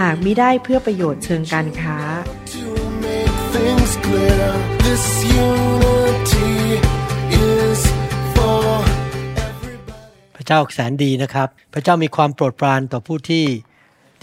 [0.00, 1.98] หากมิได้เพื่อประโยชน์เชิงการค้า
[10.36, 13.44] พระเจ้าแสนดีนะครับ พระเจ้ามีความโปรดปรานต่อผู้ที่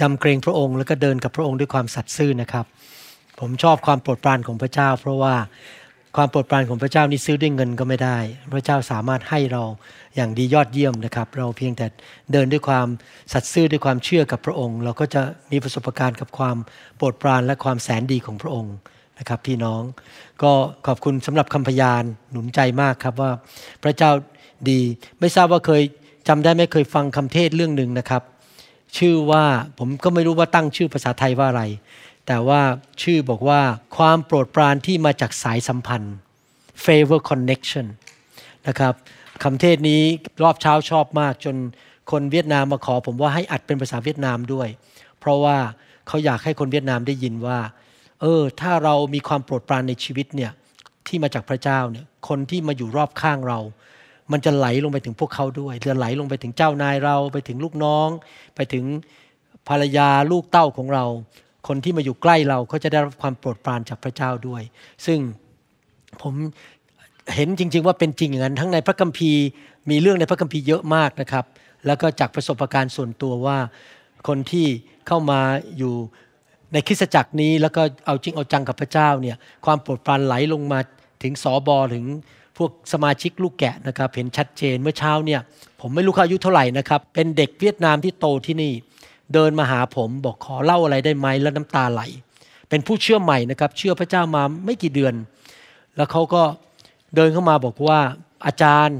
[0.02, 2.66] ยำเกรงพระองค์แล้วก็เดินกับพระองค์ด้วยความสัตย์ซื่อนะครับ
[3.40, 5.36] ผมชอบความโปรดปรานของพระเจ้า เพราะว่า
[6.18, 8.18] ความโปรดปรานของพระเจ้านี่ซื้อด้วยเงินก็ไม่ได้
[8.54, 9.64] พระเจ้าสามารถให้เรา
[10.16, 11.86] อย่างดียอดเยี่ยมนะครับ เราเพียงแต่
[12.32, 12.88] เดินด้วยความ
[13.34, 15.22] สัตย์ซื่อด้วยความเชื่อกับพระองค์ เราก็จะ
[15.52, 16.58] มีประสบการณ์กับความ
[16.98, 18.76] โปรดปรานและความแสนดีของพระองค์
[19.20, 19.82] นะครับพี่น้อง
[20.44, 20.52] ก็
[20.88, 23.32] ขอบคุณสำหรับคำพยานหนุนใจมากครับว่า
[23.84, 24.12] พระเจ้า
[24.70, 24.80] ดี
[25.20, 25.82] ไม่ทราบว่าเคย
[26.28, 28.22] จำได้ไหมเคยฟังคำเทศเรื่องหนึ่งนะครับ
[28.98, 29.44] ชื่อว่า
[29.80, 31.64] ผมก็ไม่รู้ว่าตั้งชื่อภาษาไทยว่าอะไร
[32.28, 32.62] แต่ว่า
[33.02, 33.62] ชื่อบอกว่า
[33.98, 36.16] ความโปรดปรานที่มาจากสายสัมพันธ์
[36.86, 37.88] favor connection
[38.68, 38.94] นะครับ
[39.44, 40.02] คำเทศนี้
[40.44, 41.56] รอบเช้าชอบมากจน
[42.12, 44.68] คนเวียดนามมาขอผมว่าให้อัดเป็นภาษาเวียดนามด้วย
[45.20, 45.58] เพราะว่า
[46.08, 47.60] เขาอยากให้คนเวียดนามได้ยินว่า
[48.22, 50.52] เออ ถ้าเรามีความโปรดปรานในชีวิตเนี่ย
[51.08, 53.60] ที่มาจากพระเจ้าเนี่ยคนที่มาอยู่รอบข้างเรา
[54.32, 58.10] มันจะไหลลงไปถึงพวกเขาด้วยจะไหลลงไปถึงเจ้านายเรา ไปถึงลูกน้อง
[58.56, 58.86] ไปถึง
[59.70, 61.06] ภรรยาลูกเต้าของเรา
[61.68, 64.62] คนที่มาอยู่ใกล้เราเขาจะได้รับความโปรดปรานจากพระเจ้าด้วย
[65.06, 65.20] ซึ่ง
[66.22, 66.34] ผม
[67.36, 69.44] เห็นจริง ๆ ว่าเป็นจริงอย่างนั้นทั้งในพระคัมภีร์
[69.90, 71.46] มีเรื่องในพระคัมภีร์เยอะมากนะครับ
[71.86, 73.58] แล้วก็จากประสบการณ์ส่วนตัวว่า
[74.28, 74.68] คนที่
[75.08, 75.40] เข้ามา
[75.78, 75.94] อยู่
[76.74, 80.80] ในคริสตจักรนี้แล้วก็เอาจริงเอาจังกับพระเจ้าเนี่ยความโปรดปรานไหลลงมา
[81.24, 82.06] ถึงสอบอถึง
[82.58, 85.42] พวกสมาชิกลูกแกะนะครับเห็นชัดเจนเมื่อเช้าเนี่ย
[85.82, 88.74] ผมไม่รู้เขาอายุเท่าไหร่นะครับเป็นเด็กเวียดนามที่โตที่นี่
[89.34, 92.02] เดินมาหาผมบอกขอเล่าอะไรได้ไหมแล้วน้ำตาไหล
[92.70, 95.14] เป็นผู้เชื่อใหม่นะครับ เชื่อพระเจ้ามาไม่กี่เดือน
[95.96, 96.44] แล้วเขาก็
[97.16, 98.00] เดินเข้ามาบอกว่า
[98.46, 98.98] อาจารย์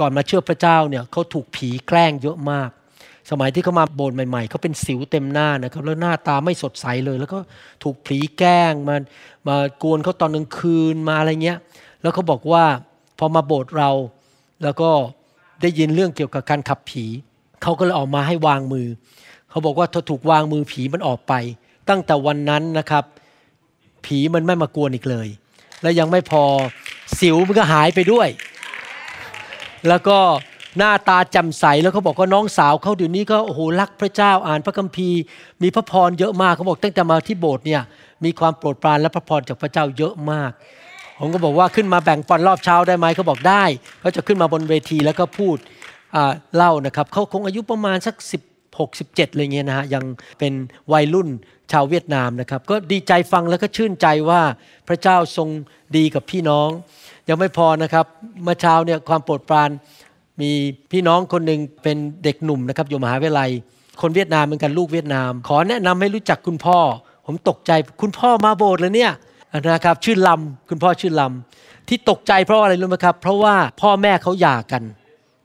[0.00, 2.70] ก่อนมาเชื่อพระเจ้าเนี่ยเขาถูกผีแกล้งเยอะมาก
[3.30, 7.38] สมัยที่เขามาโบสถ์ใหม่ๆเขาเป็นสิวเต็มหน้านะครับแล้วหน้าตาไม่สดใสเลย แล้วก็
[7.82, 8.96] ถูกผีแกล้งมา
[9.48, 11.58] มากวนเขาตอนกลางคืนมาอะไรเงี้ย
[12.02, 12.64] แล้วเขาบอกว่า
[13.18, 13.90] พอมาโบสถ์เรา
[14.62, 14.90] แล้วก็
[15.62, 17.04] ได้ยินเรื่องเกี่ยวกับการขับผี
[17.62, 18.88] เขาก็เลยออกมาให้วางมือ
[19.54, 21.32] เขาบอกว่าถ้าถูกวางมือผีมันออกไป
[21.88, 23.04] ตั้งแต่วันนั้นนะครับ
[24.04, 25.28] ผีมันไม่มากวนอีกเลย
[25.82, 26.42] และยังไม่พอ
[27.18, 28.28] สิวมันก็หายไปด้วย
[29.88, 30.18] แล้วก็
[30.78, 35.20] หน้าตาแจ่มใสแล้วเขาบอกว่าน้องสาวเขาเดี๋ยวนี้ก็โอ้โหรักพระเจ้าอ่านพระคัมภีร์
[35.62, 37.82] มีพระพรเยอะมากเขาบอกตั้งแต่มาที่โบสถ์เนี่ย
[38.24, 40.50] มีความโปรดปรานและพระพรจากพระเจ้าเยอะมาก
[41.18, 43.64] ผมก็บอกว่าขึ้นมาแบ่งปันรอบเช้าได้ไหมเขาบอกได้
[44.00, 45.56] เขาจะขึ้นมาบนเวทีแล้วก็พูด
[46.56, 48.14] เล่านะครับเขาคงอายุประมาณสัก
[48.78, 50.04] 16 17อะไรเงี้ยนะฮะยัง
[50.38, 50.52] เป็น
[50.92, 51.28] วัยรุ่น
[51.72, 54.40] ชาวเวียดนามนะครับ ก็ดีใจฟังแล้วก็ชื่นใจว่า
[54.88, 55.48] พระเจ้าทรง
[55.96, 56.68] ดีกับพี่น้อง
[57.28, 58.06] ยังไม่พอนะครับ
[58.42, 59.70] เมื่อเช้าเนี่ยความโปรดปราน
[60.40, 60.50] มี
[60.92, 63.50] พี่น้องคนหนึ่งเป็นเด็กหนุ่มนะครับอยู่มหาวิทยาลัย
[64.00, 66.78] คนเวียดนามเหมือนกันลูกเวียดนาม ขอแนะนำให้รู้จักคุณพ่อ
[67.26, 69.12] ผมตกใจคุณพ่อมาโบสถ์เลยเนี่ย
[69.70, 74.82] นะครับชื่อลำคุณพ่อชื่อลำที่ตกใจเพราะอะไรรู้ไหมครับ เพราะว่าพ่อแม่เขาหย่ากัน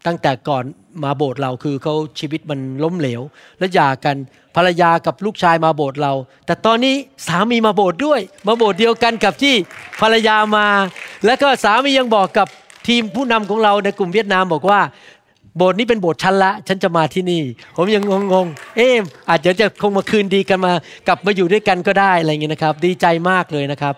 [0.08, 0.64] ตั้งแต่ก่อน
[1.04, 3.22] มาโบสถ์เราคือเขาชีวิตมันล้มเหลว
[3.60, 4.16] และหย่ากัน
[4.56, 6.14] ภรรยากับลูกชายมาโบสถ์เรา
[6.46, 6.96] แต่ตอนนี้
[7.28, 9.56] สามีมาโบสถ์ด้วย มาโบสถ์เดียวกันกับที่
[10.02, 10.68] ภรรยามา
[11.26, 12.48] แล้วก็สามียังบอกกับ
[12.88, 14.82] ทีมผู้นำของเราในกลุ่มเวียดนามบอกว่า
[15.58, 17.42] โบสถ์นี้เป็นโบสถ์ชั้นละ ฉันจะมาที่นี่
[17.76, 18.96] ผมยังงงๆ เอ๊ะ
[19.30, 20.74] อาจจะจะคงมาคืนดีกันมา
[21.08, 23.94] กลับมาอยู่ด้วยกันก็ได้อะไรเงี้ยนะครับ ดีใจมากเลยนะครับ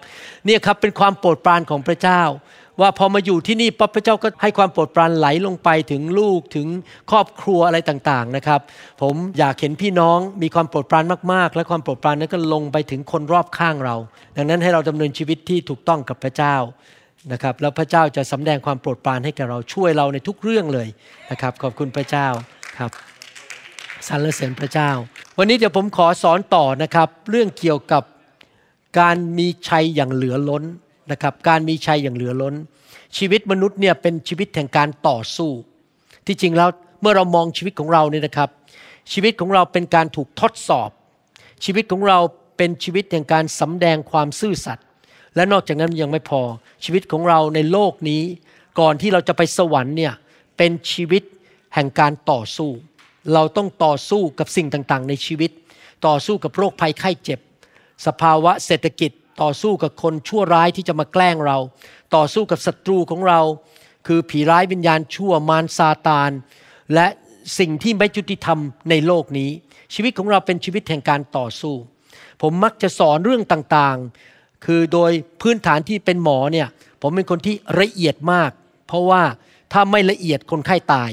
[0.45, 2.21] เนี่ยครับเป็นความโปรดปรานของพระเจ้า
[2.81, 6.67] ว่าพอมาอยู่ที่นี่ปั๊บพระเจ้าก็ให้ความโปรดปรานไหลลงไปถึงลูกถึง
[7.11, 8.61] ครอบครัวอะไรต่างๆนะครับ
[9.01, 11.03] ผมอยากเห็นพี่น้องมีความโปรดปราน
[11.33, 13.95] มากๆ และความโปรดปรานนั้นก็ลงไปถึงคนรอบข้างเรา
[14.37, 16.55] ดังนั้นให้เราดำเนินชีวิตที่ถูกต้องกับพระเจ้า
[17.31, 20.87] นะครับแล้วพระเจ้าจะสำแดงความโปรดปรานให้แกเราช่วยเราในทุกเรื่องเลย
[21.31, 22.27] นะครับขอบคุณพระเจ้า
[22.77, 22.91] ครับ
[24.07, 24.89] สรรเสริญพระเจ้า
[25.37, 28.03] วันนี้เดี๋ยวผมขอสอนต่อนะครับ เรื่องเกี่ยวกับ
[28.99, 30.63] การมีชัยอย่างเหลือล้น
[31.11, 32.55] นะครับการมีชัยอย่างเหลือล้น
[33.17, 35.51] ชีวิตมนุษย์เนี่ยเป็นชีวิตแห่งการต่อสู้
[36.25, 36.69] ที่จริงแล้ว
[37.01, 38.49] เมื่อเรามองชีวิตของเราเนี่ยนะครับ
[39.11, 40.89] ชีวิตของเราเป็นการถูกทดสอบ
[41.65, 42.19] ชีวิตของเรา
[42.57, 44.85] เป็นชีวิตแห่งการสำแดงความซื่อสัตย์
[45.35, 46.41] และนอกจากนั้นยังไม่พอ
[46.83, 48.21] ชีวิตของเราในโลกนี้
[48.79, 50.13] ก่อนที่เราจะไปสวรรค์เนี่ย
[50.57, 51.23] เป็นชีวิต
[51.73, 52.69] แห่งการต่อสู้
[53.33, 55.51] เราต้องต่อสู้กับสิ่งต่างๆ ในชีวิต
[56.07, 57.39] ต่อสู้กับโรคภัยไข้เจ็บ
[58.05, 59.11] สภาวะเศรษฐกิจ
[59.41, 61.57] ต่อสู้กับคนชั่วร้ายที่จะมาแกล้งเรา
[62.15, 63.39] ต่อสู้กับศัตรูของเรา
[64.07, 66.31] คือผีร้ายวิญญาณชั่วมารซาตาน
[66.93, 67.07] และ
[67.59, 69.49] สิ่งที่ไม่ยุติธรรมในโลกนี้
[69.93, 71.75] ชีวิตของเราเป็นชีวิตแห่งการต่อสู้
[72.41, 75.11] ผมมักจะสอนเรื่องต่างๆ คือโดย
[75.41, 76.67] พื้นฐานที่เป็นหมอเนี่ย
[77.01, 78.51] ผมเป็นคนที่ละเอียดมาก
[78.87, 79.23] เพราะว่า
[79.73, 81.11] ถ้าไม่ละเอียดคนไข้ตาย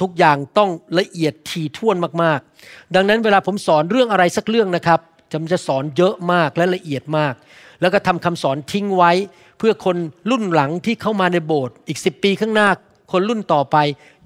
[0.00, 5.00] ทุกอย่างต้องละเอียดถี่ถ้วนมากๆ ดังนั้นเวลาผมสอนเรื่องอะไรสักเรื่องนะครับ
[5.32, 7.34] จะจะสอนเยอะมากและละเอียดมาก
[7.80, 9.12] แล้วก็ทำคำสอนทิ้งไว้
[9.58, 9.96] เพื่อคน
[10.30, 12.68] รุ่นหลังที่เข้ามาในโบสถ์อีกสิปีข้างหน้า
[13.12, 13.76] คนรุ่นต่อไป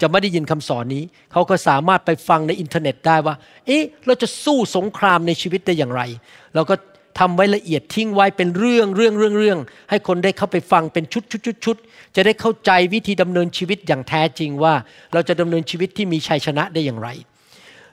[0.00, 3.34] จะไม่ได้ยินคำสอนนี้ เขาก็สามารถไปฟังในอินเทอร์เน็ตได้ว่า
[3.66, 6.02] เอ๊ะ เราจะสู้สงครามในชีวิตได้อย่างไร
[6.54, 6.74] เราก็
[7.18, 9.58] ทำไว้ละเอียดทิ้งไว้เป็นเรื่องเรื่องเรื่องเรื่อง
[9.90, 11.76] ให้คนได้เข้าไปฟังเป็นชุดชุดชุดชุด
[12.16, 14.74] จะได้เข้าใจวิธีดำเนินชีวิตอย่างแท้จริงว่า
[15.12, 17.08] เราจะดำเนินชีวิตที่มีชัยชนะได้อย่างไร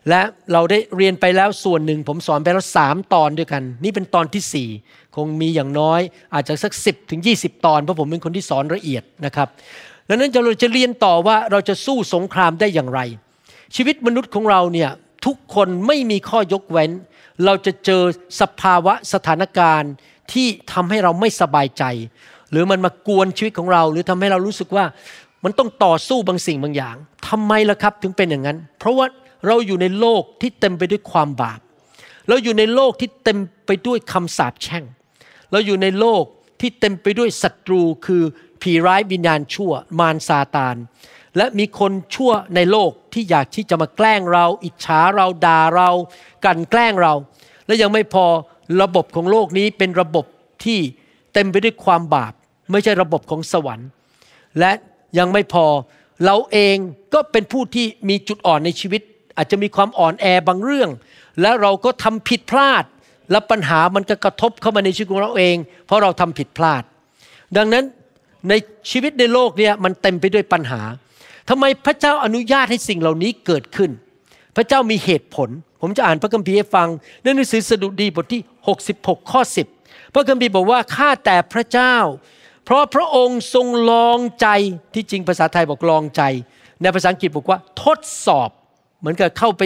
[0.09, 0.21] และ
[0.53, 4.69] เราได้เรียนไปแล้วส่วนหนึ่ง ผมสอนไปแล้วสามตอนด้วยกัน นี่เป็นตอนที่สี่
[5.15, 6.01] คงมีอย่างน้อย
[6.33, 9.47] อาจจะสักสิบถึงยี่สิบตอนเพราะผมเป็นคนที่สอนละเอียดนะครับ
[10.09, 12.99] ดังนั้นเราจะเรียนต่อว่าเราจะสู้สงครามได้อย่างไร
[13.75, 14.89] ชีวิตมนุษย์ของเราเนี่ย
[15.25, 16.91] ทุกคนไม่มีข้อยกเว้น
[17.45, 18.03] เราจะเจอ
[18.41, 19.91] สภาวะสถานการณ์
[20.33, 21.83] ที่ทำให้เราไม่สบายใจ
[22.51, 24.85] หรือมันมากวนชีวิตของเรา หรือทำให้เรารู้สึกว่า
[25.43, 26.95] มันต้องต่อสู้บางสิ่งบางอย่าง
[27.29, 29.05] ทำไมล่ะครับถึงเป็นอย่างนั้น เพราะว่า
[29.47, 31.59] เราอยู่ในโลกที่เต็มไปด้วยความบาป
[32.27, 34.83] เราอยู่ในโลกที่เต็มไปด้วยคำสาปแช่ง
[35.51, 36.23] เราอยู่ในโลก
[36.61, 38.23] ที่เต็มไปด้วยศัตรูคือ
[38.61, 40.75] ผีร้ายวิญญาณชั่วมารซาตาน
[41.37, 45.89] และมีคนชั่วในโลกที่อยากที่จะมาแกล้งเรา อิจฉาเราด่าเรา
[46.45, 47.13] กันแกล้งเรา
[47.65, 48.25] และยังไม่พอ
[48.81, 50.25] ระบบของโลกนี้เป็นระบบ
[50.63, 50.79] ที่
[51.33, 52.33] เต็มไปด้วยความบาป
[52.71, 53.89] ไม่ใช่ระบบของสวรรค์
[54.59, 54.71] และ
[55.17, 55.65] ยังไม่พอ
[56.25, 56.77] เราเอง
[57.13, 59.01] ก็เป็นผู้ที่มีจุดอ่อนในชีวิต
[59.37, 60.89] อาจจะมีความอ่อนแอบางเรื่อง
[61.41, 62.83] และเราก็ทำผิดพลาด
[63.31, 66.83] และปัญหามันก็กระทบเข้ามาในชีวิตของเราเอง เพราะเราทำผิดพลาด
[67.57, 67.83] ดังนั้น
[68.49, 68.53] ใน
[68.91, 70.81] ชีวิตในโลกเนี่ยมันเต็มไปด้วยปัญหา
[71.49, 73.91] ทำไมพระเจ้าอนุญาตให้สิ่งเหล่านี้เกิดขึ้น
[74.55, 75.49] พระเจ้ามีเหตุผล
[75.81, 76.87] ผมจะอ่านพระคัมภีร์ให้ฟัง
[77.21, 78.41] ในหนังสือสดุดีบทที่
[78.85, 79.41] 66 ข้อ
[79.77, 81.95] 10 พระคัมภีร์บอกว่าข้าแต่พระเจ้า
[82.65, 84.47] เพราะพระองค์ทรงลองใจ
[84.93, 86.21] ที่จริงภาษาไทยบอกลองใจ
[86.81, 88.49] ในภาษาอังกฤษบอกว่าทดสอบ
[89.03, 89.61] เหมือนกับเข้าไป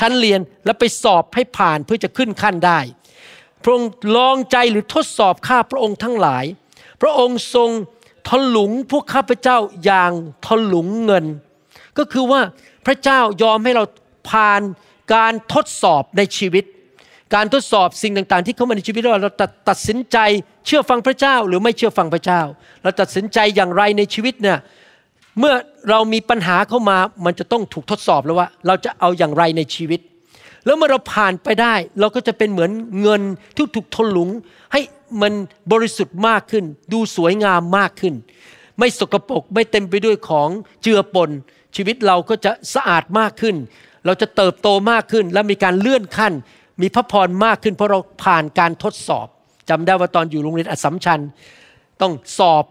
[0.00, 2.80] ชั้นเรียนแล้วไปสอบให้ผ่านเพื่อจะขึ้นขั้นได้
[3.62, 6.44] พระองค์ลองใจหรือทดสอบข้าพระองค์ทั้งหลาย
[7.02, 7.70] พระองค์ทรง
[8.28, 10.12] ทะลุงพวกข้าพเจ้าอย่าง
[10.46, 11.26] ทะลุงเงิน
[11.98, 12.40] ก็คือว่า
[12.86, 13.84] พระเจ้ายอมให้เรา
[14.30, 14.60] ผ่าน
[15.14, 16.64] การทดสอบในชีวิต
[17.34, 20.18] การทดสอบสิ่งต่าง ๆ ที่เข้ามาในชีวิตเราเราตัดตัดสินใจ
[20.66, 22.40] เชื่อฟังพระเจ้าหรือไม่เชื่อฟังพระเจ้า
[22.82, 24.58] เราตัดสินใจอย่างไรในชีวิตเนี่ย
[25.38, 25.54] เมื่อ
[25.90, 30.00] เรามีปัญหาเข้ามามันจะต้องถูกทดสอบแล้วว่า เราจะเอาอย่างไรในชีวิต
[30.64, 32.70] แล้วเมื่อเราผ่านไปได้ เราก็จะเป็นเหมือน
[33.02, 33.22] เงิน
[33.56, 34.28] ที่ถูกทนหลุง
[34.72, 34.80] ให้
[35.22, 35.32] มัน
[35.72, 38.14] บริสุทธิ์มากขึ้น ดูสวยงามมากขึ้น
[38.78, 40.48] ไม่สกปรกไม่เต็มไปด้วยของ
[40.82, 41.30] เจือปน
[41.76, 43.56] ชีวิตเราก็จะสะอาดมากขึ้น
[44.06, 46.32] เราจะเติบโตมากขึ้น และมีการเลื่อนขั้น
[46.80, 49.26] มีพระพรมากขึ้น เพราะเราผ่านการทดสอบ
[49.70, 51.20] จำได้ว่าตอนอยู่โรงเรียนอัสสัมชัญ
[52.00, 52.64] ต้องสอบ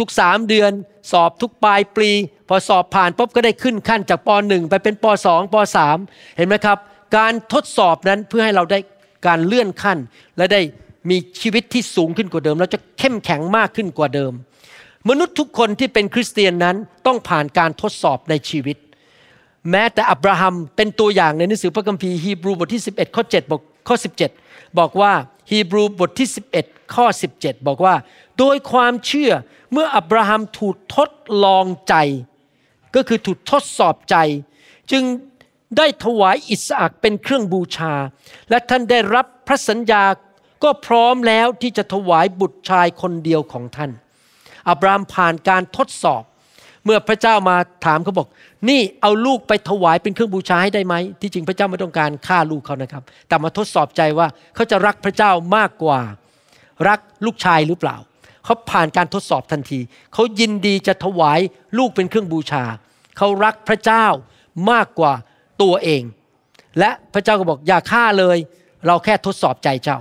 [0.00, 0.72] ทุกๆสามเดือน
[1.12, 2.10] สอบทุกปลายปี
[2.48, 5.54] พอสอบผ่านปุ๊บก็ได้ขึ้นขั้นจากป .1 ไปเป็นป .2 ป
[5.96, 6.78] .3 เห็นไหมครับ
[7.16, 8.78] การทดสอบนั้นเพื่อให้เราได้
[9.26, 9.98] การเลื่อนขั้น
[10.36, 10.60] และได้
[11.10, 14.32] มีชีวิตที่สูงขึ้นกว่าเดิม เราจะเข้มแข็งมากขึ้นกว่าเดิม
[15.08, 18.76] มนุษย์ทุกคนที่เป็นคริสเตียนนั้นต้องผ่านการทดสอบในชีวิต
[19.70, 23.96] แม้แต่อับราฮัมเป็นตัวอย่างในหนังสือพระคัมภีร์ฮีบรูบทที่ 11ข้อ7บอกข้อ
[24.36, 25.12] 17 บอกว่า
[25.50, 26.28] ฮีบรูบทที่
[26.60, 27.94] 11 ข้อ 17 บอกว่า
[28.38, 29.32] โดยความเชื่อ
[29.72, 31.10] เมื่ออับราฮัมถูกทด
[31.44, 31.94] ลองใจ
[32.94, 34.16] ก็คือถูกทดสอบใจ
[34.90, 35.04] จึง
[35.76, 37.94] ได้ถวายอิสอักเป็นเครื่องบูชา
[38.50, 40.04] และท่านได้รับพระสัญญา
[40.64, 43.90] ก็พร้อมแล้วที่จะถวายบุตรชายคนเดียวของท่าน
[44.68, 46.22] อับรามผ่านการทดสอบ
[46.84, 48.28] เมื่อพระเจ้ามาถามเขาบอก
[48.68, 56.00] นี่เอาลูกไปถวายเป็นเครื่องบูชาให้ได้ไหม ที่จริงพระเจ้าไม่ต้องการฆ่าลูกเขานะครับ แต่มาทดสอบใจว่าเขาจะรักพระเจ้ามากกว่า
[56.88, 57.96] รักลูกชายหรือเปล่า
[58.44, 59.80] เขาผ่านการทดสอบทันที
[60.12, 61.40] เขายินดีจะถวาย
[61.78, 62.64] ลูกเป็นเครื่องบูชา
[63.16, 64.06] เขารักพระเจ้า
[64.70, 65.12] มากกว่า
[65.62, 66.02] ตัวเอง
[66.78, 68.38] และพระเจ้าก็บอกอย่าฆ่าเลย
[68.86, 69.98] เราแค่ทดสอบใจเจ้า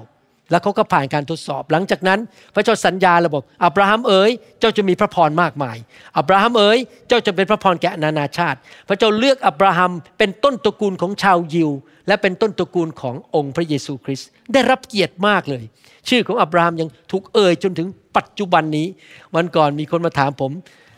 [0.52, 2.20] แล้วเขาก็ผ่านการทดสอบ หลังจากนั้น
[2.56, 5.78] พระเจ้าสัญญาเราบอกอับราฮัมเอ๋ยเจ้าจะมีพระพรมากมาย
[6.18, 6.78] อับราฮัมเอ๋ย
[7.08, 11.72] เจ้าจะเป็นพระพรแก่นานาชาติ พระเจ้าเลือกอับราฮัมเป็นต้นตระกูลของชาวยิว
[12.08, 15.64] และเป็นต้นตระกูลขององค์พระเยซูคริสต์ได้รับเกียรติมากเลย
[16.10, 18.88] ชื่อของอับราฮัมยังถูกเอ่ยจนถึงปัจจุบันนี้
[19.36, 20.52] วันก่อนมีคนมาถามผม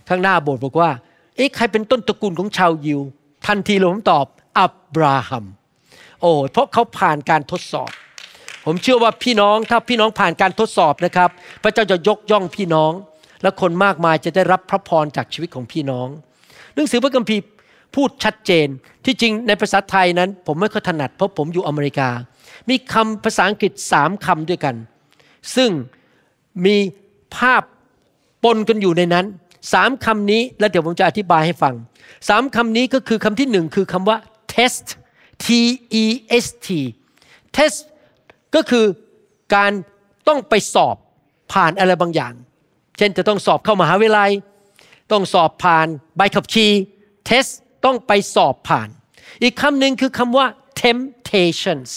[0.09, 0.89] ข้างหน้าโบสถ์บอกว่า
[1.35, 3.01] เอ๊ะใครเป็นต้นตระกูลของชาวยิว
[3.47, 4.25] ทันทีเลยผมตอบ
[4.59, 5.45] อับราฮัม
[6.21, 7.91] โอ้เพราะเขาผ่านการทดสอบ
[8.65, 11.29] ผมเชื่อว่าพี่น้องถ้าพี่น้องผ่านการทดสอบนะครับ
[11.63, 12.91] พระเจ้าจะยกย่องพี่น้อง
[13.41, 16.07] และคนมากมายจะได้รับพระพรจากชีวิตของพี่น้อง
[16.75, 17.43] หนังสือพระคัมภีร์
[17.95, 18.67] พูดชัดเจน
[19.05, 22.09] ที่จริงในภาษาไทยนั้น ผมไม่ค่อยถนัดเพราะผมอยู่อเมริกา
[22.69, 24.75] มีคำภาษาอังกฤษสามคำด้วยกัน
[25.55, 25.69] ซึ่ง
[26.65, 26.77] มี
[27.37, 27.63] ภาพ
[28.43, 29.25] ปนกันอยู่ในนั้น
[29.73, 31.73] สามคำนี้แล้วเดี๋ยวผมจะอธิบายให้ฟัง
[32.29, 34.17] สามคำนี้ก็คือคำที่หนึ่งคือคำว่า
[34.53, 34.85] test
[35.45, 35.47] T
[36.01, 36.05] E
[36.43, 36.67] S T
[37.55, 37.79] test
[38.55, 38.85] ก็คือ
[39.55, 39.71] การ
[40.27, 40.95] ต้องไปสอบ
[41.53, 42.33] ผ่านอะไรบางอย่าง
[42.97, 44.31] เช่นจะต้องสอบเข้ามหาวิทยาลัย
[45.11, 46.71] ต้องสอบผ่านใบขับขี่
[47.29, 47.51] test
[47.85, 48.89] ต้องไปสอบผ่าน
[49.43, 50.47] อีกคำหนึ่งคือคำว่า
[50.83, 51.91] temptations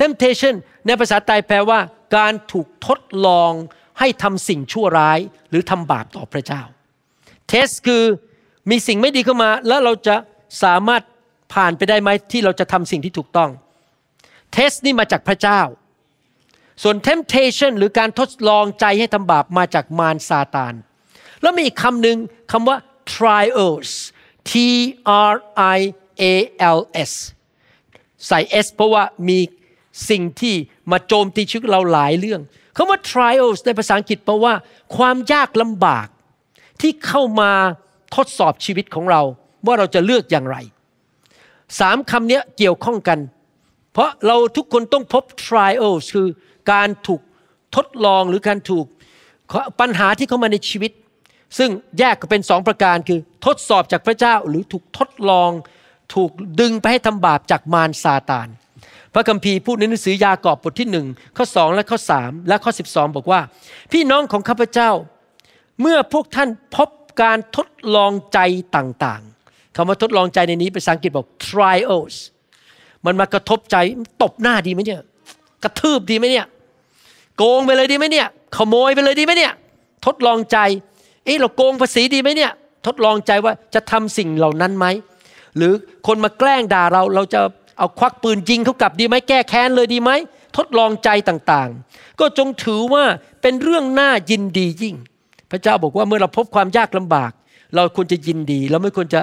[0.00, 0.54] temptation
[0.86, 1.80] ในภาษาไทยแปลว่า
[2.16, 3.52] การถูกทดลอง
[3.98, 5.18] ให้ทำสิ่งชั่วร้าย
[5.50, 6.62] หรือทำบาปต่อพระเจ้า
[7.50, 8.04] test คือ
[8.70, 10.16] มีสิ่งไม่ดีเข้ามา แล้วเราจะ
[10.62, 11.02] สามารถ
[11.54, 13.50] ผ่านไปได้ไหมที่เราจะทำสิ่งที่ถูกต้อง
[14.56, 15.60] test นี่มาจากพระเจ้า
[16.82, 20.74] ส่วน temptation หรือการทดลองใจให้ทำบาปมาจากมารซาตาน
[21.42, 22.18] แล้วมีอีกคำหนึ่ง
[22.52, 22.76] คำว่า
[23.14, 23.90] trials
[24.50, 24.52] T
[25.32, 25.34] R
[25.76, 25.78] I
[26.22, 26.24] A
[26.78, 26.80] L
[27.10, 27.12] S
[28.26, 29.38] ใส่ S เพราะว่ามี
[30.10, 30.54] สิ่งที่
[30.90, 32.40] มาโจมตีชีวิตเราหลายเรื่อง
[32.76, 34.54] คำว่า trials ในภาษาอังกฤษแปลว่า
[34.96, 36.06] ความยากลำบาก
[36.80, 37.52] ที่เข้ามา
[38.16, 39.22] ทดสอบชีวิตของเรา
[39.66, 40.56] ว่าเราจะเลือกอย่างไร
[41.80, 43.18] สามคำนี้เกี่ยวข้องกัน
[43.92, 46.28] เพราะเราทุกคนต้องพบ trials คือ
[46.72, 47.20] การถูก
[47.76, 48.86] ทดลองหรือการถูก
[49.80, 50.92] ปัญหาที่เข้ามาในชีวิต
[51.58, 55.50] ซึ่งแยกเป็นสองประการคือทดสอบจากพระเจ้าหรือถูกทดลอง
[56.14, 56.30] ถูก
[56.60, 58.48] ดึงไปให้ทำบาปจากมารซาตาน
[59.12, 61.06] พระคัมภีร์พูดในหนังสือยากอบบทที่หนึ่ง
[61.36, 63.40] ข้อสองและข้อสามและข้อสิบสองบอกว่า
[63.92, 64.90] พี่น้องของข้าพเจ้า
[65.80, 66.90] เมื่อพวกท่านพบ
[67.22, 68.38] การทดลองใจ
[68.76, 72.16] ต่างๆคำว่าทดลองใจในนี้ภาษาอังกฤษบอก trials
[73.06, 73.76] มันมากระทบใจ
[74.22, 75.02] ตบหน้าดีไหมเนี่ย
[75.62, 76.46] กระทืบดีไหมเนี่ย
[77.36, 79.52] โกงไปเลยดีไหมเนี่ย ขโมยไปเลยดีไหมเนี่ย
[80.06, 80.58] ทดลองใจ
[81.24, 82.52] เอ๊ะเราโกงภาษีดีไหมเนี่ย
[82.86, 84.86] ทดลองใจว่าจะทำสิ่งเหล่านั้นไหม
[85.56, 85.72] หรือ
[86.06, 87.40] คนมาแกล้งด่าเรา เราจะ
[87.78, 90.10] เอาควักปืนยิงเขากลับดีไหมแก้แค้นเลยดีไหม
[90.56, 93.04] ทดลองใจต่างๆ ก็จงถือว่า
[93.42, 94.96] เป็นเรื่องน่ายินดียิ่ง
[95.50, 97.32] พระเจ้าบอกว่าเมื่อเราพบความยากลำบาก
[97.74, 99.20] เราควรจะยินดี เราไม่ควรจะ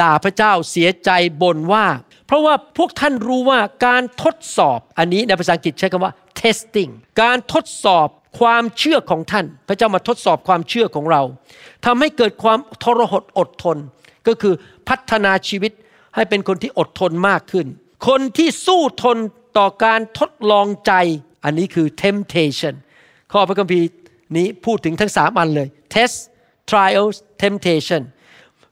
[0.00, 1.10] ด่าพระเจ้าเสียใจ
[1.42, 1.84] บ่นว่า
[2.32, 6.90] ราะว่าพวกท่านรู้ว่าการทดสอบอันนี้ในภาษาอังกฤษใช้คำว่า testing
[7.22, 8.08] การทดสอบ
[8.40, 11.22] ความเชื่อของท่าน พระเจ้ามาทดสอบความเชื่อของเรา
[11.86, 13.76] ทำให้เกิดความทรหดอดทน
[14.26, 14.54] ก็คือ
[14.88, 15.72] พัฒนาชีวิต
[16.14, 17.66] ให้เป็นคนที่อดทนมากขึ้น
[18.08, 19.16] คนที่สู้ทน
[19.58, 20.92] ต่อการทดลองใจ
[21.44, 22.74] อันนี้คือ temptation
[23.32, 23.86] ข้อพระคัมภีร์
[24.36, 26.16] นี้พูดถึงทั้งสามอันเลย test
[26.70, 28.02] trials temptation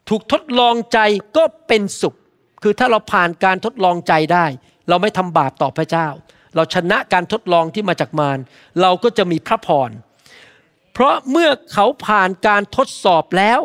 [0.08, 0.98] ถูกทดลองใจ
[1.36, 2.14] ก็เป็นสุข
[2.62, 4.46] คือถ้าเราผ่านการทดลองใจได้
[4.88, 6.08] เราไม่ทำบาปต่อพระเจ้า
[6.54, 8.38] เราชนะการทดลองที่มาจากมาร
[8.80, 9.90] เราก็จะมีพระพร
[10.92, 13.60] เพราะเมื่อเขาผ่านการทดสอบแล้ว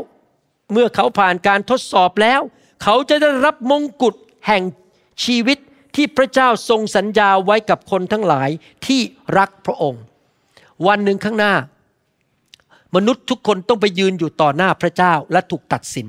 [0.73, 2.41] เมื่อเขาผ่านการทดสอบแล้ว
[2.83, 4.15] เขาจะได้รับมงกุฎ
[4.47, 4.63] แห่ง
[5.23, 5.57] ชีวิต
[5.95, 8.49] ที่พระเจ้าทรงสัญญาไว้กับคนทั้งหลาย
[8.85, 9.01] ที่
[9.37, 10.03] รักพระองค์
[10.87, 11.53] วันหนึ่งข้างหน้า
[12.95, 16.07] มนุษย์ทุกคนต้องไปยืนอยู่ต่อหน้าพระเจ้าและถูกตัดสิน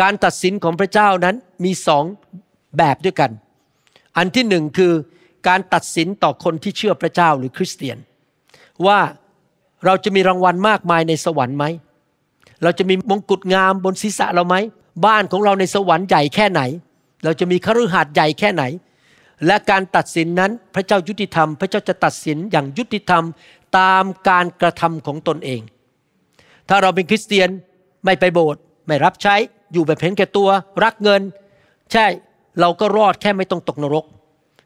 [0.00, 2.04] การตัดสินของพระเจ้านั้นมีสอง
[2.78, 3.30] แบบด้วยกัน
[4.16, 4.92] อันที่หนึ่งคือ
[5.48, 7.98] การตัดสินต่อคนที่เชื่อพระเจ้าหรือคริสเตียน
[8.86, 8.98] ว่า
[9.84, 11.64] เราจะมีรางวัลมากมายในสวรรค์ไหม
[12.62, 14.56] เราจะมีมงกุฎงามบนศีรษะเราไหม
[15.06, 16.62] บ้านของเราในสวรรค์ใหญ่แค่ไหน
[17.24, 18.64] เราจะมีคฤหาสน์ใหญ่แค่ไหน
[19.46, 23.24] และการตัดสินนั้นพระเจ้ายุติธรรม พระเจ้าจะตัดสินอย่างยุติธรรม
[23.78, 25.60] ตามการกระทำของตนเอง
[26.68, 27.48] ถ้าเราเป็นคริสเตียน
[28.04, 29.36] ไม่ไปโบสถ์ไม่รับใช้
[29.72, 30.48] อยู่แบบเห็นแก่ตัว
[30.84, 31.22] รักเงิน
[31.92, 32.06] ใช่
[32.60, 34.04] เราก็รอดแค่ไม่ต้องตกนรก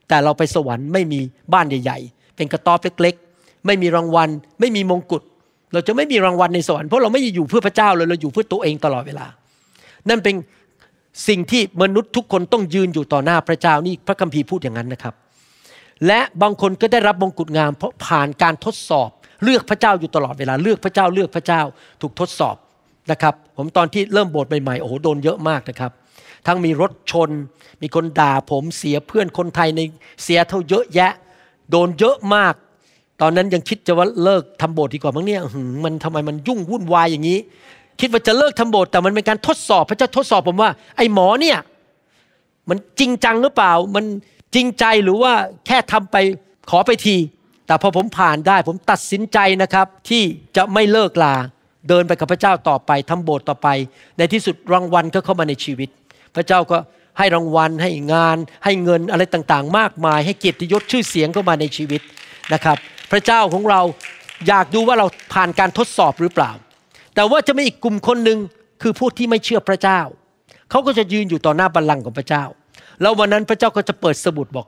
[0.07, 1.19] แต่เราไปสวรรค์ไม่มี
[1.53, 4.29] บ้านใหญ่ ๆ เป็นกระต๊อบเล็กๆ ไม่มีรางวัล
[4.59, 5.23] ไม่มีมงกุฎ
[5.73, 9.25] เราจะไม่มีรางวัลในสวรรค์เพราะเราไม่ได้อยู่เพื่อพระเจ้าเลยเราอยู่เพื่อตัวเองตลอดเวลา
[10.09, 10.35] นั่นเป็น
[11.27, 15.13] สิ่งที่มนุษย์ทุกคนต้องยืนอยู่ต่อหน้าพระเจ้านี่พระคัมภีร์พูดอย่างนั้นนะครับ
[16.07, 19.09] และบางคนก็ได้รับมงกุฎงามเพราะผ่านการทดสอบ
[19.43, 21.61] เลือกพระเจ้าอยู่ตลอดเวลา เลือกพระเจ้าเลือกพระเจ้า
[22.01, 22.55] ถูกทดสอบ
[23.11, 25.91] นะครับ ผมตอนที่เริ่มโบสถ์ใหม่ๆโอ้โหโดนเยอะมากนะครับ
[26.47, 27.29] ทั้งมีรถชน
[27.81, 29.81] มีคนด่าผมเสียเพื่อนคนไทยใน
[30.23, 31.11] เสียเท่าเยอะแยะ
[31.71, 32.53] โดนเยอะมาก
[33.21, 37.39] ตอนนั้นยังคิดจะว่าเลิกทำโบสถ์ดีกว่ามั้งเนี่ยหือมันทำไมมันยุ่งวุ่นวายอย่างนี้
[37.99, 41.57] คิดว่าจะเลิกทำโบสถ์แต่มันเป็นการทดสอบพระเจ้าทดสอบผมว่าไอ้หมอเนี่ย
[42.69, 44.05] มันจริงจังหรือเปล่า มัน
[44.55, 45.33] จริงใจหรือว่า
[45.65, 46.15] แค่ทำไป
[46.69, 47.15] ขอไปที
[47.65, 50.23] แต่พอผมผ่านได้ผมตัดสินใจนะครับที่
[50.57, 51.35] จะไม่เลิกลา
[51.87, 53.67] เดินไปกับพระเจ้าต่อไปทำโบสถ์ต่อไป
[54.17, 55.89] ในที่สุดรางวัลก็เข้ามาในชีวิต
[56.35, 56.77] พระเจ้าก็
[57.17, 62.01] ให้รางวัลให้งาน ให้เงินอะไรต่างๆ มากมาย ให้เกียรติยศชื่อเสียงเข้ามาในชีวิต
[62.53, 62.77] นะครับ
[63.11, 63.81] พระเจ้าของเรา
[64.47, 66.51] อยากดูว่าเราผ่านการทดสอบหรือเปล่า
[67.15, 68.39] แต่ว่าจะมีอีกกลุ่มคนหนึ่ง
[68.81, 69.99] คือผู้ที่ไม่เชื่อพระเจ้า
[70.69, 72.43] เขาก็จะยืนอยู่ต่อหน้าบัลลังก์ของพระเจ้า
[73.01, 74.67] แล้ววันนั้นพระเจ้าก็จะเปิดสมุดบอก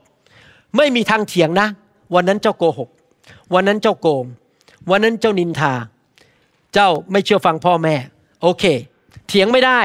[0.76, 1.68] ไม่มีทางเถียงนะ
[2.14, 2.88] วันนั้นเจ้าโกหก
[3.54, 4.24] วันนั้นเจ้าโกง
[4.90, 5.72] วันนั้นเจ้านินทา
[6.74, 7.94] เจ้าไม่เชื่อฟังพ่อแม่
[8.42, 8.64] โอเค
[9.26, 9.80] เถียงไม่ได้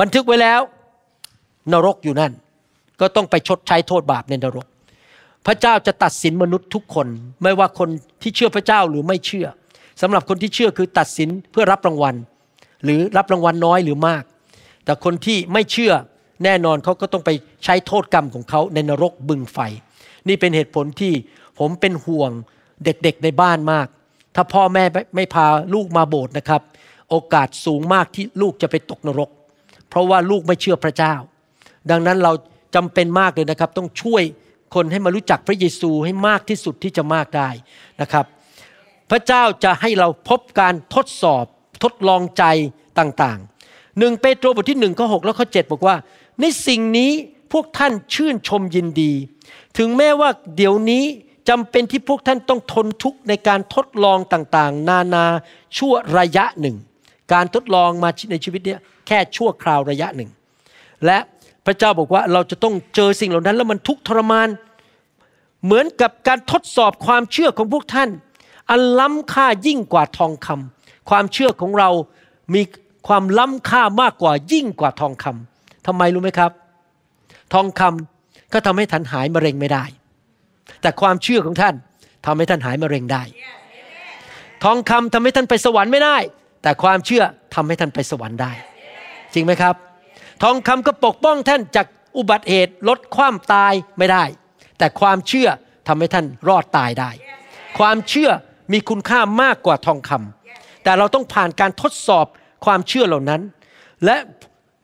[0.00, 0.60] บันทึกไว้แล้ว
[1.72, 2.32] นรกอยู่นั่น
[3.00, 4.66] ก็ต้องไปชดใช้โทษบาปในนรก
[5.46, 7.06] พระเจ้าจะตัดสินมนุษย์ทุกคน
[7.42, 7.88] ไม่ว่าคน
[8.22, 9.46] ที่เชื่อพระเจ้าหรือไม่เชื่อ
[10.00, 12.14] สำหรับคนที่เชื่อคือตัดสินเพื่อรับรางวัล
[12.84, 14.24] หรือรับรางวัลน้อยหรือมาก
[14.84, 15.92] แต่คนที่ไม่เชื่อ
[16.44, 17.30] แน่นอนเขาก็ต้องไป
[17.64, 19.58] ใช้โทษกรรมของเขาในนรกบึงไฟ
[20.28, 21.12] นี่เป็นเหตุผลที่
[21.58, 22.30] ผมเป็นห่วง
[22.84, 23.88] เด็กๆในบ้านมาก
[24.34, 24.84] ถ้าพ่อแม่
[25.16, 26.60] ไม่พาลูกมาโบสถ์นะครับ
[27.10, 29.30] โอกาสสูงมากที่ลูกจะไปตกนรก
[29.88, 31.14] เพราะว่าลูกไม่เชื่อพระเจ้า
[31.90, 32.32] ดังนั้นเรา
[32.74, 34.22] จำเป็นมากเลยนะครับ ต้องช่วย
[34.74, 37.48] คนให้มารู้จักพระเยซูให้มากที่สุดที่จะมากได้
[38.00, 38.26] นะครับ
[39.10, 41.44] พระเจ้าจะให้เราพบการทดสอบ
[41.82, 42.44] ทดลองใจ
[42.98, 45.96] ต่างๆหนึ่งเปโตรบทที่หนึ่งข้อหแล้วข้อเบอกว่า
[46.40, 47.10] ในสิ่งนี้
[47.52, 49.12] พวกท่านชื่นชมยินดี
[49.78, 51.04] ถึงแม้ว่าเดี๋ยวนี้
[51.48, 55.24] จำเป็นที่พวกท่านต้องทนทุกข์ในการทดลองต่างๆ นานา
[55.76, 56.76] ชั่วระยะหนึ่ง
[57.32, 60.30] การทดลองมาในชีวิตเนี้ยแค่ชั่วคราวระยะหนึ่ง
[61.06, 61.18] และ
[61.66, 64.48] พระเจ้าบอกว่าเราจะต้องเจอสิ่งเหล่านั้น แล้วมันทุกข์ทรมาน
[65.64, 68.10] เหมือนกับการทดสอบความเชื่อของพวกท่าน
[68.70, 71.90] อันล้ำค่ายิ่งกว่าทองคำความเชื่อของเรา
[72.54, 72.62] มี
[73.08, 76.52] ความล้ำค่ามากกว่ายิ่งกว่าทองคำทำไมรู้ไหมครับ
[77.54, 79.84] ทองคำก็ทำให้ท่านหายมะเร็งไม่ได้
[80.82, 81.74] แต่ความเชื่อของท่าน
[82.26, 83.22] ทำให้ท่านหายมะเร็งได้
[84.64, 86.16] ทองคำทำให้ท่านไปสวรรค์ไม่ได้
[86.62, 87.22] แต่ความเชื่อ
[87.54, 88.52] ทำให้ท่านไปสวรรค์ได้
[89.34, 89.74] จริงไหมครับ
[90.42, 91.86] ทองคำก็ปกป้องท่านจาก
[92.16, 94.24] อุบัติเหตุลดความตายไม่ได้
[94.78, 95.48] แต่ความเชื่อ
[95.88, 97.10] ทำให้ท่านรอดตายได้
[97.78, 98.30] ความเชื่อ
[98.72, 102.26] มีคุณค่ามากกว่าทองคำแต่เราต้องผ่านการทดสอบ
[102.64, 103.42] ความเชื่อเหล่านั้น
[104.04, 104.16] และ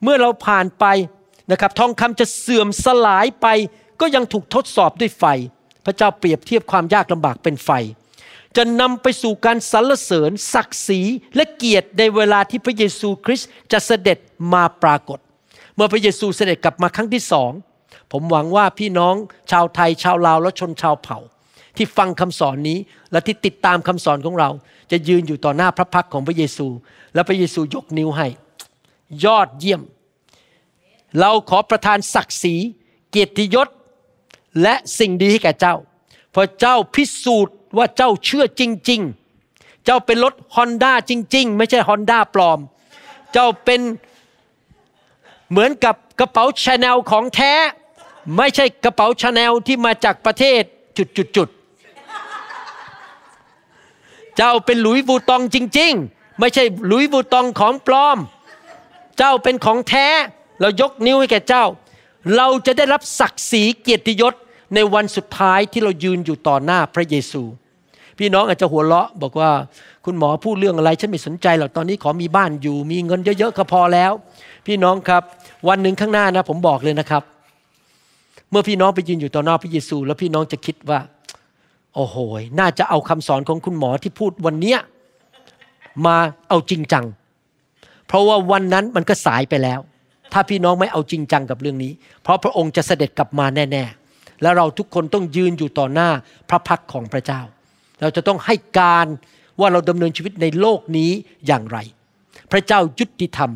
[0.03, 0.85] เมื่อเราผ่านไป
[1.51, 3.47] นะครับ ทองคำจะเสื่อมสลายไป
[4.01, 5.25] ก็ยังถูกทดสอบด้วยไฟ
[5.89, 7.69] ระเจ้าเปรียบเทียบความยากลำบากเป็นไฟ
[8.57, 11.01] จะนำไปสู่การสรรเสริญ ศักดิ์ศรี
[11.35, 14.17] และเกียรติในเวลาที่พระเยซูคริสต์จะเสด็จ
[14.53, 15.19] มาปรากฏ
[15.75, 17.51] เมื่อพระเยซูเสด็จกลับมาครั้งที่สอง
[18.11, 19.15] ผมหวังว่าพี่น้อง
[19.51, 21.19] ชาวไทยชาวลาวและชนชาวเผ่า
[21.77, 22.77] ที่ฟังคำสอนนี้
[23.11, 24.49] และที่ติดตามคำสอนของเรา
[24.91, 26.67] จะยืนอยู่ต่อหน้าพระพักของพระเยซู
[27.13, 28.27] และพระเยซูยกนิ้วให้
[29.25, 29.81] ยอดเยี่ยม
[31.19, 32.55] เราขอประทานศักดิ์ศรี
[33.11, 33.67] เกียรติยศ
[34.61, 35.75] และสิ่งดีให้แก่เจ้า
[36.31, 39.01] เพราะเจ้าพิสูจน์ว่าเจ้าเชื่อจริง
[39.43, 42.59] ๆ เจ้าเป็นรถฮอนด้าจริง ๆ ไม่ใช่ฮอนด้าปลอม
[43.33, 43.81] เจ้าเป็น
[45.49, 47.53] เหมือนกับกระเป๋าชาแนลของแท้
[48.37, 50.61] ไม่ใช่กระเป๋าชาแนลที่มาจากประเทศ
[50.97, 51.59] จุดๆ
[54.37, 58.17] เจ้าเป็น Louis Vuitton จริง ๆ ไม่ใช่ Louis Vuitton ของปลอม
[59.17, 60.07] เจ้าเป็นของแท้
[60.59, 61.65] เรายกนิ้วให้แก่เจ้า
[62.35, 64.33] เราจะได้รับศักดิ์ศรีเกียรติยศ
[64.75, 67.43] ในวันสุดท้ายที่เรายืนอยู่ต่อหน้าพระเยซู
[68.19, 69.51] พี่น้องอาจจะหัวเราะ บอกว่า
[70.05, 74.11] คุณหมอพูดเรื่องอะไร ฉันไม่สนใจหรอกตอนนี้ขอมีบ้านอยู่ มีเงินเยอะๆก็พอแล้ว
[74.67, 75.23] พี่น้องครับ
[75.67, 77.23] วันหนึ่งข้างหน้านะผมบอกเลยนะครับ
[78.51, 80.99] เมื่อพี่น้องไปยืนอยู่ต่อหน้าพระเยซู แล้วพี่น้องจะคิดว่า
[81.95, 82.17] โอ้โห
[82.59, 84.79] น่าจะเอาคำสอนของคุณหมอที่พูดวันเนี้ย
[86.05, 86.15] มา
[86.49, 87.05] เอาจริงจัง
[88.07, 89.79] เพราะว่าวันนั้นมันก็สายไปแล้ว
[90.33, 91.91] ถ้าพี่น้องไม่เอาจริงจังกับเรื่องนี้
[92.23, 96.09] เพราะพระองค์จะเสด็จกลับมาแน่ ๆ และเราทุกคนต้องยืนอยู่ต่อหน้า
[96.49, 97.41] พระพักของพระเจ้า
[98.01, 99.07] เราจะต้องให้การ
[99.59, 101.11] ว่าเราดำเนินชีวิตในโลกนี้
[101.47, 101.77] อย่างไร
[102.51, 103.51] พระเจ้ายุติธรรม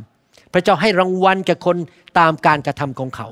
[0.54, 1.78] พระเจ้าให้รางวัลแก่คน
[2.20, 3.28] ตามการกระทำของเขา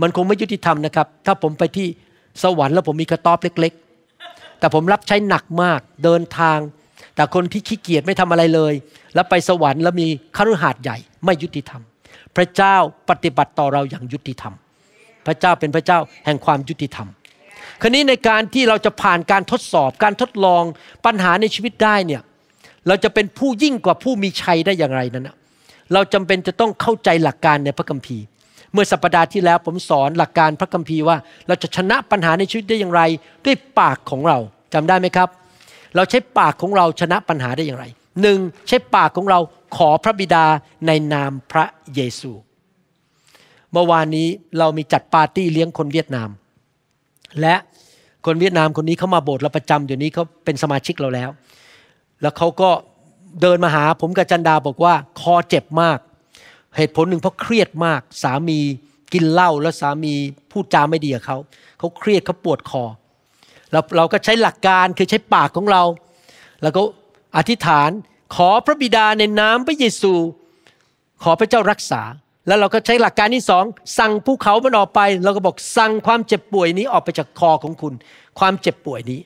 [0.00, 1.86] มันคงไม่ยุติธรรมนะครับ ถ้าผมไปที่
[2.42, 3.72] สวรรค์แล้วผมมีกระต๊อบเล็ก
[4.16, 6.58] ๆ แต่ผมรับใช้หนักมากเดินทาง
[7.14, 8.74] แต่คนที่ขี้เกียจไม่ทำอะไรเลย
[9.14, 11.82] แล้วไปสวรรค์แล้วมีคฤหาสน์ใหญ่ไม่ยุติธรรม
[12.38, 12.76] พระเจ้า
[13.10, 14.54] ปฏิบัติต่อเราอย่างยุติธรรม
[15.26, 17.08] พระเจ้าเป็นพระเจ้าแห่งความยุติธรรม
[17.82, 20.62] คราวนี้ในการที่เราจะผ่านการทดสอบการทดลอง
[21.06, 22.22] ปัญหาในชีวิตได้เนี่ย
[22.88, 25.36] เราจะเป็นผู้ยิ่งกว่าผู้มีชัยได้อย่างไรนั้นนะ
[25.92, 28.24] เราจำเป็นจะต้องเข้าใจหลักการในพระคัมภีร์
[28.72, 31.16] เมื่อสัปปดาห์ที่แล้วผมสอนหลักการพระคัมภีร์ว่า
[31.48, 33.02] เราจะชนะปัญหาในชีวิตได้อย่างไร
[33.44, 34.38] ด้วยปากของเรา
[34.74, 35.28] จำได้ไหมครับ
[35.96, 37.86] เราใช้ปากของเราชนะปัญหาได้อย่างไร
[38.22, 39.38] หนึ่งใช้ปากของเรา
[39.76, 40.44] ขอพระบิดา
[40.86, 42.32] ในนามพระเยซู
[43.72, 44.28] เมื่อวานนี้
[44.58, 46.28] เรามีจัดปาร์ตี้เลี้ยงคนเวียดนาม
[47.40, 47.54] และ
[48.26, 51.30] คนเวียดนามคนนี้เขามาโบสถ์เราประจำเดี๋ยวนี้เขาเป็นสมาชิกเราแล้ว
[52.22, 52.70] แล้วเขาก็
[53.42, 55.98] เดินมาหาผมกับจันดาบอกว่าคอเจ็บมาก
[56.76, 58.58] เหตุผลหนึ่งเพราะเครียดมาก สามี
[59.12, 60.14] กินเหล้าแล้วสามี
[60.50, 61.38] พูดจาไม่ดีกับเขา
[61.78, 62.84] เขาเครียดเขาปวดคอ
[63.72, 65.82] เราเราก็ใช้หลักการคือใช้ปากของเรา
[66.62, 66.82] แล้วก็
[67.36, 67.90] อธิษฐาน
[68.34, 70.12] ขอพระบิดาในนามพระเยซู
[71.22, 72.02] ขอพระเจ้ารักษา
[72.46, 73.64] แล้วเราก็ใช้หลักการที่สอง
[73.98, 77.94] สั่งภูเขามันออกไป เราก็บอกสั่งความเจ็บป่วยนี้ออกไปจากคอของคุณ
[78.38, 79.20] ความเจ็บป่วยนี้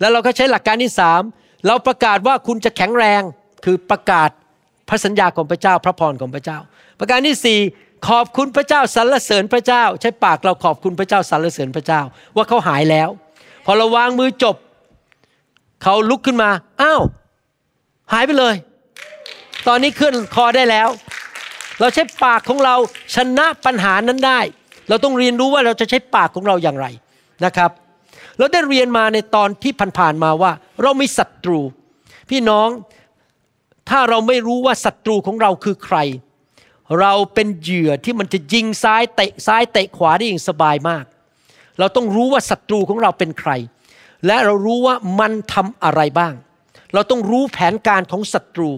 [0.00, 1.22] แล้วเราก็ใช้หลักการที่สาม
[1.66, 3.22] เราประกาศว่าคุณจะแข็งแรง
[3.64, 4.30] คือประกาศ
[4.88, 6.58] พระสัญญาของพระเจ้าพระพรของพระเจ้า
[6.98, 7.58] ประการที่สี่
[8.08, 12.00] ขอบคุณพระเจ้าสรรเสริญพระเจ้า ใช้ปากเราขอบคุณพระเจ้าสรรเสริญพระเจ้า
[12.36, 13.08] ว่าเขาหายแล้ว
[13.64, 14.56] พอเราวางมือจบ
[15.82, 16.50] เขาลุกขึ้นมา
[16.82, 17.02] อ้าว
[18.12, 18.54] หายไปเลย
[19.66, 20.88] ตอนนี้เคลื่อนคอได้แล้ว
[21.80, 22.74] เราใช้ปากของเรา
[23.14, 24.40] ชนะปัญหานั้นได้
[24.88, 26.86] เราต้องเรียนรู้ว่าเราจะใช้ปากของเราอย่างไร
[27.44, 27.70] นะครับ
[28.38, 31.60] เราได้เรียนมาในตอนที่ผ่านๆมาว่า เรามีศัตรู
[32.30, 32.68] พี่น้อง
[33.90, 35.98] ถ้าเราไม่รู้ว่าศัตรูของเราคือใคร
[37.00, 41.04] เราเป็นเหยื่อที่มันจะยิงซ้ายเตะซ้ายเตะขวาได้อย่างสบายมาก
[41.78, 43.50] เราต้องรู้ว่าศัตรูของเราเป็นใคร
[44.26, 46.34] และเรารู้ว่ามันทำอะไรบ้าง
[46.94, 48.70] เราต้องรู้แผนการของศัตรู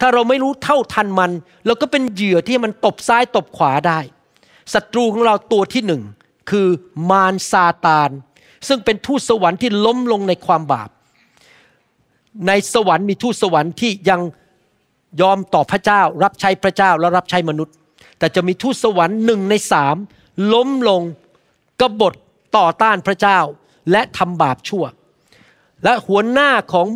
[0.00, 1.32] ถ้าเราไม่รู้เท่าทันมัน
[1.66, 3.98] เราก็เป็นเหยื่อที่มันตบซ้ายตบขวาได้
[4.74, 6.02] ศัตรูของเราตัวที่หนึ่ง
[6.50, 6.68] คือ
[7.10, 8.10] มารซาตาน
[8.68, 10.90] ซึ่งเป็นทูตสวรรค์ที่ล้มลงในความบาป
[12.46, 14.20] ในสวรรค์มีทูตสวรรค์ที่ยัง
[15.20, 17.74] ยอมต่อพระเจ้า รับใช้พระเจ้าและรับใช้มนุษย์
[18.18, 19.96] แต่จะมีทูตสวรรค์หนึ่งในสาม
[20.52, 21.02] ล้มลง
[21.80, 22.14] กบฏ
[22.56, 23.38] ต่อต้านพระเจ้า
[23.90, 24.84] และทำบาปชั่ว
[25.84, 26.86] และหัวหน้าของ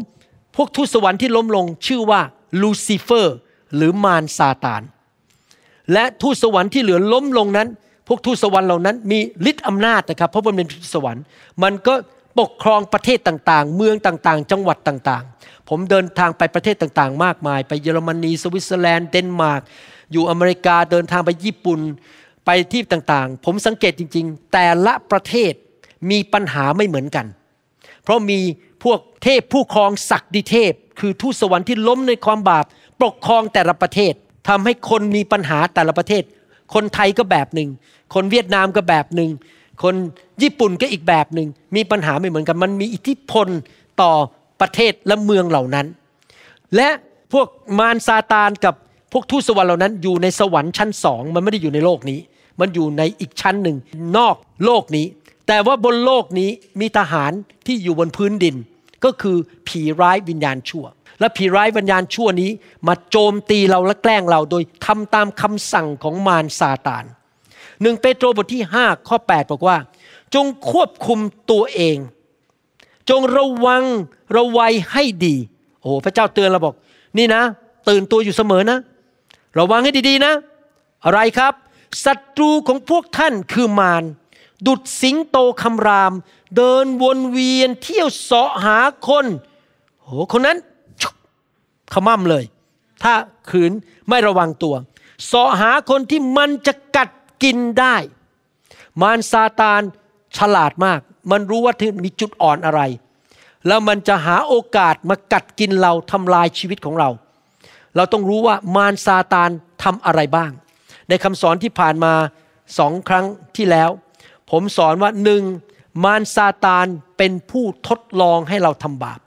[0.57, 2.21] พวกทูตสวรรค์ที่ล้มลงชื่อว่า
[2.61, 3.37] ลูซิเฟอร์
[3.77, 4.83] หรือมารซาตาน
[5.93, 7.69] และทูตสวรรค์ที่เหลือล้มลงนั้น
[8.09, 9.19] พวกทูตสวรรค์เหล่านั้นมี
[9.51, 11.23] ฤทธิ์อำนาจนะครับ เพราะมันเป็นทูตสวรรค์
[11.63, 11.95] มันก็
[12.41, 19.63] ปกครองประเทศต่างๆ เมืองต่างๆ จังหวัดต่างๆ ผมเดินทางไปประเทศต่างๆ มากมาย ไปเยอรมนี สวิตเซอร์แลนด์ เดนมาร์ก
[20.13, 21.81] อยู่อเมริกา เดินทางไปญี่ปุ่น
[22.47, 25.53] ไปที่ต่างๆ ผมสังเกตจริง ๆ แต่ละประเทศ
[26.11, 27.27] มีปัญหาไม่เหมือนกัน
[28.05, 28.41] เพราะมี
[28.85, 32.65] พวกเทพผู้ครองศักดิเทพ คือทูตสวรรค์ที่ล้มในความบาป
[33.03, 34.13] ปกครองแต่ละประเทศ
[34.49, 36.23] ทำให้คนมีปัญหาแต่ละประเทศ
[36.75, 37.69] คนไทยก็แบบหนึ่ง
[38.15, 39.31] คนเวียดนามก็แบบหนึ่ง
[39.83, 39.95] คน
[40.43, 43.49] ญี่ปุ่นก็อีกแบบหนึ่ง มีปัญหาไม่เหมือนกัน มันมีอิทธิพล
[44.01, 44.13] ต่อ
[44.61, 45.87] ประเทศและเมืองเหล่านั้น
[46.77, 46.89] และ
[47.33, 47.47] พวก
[47.79, 48.75] มารซาตานกับ
[49.13, 52.19] พวกทูตสวรรค์เหล่านั้น อยู่ในสวรรค์ชั้นสองมันไม่ได้อยู่ในโลกนี้
[52.61, 53.77] มันอยู่ในอีกชั้นหนึ่ง
[54.17, 55.07] นอกโลกนี้
[55.47, 57.33] แต่ว่าบนโลกนี้มีทหาร
[57.67, 58.57] ที่อยู่บนพื้นดิน
[59.05, 59.37] ก็คือ
[59.69, 60.85] ผีร้ายวิญญาณชั่ว
[61.21, 62.51] และผีร้ายวิญญาณชั่วนี้
[62.87, 67.05] มาโจมตีเราและแกล้งเราโดยทำตามคำสั่งของมารซาตาน
[67.83, 69.77] หนึ่งเปโตรบทที่ 5 ข้อ 8 บอกว่า
[70.35, 71.19] จงควบคุม
[71.51, 71.97] ตัวเอง
[73.11, 73.85] จงระวัง
[74.37, 75.37] ระวัยให้ดี
[75.81, 76.75] โอ้พระเจ้าเตือนเราบอก
[77.19, 77.43] นี่นะ
[77.89, 78.79] ตื่นตัวอยู่เสมอนะ
[79.59, 80.33] ระวังให้ดีๆนะ
[81.05, 81.53] อะไรครับ
[82.05, 84.05] ศัตรูของพวกท่านคือมาร
[84.67, 86.13] ดุดสิงโตคำราม
[86.57, 89.27] เดินวนเวียนเที่ยวเสาะหาคน
[90.01, 90.59] โอ้คนนั้น
[91.93, 92.45] ขมั่มเลย
[93.03, 93.15] ถ้า
[93.51, 93.73] ขืน
[94.09, 94.75] ไม่ระวังตัว
[95.27, 97.11] เสาะหาคนที่มันจะกัด
[97.43, 97.97] กินได้
[99.01, 99.81] มารซาตาน
[100.37, 101.01] ฉลาดมาก
[101.31, 102.81] มันรู้ว่าที่มีจุดอ่อนอะไร
[103.67, 107.11] แล้วมันจะหาโอกาสมากัดกินเราทำลายชีวิตของเรา
[107.97, 109.51] เราต้องรู้ว่ามารซาตาน
[109.83, 110.51] ทำอะไรบ้าง
[111.09, 112.13] ในคำสอนที่ผ่านมา
[112.79, 113.25] สองครั้ง
[113.57, 113.91] ที่แล้ว
[114.51, 115.43] ผมสอนว่าหนึ่ง
[116.05, 119.21] มารซาตานเป็นผู้ทดลองให้เราทำบาป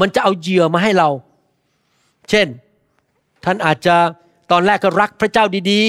[0.00, 1.08] มันจะเอาเหยื่อมาให้เรา
[2.30, 2.46] เช่น
[3.44, 3.96] ท่านอาจจะ
[4.50, 5.82] ตอนแรกก็รักพระเจ้าดี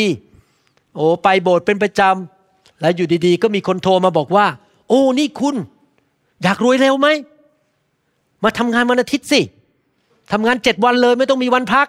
[0.45, 4.45] ๆ โอ้ไปโบสถ์เป็นประจำ แล้วอยู่ดีๆ ก็มีคนโทรมาบอกว่า
[4.89, 5.55] โอ้นี่คุณ
[6.43, 7.07] อยากรวยเร็วไหม
[8.43, 9.41] มาทำงานวันอาทิตย์สิ
[10.31, 11.87] ทำงานเจ็ดวันเลยไม่ต้องมีวันพัก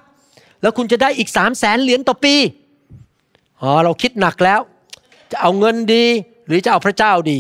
[0.63, 2.35] แล้วคุณจะได้อีกสามแสนเหรียญต่อปี
[3.61, 4.61] อ๋อเราคิดหนักแล้ว
[5.33, 6.05] จะเอาเงินดี
[6.47, 7.39] หรือจะเอาพระเจ้าดี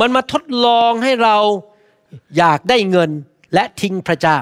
[0.00, 1.36] มันมาทดลองให้เรา
[2.36, 3.10] อยากได้เงิน
[3.54, 4.38] และทิ้งพระเจ้า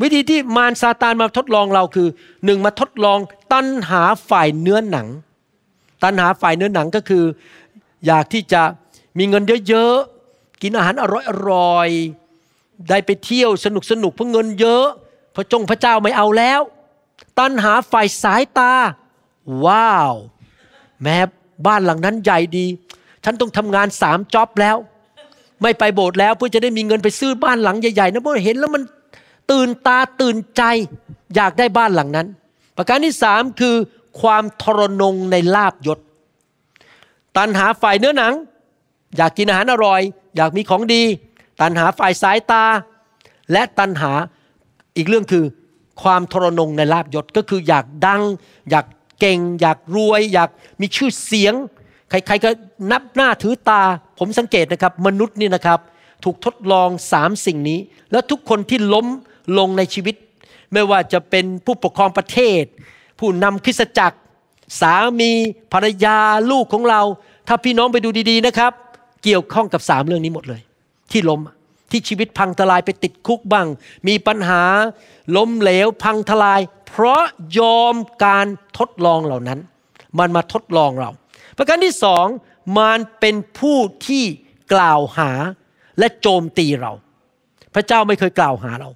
[0.00, 2.08] วิธีที่มารซาตานมาทดลองเราคือ
[2.44, 3.18] หนึ่งมาทดลอง
[3.52, 5.08] ตัณหาฝ่ายเนื้อหนัง
[6.02, 7.24] ตัณหาฝ่ายเนื้อหนังก็คือ
[8.06, 8.62] อยากที่จะ
[9.18, 11.04] มีเงินเยอะๆกินอาหารอ
[11.50, 14.86] ร่อยๆได้ไปเที่ยวสนุกสนุกเพราะเงินเยอะ
[15.34, 16.60] พระจงพระเจ้าไม่เอาแล้ว
[17.38, 18.74] ตัณหาฝ่ายสายตา
[19.66, 20.14] ว้าว
[21.02, 21.18] แม้
[21.66, 22.66] บ้านหลังนั้นใหญ่ดี
[23.24, 24.76] ฉันต้องทำงานสามจ็อบแล้ว
[25.62, 28.82] ไม่ไปโบสถ์แล้วเพื่อจะได้มีเงินไปซื้อบ้านหลังใหญ่ๆนะเพราะเห็นแล้วมัน
[29.50, 30.62] ตื่นตาตื่นใจ
[31.34, 32.26] อยากได้บ้านหลังนั้น
[32.76, 33.76] ประการที่สามคือ
[34.20, 35.98] ความทรนงในลาบยศ
[37.36, 38.34] ตันหาฝ่ายเนื้อหนัง
[39.16, 40.00] อยากกินอาหารอร่อย
[40.36, 41.02] อยากมีของดี
[41.60, 42.64] ตันหาฝ่ายสายตา
[43.52, 44.12] และตันหา
[44.96, 45.44] อีกเรื่องคือ
[46.02, 48.22] ความทรนงในลาบยศก็คืออยากดัง
[48.70, 48.86] อยาก
[49.26, 51.54] เก่ง อยากรวย อยากมีชื่อเสียง
[52.10, 52.50] ใครๆก็
[52.90, 53.82] นับหน้าถือตา
[54.18, 55.80] ผมสังเกตนะครับ มนุษย์นี่นะครับ
[56.24, 57.78] ถูกทดลองสามสิ่งนี้
[58.12, 59.06] แล้วทุกคนที่ล้ม
[59.58, 60.14] ลงในชีวิต
[60.72, 62.62] ไม่ว่าจะเป็นผู้ปกครองประเทศ
[63.18, 64.18] ผู้นำคริสตจักร
[64.80, 65.30] สามี
[65.72, 66.18] ภรรยา
[66.50, 67.02] ลูกของเรา
[67.48, 68.72] ถ้าพี่น้องไปดูดีๆนะครับ
[69.24, 70.60] เกี่ยวข้องกับสามเรื่องนี้หมดเลย
[71.10, 71.40] ที่ล้ม
[71.90, 73.66] ที่ชีวิตพังทลายไปติดคุกบ้าง
[74.08, 74.62] มีปัญหา
[75.36, 77.22] ล้มเหลวพังทลาย เพราะ
[77.58, 77.94] ยอม
[78.24, 78.46] การ
[78.78, 79.58] ทดลองเหล่านั้น
[80.18, 81.10] มันมาทดลองเรา
[81.56, 82.26] ประการที่สอง
[82.78, 84.24] มันเป็นผู้ที่
[84.72, 85.30] กล่าวหา
[85.98, 86.92] และโจมตีเรา
[87.74, 88.90] พระเจ้าไม่เคยกล่าวหาเรา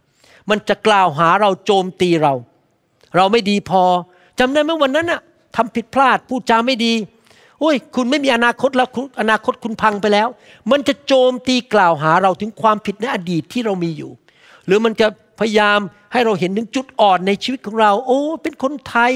[0.50, 2.34] มันจะกล่าวหาเราโจมตีเรา
[3.16, 3.82] เราไม่ดีพอ
[4.38, 5.20] จำได้ไหมวันนั้นน่ะ
[5.56, 6.92] ทำผิดพลาดพูดจาไม่ดี
[7.60, 8.88] โอ้ย คุณไม่มีอนาคตแล้ว
[9.20, 10.28] อนาคตคุณพังไปแล้ว
[10.70, 14.10] มันจะโจมตีกล่าวหาเราถึงความผิดในอดีตที่เรามีอยู่
[14.66, 15.06] หรือมันจะ
[15.40, 15.78] พยายาม
[16.12, 19.12] ให้เราเห็นถึงจุดอ่อนในชีวิตของเรา โอ้ เป็นคนไทย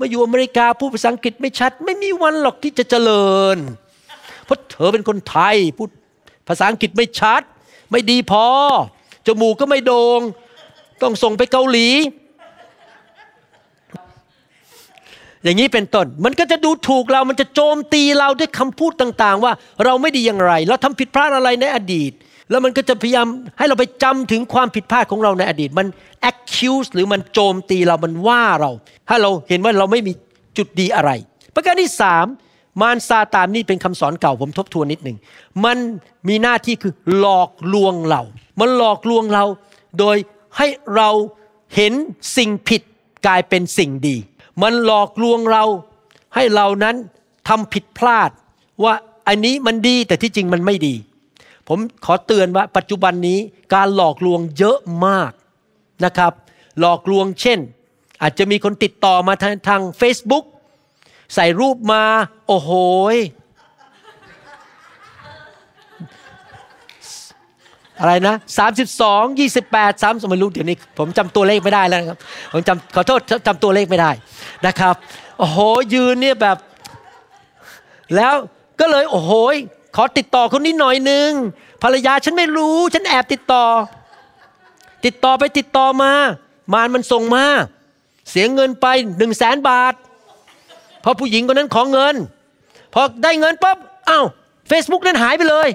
[0.00, 3.56] มาอยู่อเมริกาพูดภาษาอังกฤษไม่ชัด ไม่มีวันหรอกที่จะเจริญ
[4.44, 5.88] เพราะเธอเป็นคนไทย พูด
[6.48, 7.42] ภาษาอังกฤษไม่ชัด
[7.90, 8.46] ไม่ดีพอ
[9.26, 10.20] จมูกก็ไม่โดง่ง
[11.02, 11.88] ต้องส่งไปเกาหลี
[15.44, 19.52] อย่างนี้เป็นต้น มันก็จะดูถูกเรา มันจะโจมตีเราด้วยคำพูดต่างๆ ว่า
[19.84, 22.12] เราไม่ดีอย่างไร เราทำผิดพลาดอะไรในอดีต
[22.50, 23.26] แล้วมันก็จะพยายาม
[23.58, 25.86] ให้เราไปจำถึงความผิดพลาดของเราในอดีต มัน
[26.30, 28.70] accuse หรือมันโจมตีเรา มันว่าเรา
[29.08, 30.12] ถ้าเราเห็นว่าเราไม่มี
[30.56, 31.10] จุดดีอะไร
[31.54, 32.26] ประการที่สาม
[32.80, 35.16] มารซาตานนี่เป็นคำสอนเก่าผมทบทวนนิดหนึ่ง
[35.64, 35.78] มัน
[36.28, 38.22] มีหน้าที่คือหลอกลวงเรา
[38.60, 39.44] มันหลอกลวงเรา
[39.98, 40.16] โดย
[40.56, 41.10] ให้เรา
[41.76, 41.92] เห็น
[42.36, 42.82] สิ่งผิด
[43.26, 44.16] กลายเป็นสิ่งดี
[44.62, 45.64] มันหลอกลวงเรา
[46.34, 46.96] ให้เรานั้น
[47.48, 48.30] ทำผิดพลาด
[48.84, 48.94] ว่า
[49.28, 50.94] อันนี้มันดีแต่ที่จริงมันไม่ดี
[51.68, 53.38] ผมขอเตือนว่าปัจจุบันนี้
[53.74, 55.32] การหลอกลวงเยอะมาก
[56.04, 56.32] นะครับ
[56.80, 57.58] หลอกลวงเช่น
[58.22, 60.44] อาจจะมีคนติดต่อมาทางทาง Facebook
[61.34, 62.02] ใส่รูปมา
[62.46, 62.70] โอ้โห
[63.14, 63.16] ย
[68.00, 68.34] อะไรนะ
[68.86, 72.18] 32 28 3ไม่รู้เดี๋ยวนี้ผมจำตัวเลขไม่ได้แล้วครับ
[72.52, 74.10] ผมจำขอโทษจำตัวเลขไม่ได้
[74.66, 74.94] นะครับ
[75.38, 75.58] โอ้โห
[75.94, 76.56] ยืนเนี่ยแบบ
[78.16, 78.34] แล้ว
[78.80, 79.32] ก็เลยโอ้โห
[79.96, 81.30] ขอติดต่อคนนี้หน่อยนึง
[81.82, 83.64] ภรรยาฉันไม่รู้ ฉันแอบติดต่อ
[85.04, 86.12] ติดต่อไปติดต่อมา
[86.72, 87.44] มารมันส่งมา
[88.30, 88.86] เสียเงินไป
[89.18, 89.94] หนึ่งแสนบาท
[91.04, 92.14] พอผู้หญิงคนนั้นขอเงิน
[92.94, 93.76] พอได้เงินปั๊บ
[94.08, 94.26] อ้าว
[94.70, 95.68] Facebook นั้นหายไปเลย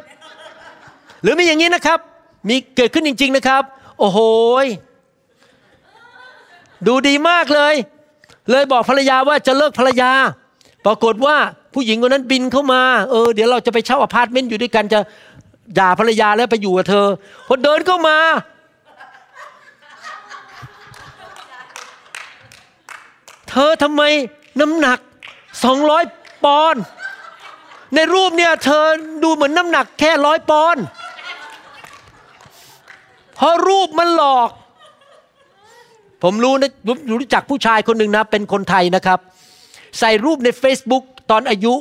[1.21, 1.99] หรือมีอย่างนี้นะครับ
[2.47, 3.63] มีเกิดขึ้นจริง ๆนะครับ
[3.99, 4.19] โอ้โห
[6.87, 7.75] ดูดีมากเลย
[8.51, 10.11] เลยบอกภรรยาว่าจะเลิกภรรยา
[10.85, 11.37] ปรากฏว่า
[11.73, 14.99] ผู้หญิงคนนั้นบินเข้ามา เออ เดี๋ยวเราจะไปเช่าอพาร์ตเมนต์อยู่ด้วยกันจะ
[15.79, 17.07] ด่าภรรยาแล้วไปอยู่กับเธอ
[17.47, 18.17] พอเดินเข้ามา
[23.49, 24.01] เธอทำไม
[24.59, 24.99] น้ำหนัก
[25.71, 26.81] 200 ปอนด์
[27.95, 28.85] ในรูปเนี่ยเธอ
[29.23, 30.83] ดูเหมือนน้ำหนักแค่ร้อยปอนด์
[33.41, 34.49] เพราะรูปมันหลอก
[36.23, 36.71] ผมรู้นะ
[37.11, 39.19] รู้จักผู้ชายคนหนึ่งนะ เป็นคนไทยนะครับ
[39.99, 41.73] ใส่รูปใน Facebook ตอนอายุ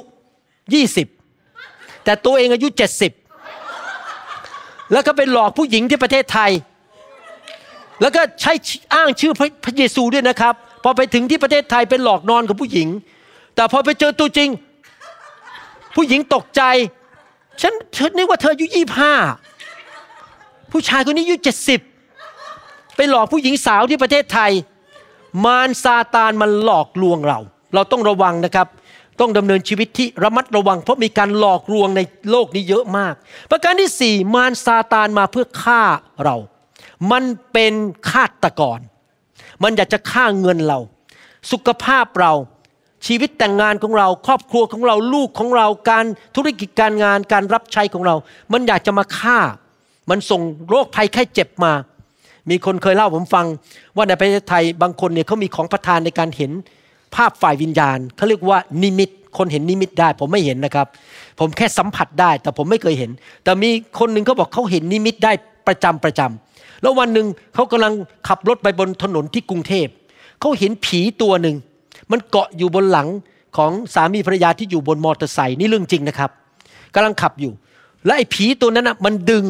[1.18, 2.68] 20 แต่ตัวเองอายุ
[3.80, 6.50] 70 แล้วก็ไปหลอกผู้หญิงที่ประเทศไทย
[8.00, 8.52] แล้วก็ใช้
[8.94, 12.88] อ้างชื่อพระพระเยซูด้วยนะครับ พอไปถึงที่ประเทศไทยเป็นหลอกนอนกับผู้หญิง
[13.54, 14.48] แต่พอไปเจอตัวจริง
[15.96, 16.62] ผู้หญิงตกใจ
[17.62, 19.14] ฉันฉันนึกว่าเธออายุยี่ห้า
[20.72, 21.80] ผู้ชายคนนี้อายุเจ็ดสิบ
[22.96, 24.52] ไปหลอกผู้หญิงสาวที่ประเทศไทย
[25.44, 27.38] มารซาตานมันหลอกลวงเรา
[27.74, 28.66] เราต้องระวังนะครับ
[29.20, 33.14] ต้องดำเนินชีวิตที่ระมัดระวัง เพราะมีการหลอกลวงในโลกนี้เยอะมาก
[33.50, 35.82] ประการที่สี่มารซาตานมาเพื่อฆ่า
[36.24, 36.36] เรา
[37.10, 37.74] มันเป็น
[38.10, 38.80] ฆาตกร
[39.62, 40.78] มันอยากจะฆ่าเงินเรา
[41.52, 42.32] สุขภาพเรา
[43.06, 46.04] ชีวิตแต่งงานของเรา ครอบครัวของเราลูกของเราการ
[46.36, 48.14] ธุรกิจการงานการรับใช้ของเรา
[48.52, 49.38] มันอยากจะมาฆ่า
[50.10, 51.72] มันส่งโรคภัยไข้เจ็บมา
[52.50, 53.46] มีคนเคยเล่าผมฟัง
[53.96, 56.50] ว่าในประเทศไทยบางคนเนี่ยเขามีของประทานในการเห็น
[57.14, 60.86] ภาพฝ่ายวิญญาณเขาเรียกว่านิมิต คนเห็นนิมิตได้ ผมไม่เห็นนะครับ
[61.38, 63.10] ผมแค่สัมผัสได้ แต่ผมไม่เคยเห็น
[63.44, 65.32] แต่มีคนหนึ่งเขาบอกเขาเห็นนิมิตได้
[65.66, 67.92] ประจำประจำแล้ววันหนึ่งเขากำลัง
[68.28, 69.86] ขับรถไปบนถนนที่กรุงเทพ
[70.40, 71.56] เขาเห็นผีตัวหนึ่ง
[72.10, 73.08] มันเกาะอยู่บนหลัง
[73.56, 76.30] ของสามีภรรยาที่อยู่บนมอเตอร์ไซค์นี่เรื่องจริงนะครับ
[76.94, 77.52] กำลังขับอยู่
[78.06, 79.44] และไอ้ผีตัวนั้นนะมันดึง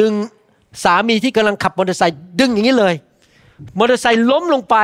[0.00, 0.12] ดึง
[0.84, 2.94] สามีที่กำลังขับมอเตอร์ไซค์ดึงอย่างนี้เลย
[3.78, 4.76] มอเตอร์ไซค์ล้มลงไป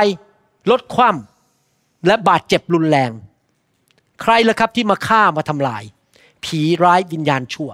[0.71, 3.11] รถคว่ำและบาดเจ็บรุนแรง
[4.21, 5.83] ใครล่ะครับที่มาฆ่ามาทำลาย
[6.43, 7.71] ผีร้ายวิญญาณชั่ว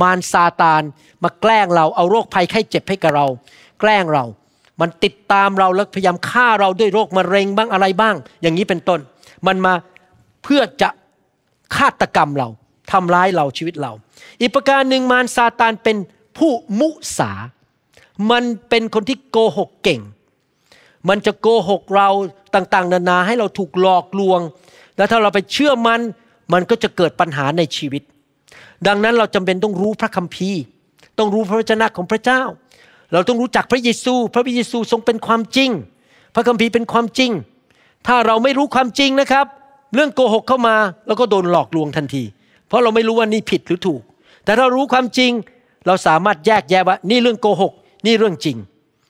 [0.00, 0.82] มารซาตาน
[1.22, 3.26] มาแกล้งเราเอาโรคภัยไข้เจ็บให้กับเรา
[3.80, 4.24] แกล้งเรา
[4.80, 9.00] มันติดตามเราแล้วพยายามฆ่าเราด้วยโรคมะเร็งบ้างอะไรบ้าง อย่างนี้เป็นต้น
[9.46, 9.74] มันมา
[10.42, 10.88] เพื่อจะ
[11.76, 12.48] ฆาตกรรมเรา
[12.92, 13.92] ทำร้ายเราชีวิตเรา
[14.40, 15.96] อีกประการหนึ่งมารซาตานเป็น
[16.36, 17.32] ผู้มุสา
[18.30, 20.00] มันเป็นคนที่โกหกเก่ง
[21.08, 22.08] มันจะโกหกเรา
[22.54, 24.40] ต่างๆ นานาให้เราถูกหลอกลวง
[24.96, 26.00] แล้วถ้าเราไปเชื่อมัน
[26.52, 28.02] มันก็จะเกิดปัญหาในชีวิต
[28.86, 30.60] ดังนั้นเราจำเป็นต้องรู้พระคัมภีร์
[31.18, 32.42] ต้องรู้พระวจนะของพระเจ้า
[33.12, 35.70] เราต้องรู้จักพระเยซู พระเยซูทรงเป็นความจริง
[36.34, 37.30] พระคัมภีร์เป็นความจริง
[38.06, 39.46] ถ้าเราไม่รู้ความจริงนะครับ
[39.94, 42.24] เรื่องโกหกเข้ามา แล้วก็โดนหลอกลวงทันที
[42.66, 44.02] เพราะเราไม่รู้ว่านี่ผิดหรือถูก
[44.44, 45.32] แต่ถ้ารู้ความจริง
[45.86, 47.72] เราสามารถแยกแยะว่า นี่เรื่องโกหก
[48.06, 48.56] นี่เรื่องจริง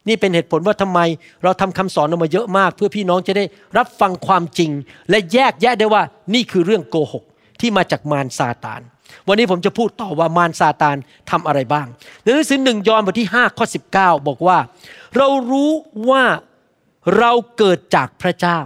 [0.09, 1.01] นี่เป็นเหตุผลว่าทำไม
[1.43, 3.45] เราทำคำสอนออกมาเยอะมาก เพื่อพี่น้องจะได้
[3.79, 4.71] รับฟังความจริง
[5.11, 6.03] และแยกแยะได้ว่า
[6.35, 7.25] นี่คือเรื่องโกหก
[7.61, 8.81] ที่มาจากมารซาตาน
[9.29, 10.97] วันนี้ผมจะพูดต่อว่ามารซาตาน
[11.31, 11.87] ทำอะไรบ้าง
[12.23, 14.59] ในหนังสือหนึ่งยอห์นบทที่5ข้อ19 บอกว่า
[15.17, 15.71] เรารู้
[16.11, 16.25] ว่า
[17.19, 18.59] เราเกิดจากพระเจ้า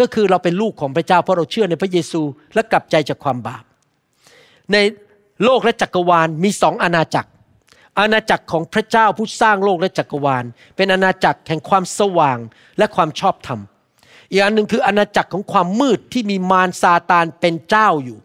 [0.00, 2.22] ก็คือเราเป็นลูกของพระเจ้า เพราะเราเชื่อในพระเยซู
[2.54, 3.64] และกลับใจจากความบาป
[4.72, 4.76] ใน
[5.44, 7.30] โลกและจักรวาลมีสองอาณาจักร
[7.98, 10.44] อาณาจักรของพระเจ้าผู้สร้างโลกและจักรวาล
[10.76, 12.38] เป็นอาณาจักรแห่งความสว่าง
[12.78, 13.60] และความชอบธรรม
[14.30, 18.18] อีกอันหนึ่งคืออาณาจักรของความมืดที่มีมารซาตานเป็นเจ้าอยู่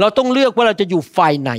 [0.00, 1.52] เราต้องเลือกว่าเราจะอยู่ฝ่ายไหน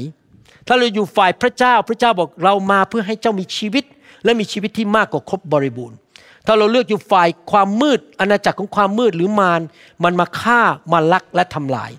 [0.67, 3.83] ถ้าเราอยู่ฝ่ายพระเจ้าพระเจ้าบอกเรามาเพื่อให้เจ้ามีชีวิต
[4.23, 5.97] และมีชีวิตที่มากกว่าครบบริบูรณ์
[6.45, 9.61] ถ้าเราเลือกอยู่ฝ่ายความมืด อาณาจักรของความมืดหรือมาร
[10.03, 11.91] มันมาฆ่ามาลักและทำลาย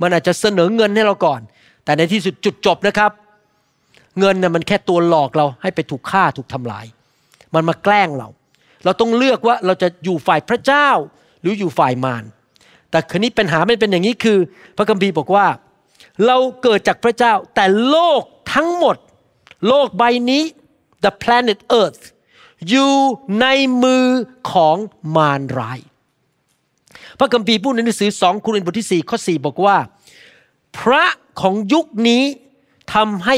[0.00, 1.40] มันอาจจะเสนอเงินให้เราก่อน
[1.84, 3.10] แต่ในที่สุดจุดจบนะครับ
[4.18, 6.86] เงินน่ะมันแค่ตัวหลอกเราให้ไปถูกฆ่าถูกทำลาย
[7.54, 8.28] มันมาแกล้งเรา
[8.84, 10.88] เราต้องเลือกว่าเราจะอยู่ฝ่ายพระเจ้า
[11.40, 12.24] หรืออยู่ฝ่ายมาร
[12.90, 14.38] แต่คราวนี้ปัญหาไม่เป็นอย่างนี้คือ
[14.76, 15.46] พระคัมภีร์บอกว่า
[16.26, 18.22] เราเกิดจากพระเจ้า แต่โลก
[18.54, 18.96] ทั้งหมด
[19.68, 20.42] โลกใบนี้
[21.04, 22.02] the planet earth
[22.68, 22.94] อยู่
[23.40, 23.46] ใน
[23.82, 24.06] มือ
[24.52, 24.76] ของ
[25.16, 25.80] มารร้าย
[27.18, 29.76] พระคัมภีร์พูดในหนังสือ 2 โครินธ์บทที่ 4 ข้อ 4 บอกว่า
[30.78, 31.04] พระ
[31.40, 32.22] ของยุคนี้
[32.94, 33.36] ทำให้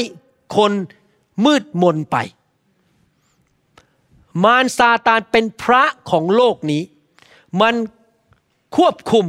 [0.55, 0.71] คน
[1.45, 2.17] มืดมนไป
[4.43, 6.81] มารซาตานเป็นพระของโลกนี้
[7.61, 7.75] มัน
[8.77, 9.25] ควบคุม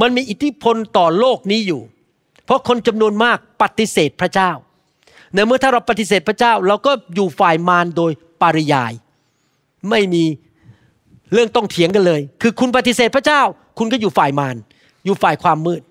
[0.00, 1.82] มันมีอิทธิพลต่อโลกนี้อยู่
[2.44, 4.50] เพราะคนจำนวนมากปฏิเสธพระเจ้า
[5.34, 8.92] ในเมื่อถ้าเราปฏิเสธพระเจ้า เราก็อยู่ฝ่ายมารโดยปริยาย
[9.90, 10.24] ไม่มี
[11.32, 13.42] เรื่องต้องเถียงกันเลย คือคุณปฏิเสธพระเจ้า
[13.78, 14.56] คุณก็อยู่ฝ่ายมาร
[15.04, 15.82] อยู่ฝ่ายความมืด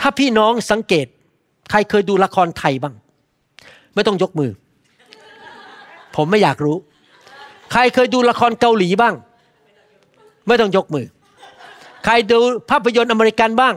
[0.00, 1.06] ถ้าพี่น้องสังเกต
[1.70, 2.94] ใครเคยดูละครไทยบ้าง
[3.94, 4.50] ไม่ต้องยกมือ
[6.16, 6.76] ผมไม่อยากรู้
[7.72, 9.14] ใครเคยดูละครเกาหลีบ้าง
[10.46, 11.06] ไม่ต้องยกมือ
[12.04, 12.38] ใครดู
[12.70, 13.74] ภาพยนตร์อเมริกันบ้าง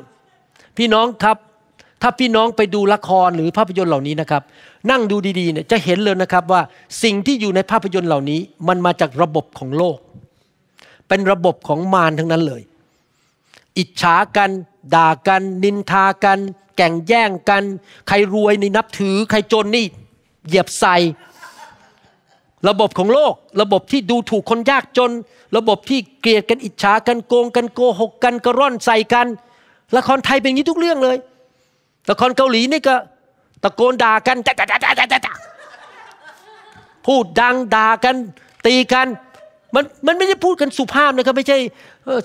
[0.78, 1.38] พี่น้องครับ
[2.02, 4.43] ถ้าพี่น้องไปดูละครหรือภาพยนตร์เหล่านี้นะครับ
[4.91, 6.62] นั่งดูดีๆเนี่ยจะเห็นเลยนะครับว่า
[7.04, 9.97] สิ่งที่อยู่ในภาพยนตร์เหล่านี้ มันมาจากระบบของโลก
[11.08, 12.62] เป็นระบบของมารทั้งนั้นเลย
[13.78, 14.49] อิจฉากัน
[14.95, 16.39] ด่ากัน นินทากัน
[16.78, 17.63] แก่งแย่งกัน
[18.08, 19.86] ใครรวยนี่นับถือ ใครจนนี่
[20.47, 20.95] เหยียบใส่
[22.69, 25.12] ระบบของโลก ระบบที่ดูถูกคนยากจน
[25.58, 29.27] ระบบที่เกลียดกันอิจฉากันโกงกันโกหกกันกระร่อนใส่กัน
[29.97, 31.17] ละครไทยเป็นอย่างนี้ทุกเรื่องเลย
[32.10, 32.95] ละครเกาหลีนี่ก็
[33.63, 35.34] ตะโกนด่ากันจ๊ะจ๊ะจ๊ะจ๊ะจ๊ะจ๊ะ
[37.06, 38.15] พูดดังด่ากัน
[38.65, 39.08] ตีกัน
[39.75, 41.58] มันมันไม่ได้พูดกันสุภาพนะครับ ไม่ใช่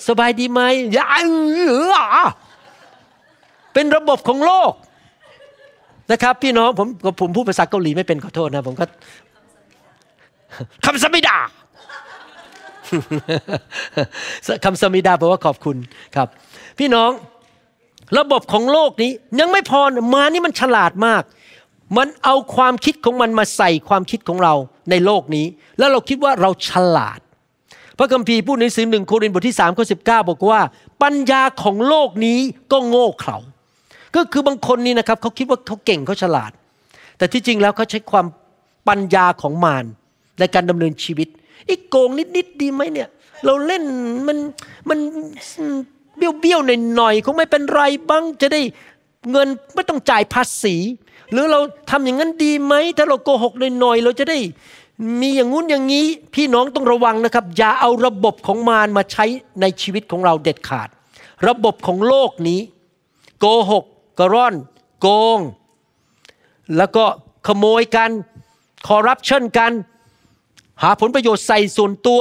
[0.08, 0.60] สบายดีไหม
[0.92, 1.16] อย่าเอ
[1.94, 2.28] อ
[3.72, 4.72] เป็นระบบของโลก
[6.12, 6.88] นะครับ พี่น้องผม
[7.20, 8.84] ผมพูดภาษาเกาหลีไม่เป็นขอโทษนะผมก็
[10.84, 11.38] คำสมิดา
[14.64, 15.76] คำสมิดาแปลว่าขอบคุณ
[16.16, 16.28] ครับ
[16.78, 17.10] พี่น้อง
[18.18, 21.22] ระบบของโลกนี้ยังไม่พอนะมานี่มันฉลาดมาก
[21.96, 24.54] มันเอาความคิดของมันมาใส่ความคิดของเรา
[24.90, 25.46] ในโลกนี้
[25.78, 27.20] แล้วเราคิดว่าเราฉลาด
[27.98, 29.96] พระคัมภีร์พูดในหนังสือหนึ่งโครินธ์บทที่3ข้อสิ
[30.28, 30.60] บอกว่า
[31.02, 32.38] ปัญญาของโลกนี้
[32.72, 33.38] ก็โง่เขลา
[34.18, 36.52] ก็คือบางคนนี่นะครับเขาคิดว่าเขาเก่งเขาฉลาด
[37.18, 38.26] แต่ที่จริงแล้วเขาใช้ความ
[38.88, 39.84] ปัญญาของมาร
[40.38, 41.28] ในการดำเนินชีวิต
[41.68, 43.08] อีกโกงนิดๆดีไหมเนี่ย
[43.44, 43.82] เราเล่น
[44.26, 44.38] มัน
[44.88, 44.98] มัน
[46.16, 48.60] เบี้ยวเบี้ยวหน่อยหน่อยๆคงไม่เป็นไรบ้างจะได้
[49.30, 50.76] เงินไม่ต้องจ่ายภาษี
[51.32, 54.38] หรือเราทำอย่างนั้นดีไหมถ้าเราโกหกหน่อยหน่อยๆเราจะได้
[55.20, 59.24] มีอย่างงู้นอย่างนี้พี่น้องต้องระวังนะครับ อย่าเอาระบบของมารมาใช้
[59.60, 60.88] ในชีวิตของเราเด็ดขาด
[61.48, 62.60] ระบบของโลกนี้
[63.40, 63.84] โกหก
[64.18, 64.54] กร่อน
[65.00, 65.38] โกง
[66.76, 67.04] แล้วก็
[67.46, 68.10] ขโมยกัน
[68.88, 69.72] คอร์รัปชันกัน
[70.82, 72.20] หาผลประโยชน์ใส่ส่วนตัว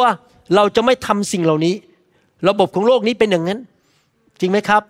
[0.55, 1.75] เราจะไม่ทำสิ่งเหล่านี้
[2.47, 3.59] ระบบของโลกนี้เป็นอย่างนั้น
[4.39, 4.83] จริงไหมครับ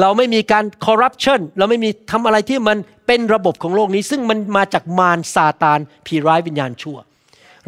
[0.00, 6.98] เราไม่มีการคอร์รัปชันเราไม่มีทำอะไรที่มันเป็นระบบของโลกนี้ ซึ่งมันมาจากมารซาตานผีร้ายวิญญาณชั่ว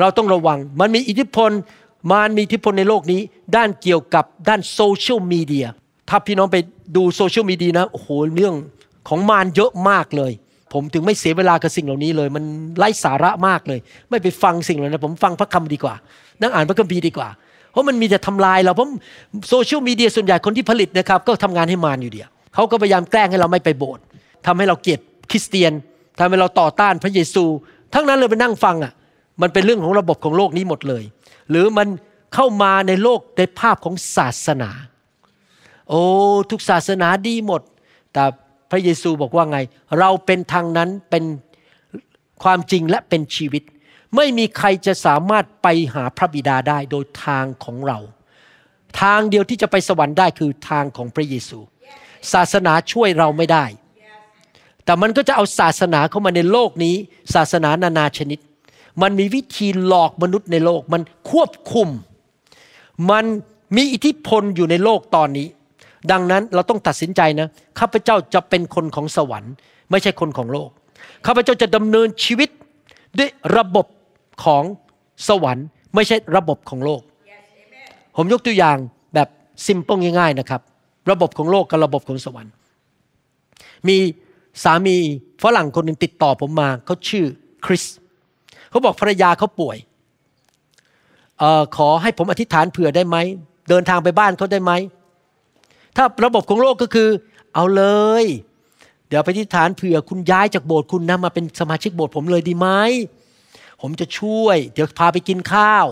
[0.01, 1.51] เราต้องระวังมันมีอิทธิพล
[2.11, 3.21] มารมีอิทธิพลในโลกนี้
[3.57, 5.67] ด้านเกี่ยวกับด้านโซเชียลมีเดีย
[6.09, 6.57] ถ้าพี่น้องไป
[6.97, 8.55] ดูโซเชียลมีเดียนะโอ้โหเรื่อง
[9.09, 10.33] ของมารเยอะมากเลย
[10.73, 12.45] ผมถึงไม่เสียเวลากับสิ่งเหล่านี้เลย มัน
[12.79, 13.81] ไร้สาระมากเลย
[14.11, 15.95] ไม่ไปฟังสิ่งเหล่านั้นผมฟังพระคำดีกว่า
[16.41, 17.29] นั่งอ่านพระคัมภีร์ดีกว่า
[17.71, 18.89] เพราะมันมีแต่ทำลายเราเพราะ
[19.49, 24.03] โซเชียลมีเดียส่วนใหญ่คนที่ผลิตนะครับ ก็ทำงานให้มารอยู่เดียวเขาก็พยายามแกล้งให้เราไม่ไปโบสถ์
[24.47, 25.01] ทำให้เราเกลียด
[25.31, 25.73] คริสเตียน
[26.19, 27.45] ทำให้เราต่อต้านพระเยซู
[27.95, 28.93] ทั้งนั้นเลยไปนั่งฟังอะ
[29.43, 31.05] มันเป็นเรื่องของระบบของโลกนี้หมดเลย
[31.51, 31.89] หรือมัน
[32.35, 34.71] เข้ามาในโลกในภาพของศาสนา
[35.89, 36.03] โอ้
[36.51, 37.63] ทุกศาสนาดีหมด
[38.13, 38.25] แต่
[38.71, 39.59] พระเยซูบอกว่าไง
[39.99, 41.25] เราเป็นทางนั้นเป็น
[42.43, 43.63] ความจริงและเป็นชีวิต
[44.17, 47.99] ไม่มีใครจะสามารถไปหาพระบิดาได้โดยทางของเรา
[49.01, 51.59] ทางเดียวที่จะไปสวรรค์ได้คือทางของพระเยซู
[52.33, 53.65] ศาสนาช่วยเราไม่ได้
[54.85, 56.95] แต่มันก็จะเอาศาสนาเข้ามาในโลกนี้
[57.35, 58.39] ศาสนานานาชนิด
[59.03, 61.89] มันมีวิธีหลอกมนุษย์ในโลก มันควบคุม
[63.11, 63.25] มัน
[63.77, 65.49] มีอิทธิพลอยู่ในโลกตอนนี้
[66.13, 67.49] ดังนั้นเราต้องตัดสินใจนะ
[67.79, 69.53] ข้าพเจ้าจะเป็นคนของสวรรค์
[69.91, 70.71] ไม่ใช่คนของโลก
[71.27, 72.49] ข้าพเจ้าจะดำเนินชีวิต
[73.19, 73.87] ด้วยระบบ
[74.45, 74.65] ของ
[75.29, 77.03] สวรรค์ ไม่ใช่ระบบของโลก
[78.17, 78.77] ผมยกตัวอย่าง
[79.15, 79.29] แบบ
[79.67, 80.61] ซิมเปิลง่าย ๆนะครับ
[81.11, 82.53] ระบบของโลกกับระบบของสวรรค์
[83.89, 83.97] มี
[84.65, 84.97] สามี
[85.43, 87.25] ฝรั่งคนหนึ่งติดต่อผมมาเขาชื่อ
[87.67, 87.85] คริส
[88.71, 89.77] เขาบอกภรรยาเขาป่วย
[91.43, 93.17] ออขอให้ผมอธิษฐานเผื่อได้ไหม
[93.69, 94.73] เดินทางไปบ้านเขาได้ไหม
[95.97, 97.09] ถ้าระบบของโลกก็คือ
[97.55, 97.85] เอาเล
[98.23, 98.25] ย
[99.09, 102.69] เดี๋ยวไปอธิษฐานเผื่อคุณย้ายจากโบสถ์คุณนะมาเป็นสมาชิกโบสถ์ผมเลยดีไหม
[103.81, 105.87] ผมจะช่วย เดี๋ยวพาไปกินข้าว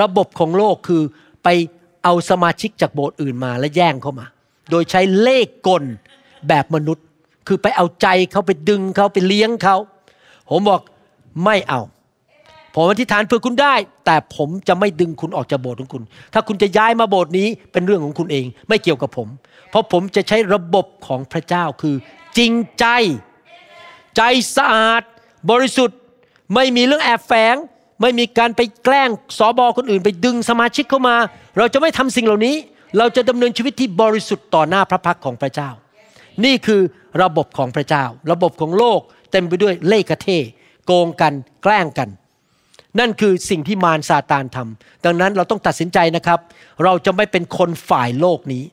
[0.00, 1.02] ระบบของโลกคือ
[1.44, 1.48] ไป
[2.04, 4.26] เอาสมาชิกจากโบสถ์อื่นมาและแย่งเข้ามา
[4.70, 5.84] โดยใช้เลขกล
[6.48, 7.04] แบบมนุษย์
[7.46, 9.76] คือไปเอาใจเขาไปดึงเขาไปเลี้ยงเขา
[10.50, 10.80] ผมบอก
[11.44, 11.80] ไม่เอา
[12.74, 13.74] ผมอธิษฐานเพื่อคุณได้
[14.06, 16.02] แต่ผมจะไม่ดึงคุณออกจากโบสถ์ของคุณ
[16.32, 19.28] ถ้าคุณจะย้ายมาโบสถ์นี้เป็นเรื่องของคุณเอง ไม่เกี่ยวกับผม
[19.70, 21.96] เพราะผมจะใช้ระบบของพระเจ้าคือ
[22.38, 22.86] จริงใจ
[24.16, 24.22] ใจ
[24.56, 25.02] สะอาด
[25.50, 25.98] บริสุทธิ์
[26.54, 27.56] ไม่มีเรื่องแอบแฝง
[28.00, 31.16] ไม่มีการไปแกล้งสอบอคนอื่น ไปดึงสมาชิกเข้ามา
[31.58, 32.56] เราจะไม่ทำสิ่งเหล่านี้
[32.98, 35.70] เราจะดำเนินชีวิตที่บริสุทธิ์ต่อหน้าพระพักของพระเจ้า
[36.44, 36.80] นี่คือ
[37.22, 39.00] ระบบของพระเจ้า ระบบของโลก
[39.32, 40.28] เต็มไปด้วยเล่ห์กระเท
[40.86, 42.08] โกงกันแกล้งกัน
[42.98, 46.38] นั่นคือสิ่งที่มารซาตานทำดังนั้นเราต้องตัดสินใจนะครับ
[46.84, 48.64] เราจะไม่เป็นคนฝ่ายโลกนี้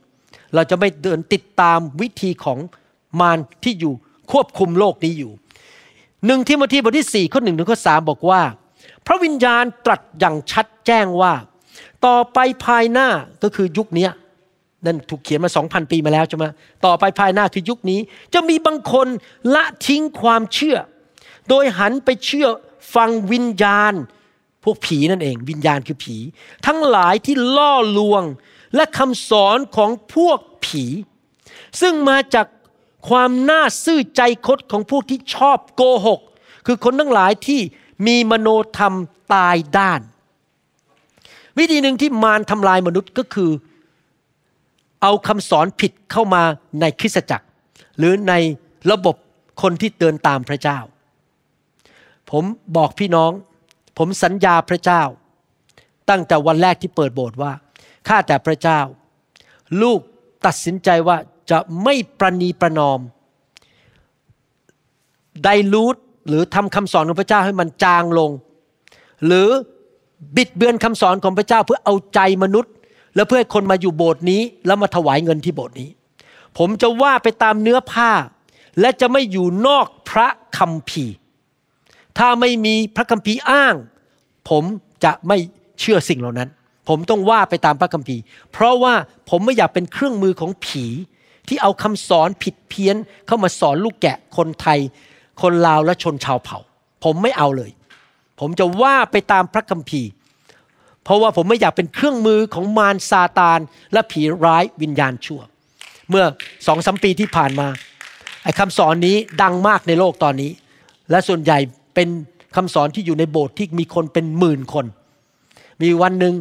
[0.55, 2.59] เราจะไม่เดินติดตามวิธีของ
[3.20, 3.93] มารที่อยู่
[4.32, 5.32] ควบคุมโลกนี้อยู่
[6.26, 8.41] หนึ่งทิโมธีบทที่4ข้อหนึ่งถึงข้อสามบอกว่า
[9.05, 11.34] พระวิญญาณตรัสอย่างชัดแจ้งว่า
[12.05, 13.07] ต่อไปภายหน้า
[13.43, 14.07] ก็คือยุคนี้
[14.86, 16.45] นั่นถูกเขียนมาสองพันปีมาแล้วใช่ไหม
[16.86, 17.99] ต่อไปภายหน้าคือยุคนี้
[18.34, 19.07] จะมีบางคน
[19.55, 20.78] ละทิ้งความเชื่อ
[21.49, 22.47] โดยหันไปเชื่อ
[22.93, 23.93] ฟังวิญญาณ
[24.63, 26.17] พวกผีนั่นเอง วิญญาณคือผี
[26.65, 28.23] ทั้งหลายที่ล่อลวง
[28.75, 30.86] และคำสอนของพวกผี
[31.81, 32.47] ซึ่งมาจาก
[33.09, 36.19] ความน่าซื่อใจคดของพวกที่ชอบโกหก
[36.65, 37.61] คือคนทั้งหลายที่
[38.07, 38.95] มีมโนธรรม
[39.33, 40.01] ตายด้าน
[41.57, 43.51] วิธีหนึ่งที่มารทำลายมนุษย์ก็คือ
[45.01, 46.43] เอาคำสอนผิดเข้ามา
[46.79, 47.47] ในคริสตจักร
[47.97, 48.33] หรือใน
[48.91, 49.15] ระบบ
[49.61, 50.79] คนที่เดินตามพระเจ้า
[52.32, 52.43] ผม
[52.78, 53.32] บอกพี่น้อง
[53.97, 55.01] ผมสัญญาพระเจ้า
[56.09, 57.51] ตั้งแต่วันแรกที่เปิดโบสถ์ว่า
[58.07, 58.80] ข้าแต่พระเจ้า
[59.82, 59.99] ลูก
[60.45, 61.17] ตัดสินใจว่า
[61.51, 62.99] จะไม่ประนีประนอม
[65.43, 65.95] ไดรูท
[66.28, 68.32] หรือทำคำสอนของพระเจ้าให้มันจางลง
[69.26, 69.49] หรือ
[70.36, 72.73] บิดเบือนคำสอนของพระเจ้าเพื่อเอาใจมนุษย์
[73.15, 75.89] และเพื่อให้คนมาอยู่โบสถ์นี้ แล้วมาถวายเงินที่โบสถ์นี้
[76.57, 78.11] ผมจะว่าไปตามเนื้อผ้า
[78.80, 81.15] และจะไม่อยู่นอกพระคัมภีร์
[82.18, 83.76] ถ้าไม่มีพระคัมภีร์อ้าง
[84.49, 84.63] ผม
[85.03, 85.38] จะไม่
[85.80, 86.49] เชื่อสิ่งเหล่านั้น
[86.89, 88.93] ผมต้องว่าไปตามพระคัมภีร์ เพราะว่า
[89.30, 90.86] ผมไม่อยากเป็นเครื่องมือของผี
[91.47, 92.95] ที่เอาคำสอนผิดเพี้ยน
[93.28, 94.80] เข้ามาสอนลูกแกะคนไทย
[95.41, 96.59] คนลาวและชนชาวเผ่า
[97.03, 97.72] ผมไม่เอาเลย
[98.39, 100.09] ผมจะว่าไปตามพระคัมภีร์
[101.03, 103.59] เพราะว่าผมไม่อยากเป็นเครื่องมือของมารซาตาน
[103.93, 105.41] และผีร้ายวิญญาณชั่ว
[106.09, 106.26] เมื่อ
[106.68, 107.68] สองสมปีที่ผ่านมา
[108.43, 110.51] ไอ้คำสอนนี้ดังมากในโลกตอนนี้
[111.11, 111.57] และส่วนใหญ่
[111.95, 112.07] เป็น
[112.55, 114.85] คำสอนที่อยู่ในโบสถ์ที่มีคนเป็นหมื่นคน
[115.81, 116.33] มีวันหนึ่ง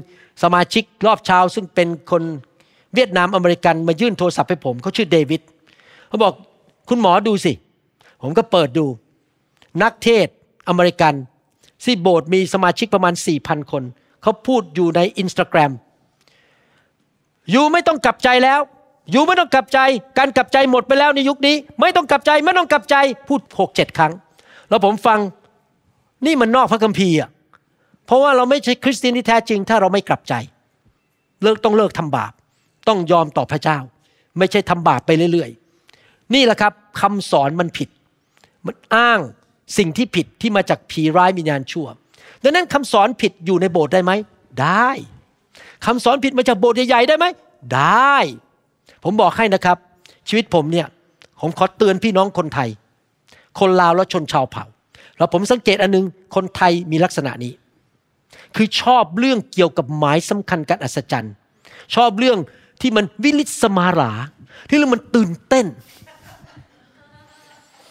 [0.43, 2.23] สมาชิกรอบเช้าซึ่งเป็นคน
[2.95, 5.41] เวียดนามอเมริกันมายื่นโทรศัพท์ให้ผมเขาชื่อเดวิด
[6.09, 6.33] เขาบอก
[6.89, 7.53] คุณหมอดูสิ
[8.23, 8.87] ผมก็เปิดดู
[9.83, 10.27] นักเทศน์
[10.69, 11.15] อเมริกัน
[11.85, 13.83] ที่โบสถ์มีสมาชิกประมาณ 4,000 คน
[14.23, 15.73] เขาพูดอยู่ใน Instagram
[17.51, 18.61] you ไม่ต้องกลับใจแล้ว
[19.11, 19.79] you ไม่ต้องกลับใจ
[20.19, 22.97] การกลับใจหมดไปแล้วในยุคนี้ ไม่ต้องกลับใจไม่ต้องกลับใจ
[23.29, 24.13] พูดหกเจ็ดครั้ง
[24.69, 25.19] แล้วผมฟัง
[26.27, 27.31] นี่มันนอกพระคัมภีร์อะ
[28.07, 30.35] เพราะว่าเราไม่ใช่คริสเตียนที่แท้จริง ถ้าเราไม่กลับใจ
[31.43, 32.33] เลิกต้องเลิกทำบาป
[32.89, 33.79] ต้องยอมต่อพระเจ้า
[34.39, 37.89] ไม่ใช่ทำบาปไปเรื่อยๆ นี่แหละครับคำสอนมันผิด
[38.67, 39.21] มันอ้าง
[39.79, 41.87] สิ่งที่ผิดที่มาจากผีร้ายวิญญาณชั่ว
[42.43, 44.13] ดังนั้นคำสอนผิดอยู่ในโบสถ์ได้ไหม
[44.63, 44.89] ได้
[45.87, 47.27] คำสอนผิดมาจากโบสถ์ใหญ่ๆได้ไหม
[47.75, 48.17] ได้
[49.05, 49.77] ผมบอกให้นะครับ
[50.29, 50.87] ชีวิตผมเนี่ย
[51.41, 52.69] ผมขอเตือนพี่น้องคนไทย
[53.59, 54.65] คนลาวและชนชาวเผ่า
[55.19, 56.05] แล้วผมสังเกตอันนึง
[56.35, 57.53] คนไทยมีลักษณะนี้
[58.57, 61.35] คือชอบเรื่องเกี่ยวกับหมายสำคัญการอัศจรรย์
[61.95, 62.39] ชอบเรื่อง
[62.81, 64.13] ที่มันวิลิสมารา
[64.69, 65.67] ที่เรื่องมันตื่นเต้น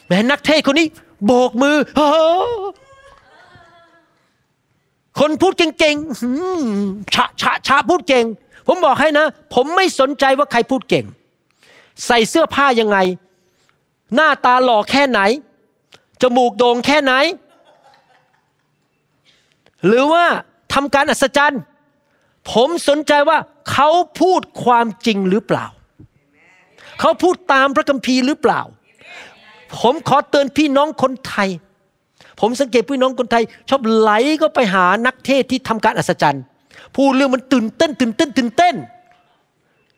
[0.08, 0.88] แม้นักเทศคนนี้
[1.26, 1.78] โบกมือ
[5.20, 8.26] คนพูดเก่งๆชะชะชะพูดเก่ง
[8.68, 11.06] ผมบอกให้นะ ผมไม่สนใจว่าใครพูดเก่ง
[12.06, 12.98] ใส่เสื้อผ้ายังไง
[14.16, 15.20] หน้าตาหล่อแค่ไหน
[16.24, 17.14] จมูกโด่งแค่ไหน
[19.86, 20.26] หรือว่า
[20.74, 21.62] ทำการอัศจรรย์
[22.52, 23.38] ผมสนใจว่า
[23.72, 25.66] เขาพูดความจริงหรือเปล่า
[27.00, 28.62] เขาพูดตามพระคัมภีร์หรือเปล่า
[29.82, 31.50] ผมขอเตือนพี่น้องคนไทย
[32.40, 34.12] ผมสังเกตพี่น้องคนไทย ชอบไหล
[34.42, 36.44] ก็ไปหานักเทศที่ทำการอัศจรรย์
[36.96, 38.76] พูดเรื่องมันตื่นเต้น ตื่นเต้น ตื่นเต้น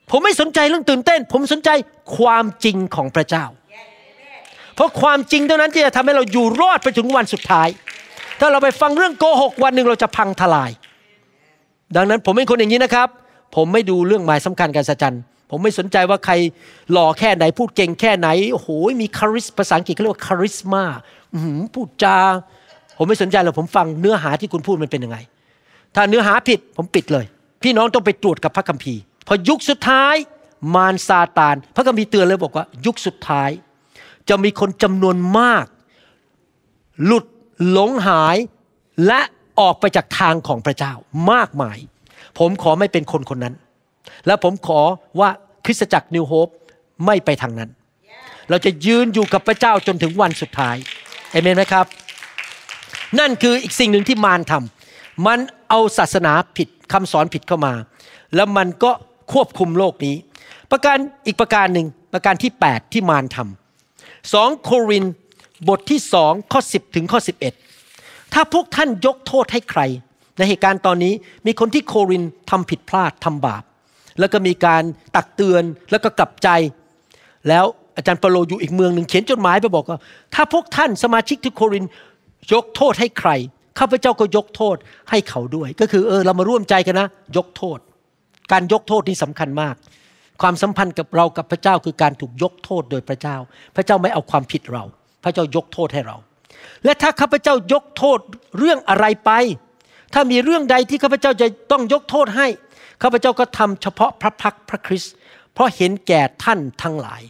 [0.10, 1.70] ผมไม่สนใจเรื่องตื่นเต้น ผมสนใจ
[2.18, 3.46] ความจริงของพระเจ้า
[4.76, 7.68] เพราะความจริงเท่านั้นที่จะทำให้เราอยู่รอดไปถึงวันสุดท้าย
[8.40, 10.72] ถ้าเราไปฟังเรื่องโกหกวันหนึ่งเราจะพังทลาย
[11.96, 13.08] ดังนั้นผมเป็นคนอย่างนี้นะครับ
[13.56, 15.18] ผมไม่ดูเรื่องหมายสำคัญการสัจจัน
[15.52, 16.34] ผมไม่สนใจว่าใคร
[16.92, 18.70] หล่อแค่ไหน พูดเก่งแค่ไหนโอ้โห
[19.02, 20.84] มีคาริสภาษาอังกฤษเขาเรียกว่าคาริสมา
[21.44, 22.18] หือพูดจา
[22.98, 25.18] ผมไม่สนใจหรอกผมฟังเนื้อหาที่คุณพูดมันเป็นยังไง
[25.96, 27.26] ถ้าเนื้อหาผิดผมปิดเลย
[27.64, 30.16] พี่น้องต้องไปตรวจกับพระคัมภีร์ พอยุคสุดท้าย
[30.76, 33.50] มารซาตาน พระคัมภีร์เตือนเลยบอกว่า ยุคสุดท้าย
[34.30, 35.66] จะมีคนจำนวนมาก
[37.06, 37.26] หลุด
[37.72, 38.38] หลงหาย
[39.08, 39.22] และ
[39.60, 40.94] ออกไปจากทางของพระเจ้า
[41.32, 41.78] มากมาย
[42.40, 43.56] ผมขอไม่เป็นคนคนนั้น
[44.28, 44.82] และผมขอ
[45.20, 45.30] ว่า
[45.66, 46.48] คริสตจักรนิวโฮป
[47.06, 47.70] ไม่ไปทางนั้น
[48.50, 50.76] เราจะยืนอยู่กับพระเจ้าจนถึงวันสุดท้าย
[51.32, 51.86] เอเมนไหมครับ
[53.20, 57.74] นั่นคืออีกสิ่งหนึ่งที่มารทำมันเอาศาสนาผิดคำสอนผิดเข้ามา
[58.36, 58.92] แล้วมันก็
[59.34, 60.16] ควบคุมโลกนี้
[60.72, 63.65] ประการอีกประการหนึ่งประการที่ 8 ที่มารทำ
[64.34, 65.06] สองโคริน
[65.70, 67.20] บทที่สองข้อ 10 ถึงข้อ
[67.76, 69.82] 11 ถ้าพวกท่านยกโทษให้ใคร
[70.38, 71.14] ในเหตุการณ์ตอนนี้
[71.46, 73.64] มีคนที่โครินทำผิดพลาดทำบาป
[74.20, 74.84] แล้วก็มีการ
[75.16, 76.50] ตักเตือนแล้วก็กลับใจ
[77.48, 77.66] แล้ว
[77.96, 80.00] อาจารย์เปโลอยู่อีกเมืองหนึ่งเขียนจดหมายไปบอกว่า
[80.34, 81.86] ถ้าพวกท่านสมาชิกที่โคริน
[82.54, 83.30] ยกโทษให้ใคร
[83.80, 84.76] ข้าพเจ้าก็ยกโทษ
[85.10, 87.08] ให้เขาด้วย ก็คือเออเรามาร่วมใจกันนะ
[87.38, 87.80] ยกโทษ
[88.52, 89.76] การยกโทษนี่สำคัญมาก
[90.42, 93.38] ความสัมพันธ์กับเรากับพระเจ้าคือการถูกยกโทษโดยพระเจ้า
[93.76, 94.84] พระเจ้าไม่เอาความผิดเรา
[95.24, 96.18] พระเจ้ายกโทษให้เรา
[96.84, 98.20] และถ้าข้าพเจ้ายกโทษ
[98.58, 99.32] เรื่องอะไรไป
[100.14, 102.48] ถ้ามีเรื่องใดที่ข้าพเจ้าจะต้องยกโทษให้
[103.02, 105.14] ข้าพเจ้าก็ทำเฉพาะพระพักตร์พระคริสต์
[105.54, 107.22] เพราะเห็นแก่ท่านทั้งหลาย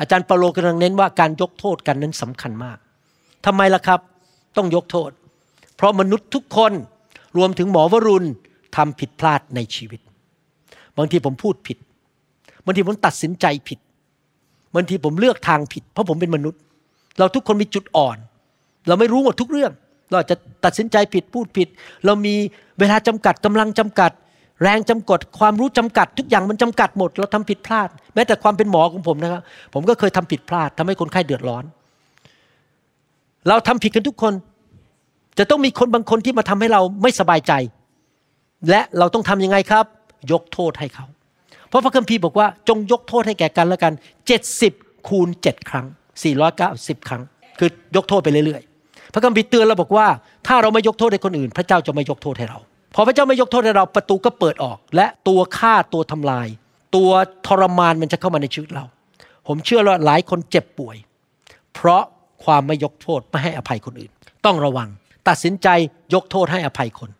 [0.00, 2.78] อาจารย์เปาโลกำลังเน้นว่าการยกโทษกันนั้นสำคัญมาก
[3.46, 4.00] ทำไมล่ะครับ
[4.56, 5.10] ต้องยกโทษ
[5.76, 6.72] เพราะมนุษย์ทุกคน
[7.36, 8.28] รวมถึงหมอวรุณ
[8.76, 10.00] ทำผิดพลาดในชีวิต
[10.96, 11.78] บางทีผมพูดผิด
[12.64, 13.78] บางทีผมตัดสินใจผิด
[14.74, 16.60] บางทีผมเลือกทางผิด เพราะผมเป็นมนุษย์
[17.18, 18.16] เราทุกคนมีจุดอ่อน
[18.88, 19.72] เราไม่รู้หมดทุกเรื่อง
[20.10, 21.68] เราจะตัดสินใจผิดพูดผิด
[22.06, 22.34] เรามี
[22.78, 24.10] เวลาจำกัดกำลังจำกัด
[24.62, 29.40] แรงจำกัด ความรู้จำกัด ทุกอย่างมันจำกัดหมด เราทำผิดพลาด แม้แต่ความเป็นหมอของผมนะครับ
[29.74, 31.64] ผมก็เคยทำผิดพลาดทำให้คนไข้เดือดร้อน
[33.48, 34.32] เราทำผิดกันทุกคน
[35.38, 37.52] จะต้องมีคนบางคนที่มาทำให้เราไม่สบายใจ
[38.70, 39.84] และเราต้องทำยังไงครับ
[40.32, 41.06] ยกโทษให้เขา
[41.74, 43.92] ราะพระคัมภีร์บอกว่าจงยกโทษให้แก่กันและกัน
[44.50, 45.86] 70 คูณ 7 ครั้ง
[46.46, 47.22] 490 ครั้ง
[47.58, 50.06] คือยกโทษไปเรื่อยๆ พระคัมภีร์เตือนเราบอกว่า
[50.46, 52.58] ถ้าเราไม่ยกโทษให้คนอื่น พระเจ้าจะไม่ยกโทษให้เรา
[52.94, 56.46] พอพระเจ้าไม่ยกโทษให้เราประตูก็เปิดออก และตัวฆ่าตัวทำลาย
[56.96, 57.10] ตัว
[57.46, 58.84] ทรมานมันจะเข้ามาในชีวิตเรา
[59.46, 60.96] ผมเชื่อว่าหลายคนเจ็บป่วย
[61.74, 62.02] เพราะ
[62.44, 64.12] ความไม่ยกโทษไม่ให้อภัยคนอื่น
[64.44, 64.88] ต้องระวัง
[65.28, 65.68] ตัดสินใจ
[66.14, 67.10] ยกโทษให้อภัยคน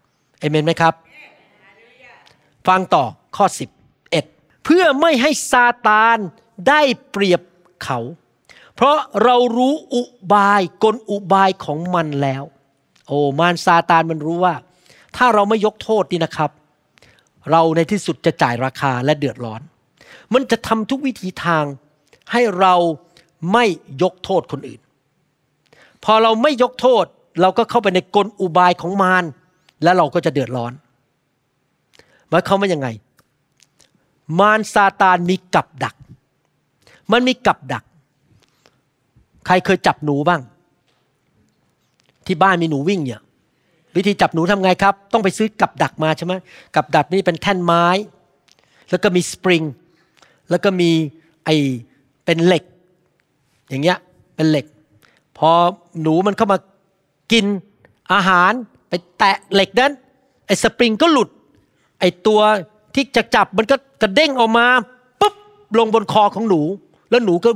[0.41, 0.95] เอเมนไหมครับ
[2.69, 3.05] ฟังต่อ
[3.37, 3.84] ข้อ11
[4.65, 6.19] เพื่อไม่ให้ซาตาน
[6.69, 7.41] ได้เปรียบ
[7.85, 7.99] เขา
[8.75, 10.03] เพราะเรารู้อุ
[10.33, 12.43] บายกลอุบายของมันแล้ว
[13.09, 14.55] โอ้มารซาตานมันรู้ว่า
[15.17, 16.51] ถ้าเราไม่ยกโทษนี่นะครับ
[17.51, 19.61] เราในที่สุดจะจ่ายราคาและเดือดร้อน
[20.35, 21.65] มันจะทำทุกวิธีทาง
[22.33, 22.75] ให้เรา
[23.53, 23.65] ไม่
[24.03, 24.81] ยกโทษคนอื่น
[26.05, 27.05] พอเราไม่ยกโทษ
[27.41, 29.25] เราก็เข้าไปในกลอุบายของมาร
[29.83, 30.73] และเราก็จะเดือดร้อน
[32.29, 32.89] หมายความว่ายังไง
[34.39, 35.95] มารซาตานมีกับดัก
[37.13, 37.85] มันมีกับดัก
[39.47, 40.41] ใครเคยจับหนูบ้าง
[42.27, 43.21] ที่บ้านมีหนูวิ่งเนี่ย
[43.97, 46.35] วิธีจับหนูทำไงครับ ต้องไปซื้อกับดักมาใช่ไหม
[46.75, 47.87] กับดักนี่เป็นแท่นไม้
[48.91, 49.63] แล้วก็มีสปริง
[50.51, 50.91] แล้วก็มี
[51.45, 51.51] ไอ
[52.25, 52.65] เป็นเหล็ก
[53.69, 53.99] อย่างเงี้ย
[54.37, 54.67] เป็นเหล็ก
[55.39, 55.51] พอ
[56.03, 56.59] หนูมันเข้ามา
[57.33, 57.45] กิน
[58.13, 58.53] อาหาร
[58.89, 59.93] ไปแตะเหล็กนั้น
[60.47, 61.29] ไอสปริงก็หลุด
[62.01, 62.41] ไอตัว
[62.95, 64.67] ที่จะจับมันก็ กระเด้งออกมา
[65.21, 65.35] ปุ๊บ
[65.79, 66.61] ลงบนคอของหนู
[67.11, 67.51] แล้วหนูก็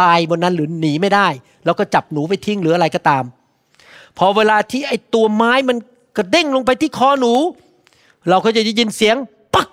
[0.00, 1.28] ตายบนนั้นหรือหนีไม่ได้
[1.64, 3.24] แล้วก็จับหนูไปทิ้งหรืออะไรก็ตาม
[4.18, 5.76] พอเวลาที่ไอตัวไม้มัน
[6.16, 7.32] กระเด้งลงไปที่คอหนู
[8.28, 9.16] เราก็จะได้ยินเสียง
[9.54, 9.68] ปัก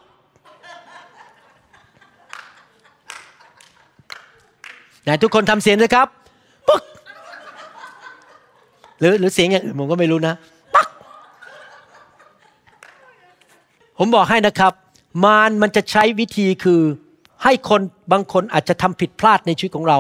[5.04, 6.08] ไหนทุกคนทำเสียงเลยครับ
[6.70, 6.82] ปัก
[9.00, 10.34] หรือหรือเสียงอย่างอื่นผมก็ไม่รู้นะ
[10.76, 10.88] ปัก
[13.98, 14.74] ผมบอกให้นะครับ
[15.24, 16.82] มารมันจะใช้วิธีคือ
[17.44, 17.82] ให้คน
[18.12, 20.00] บางคนอาจจะทำผิดพลาดในชีวิตของเรา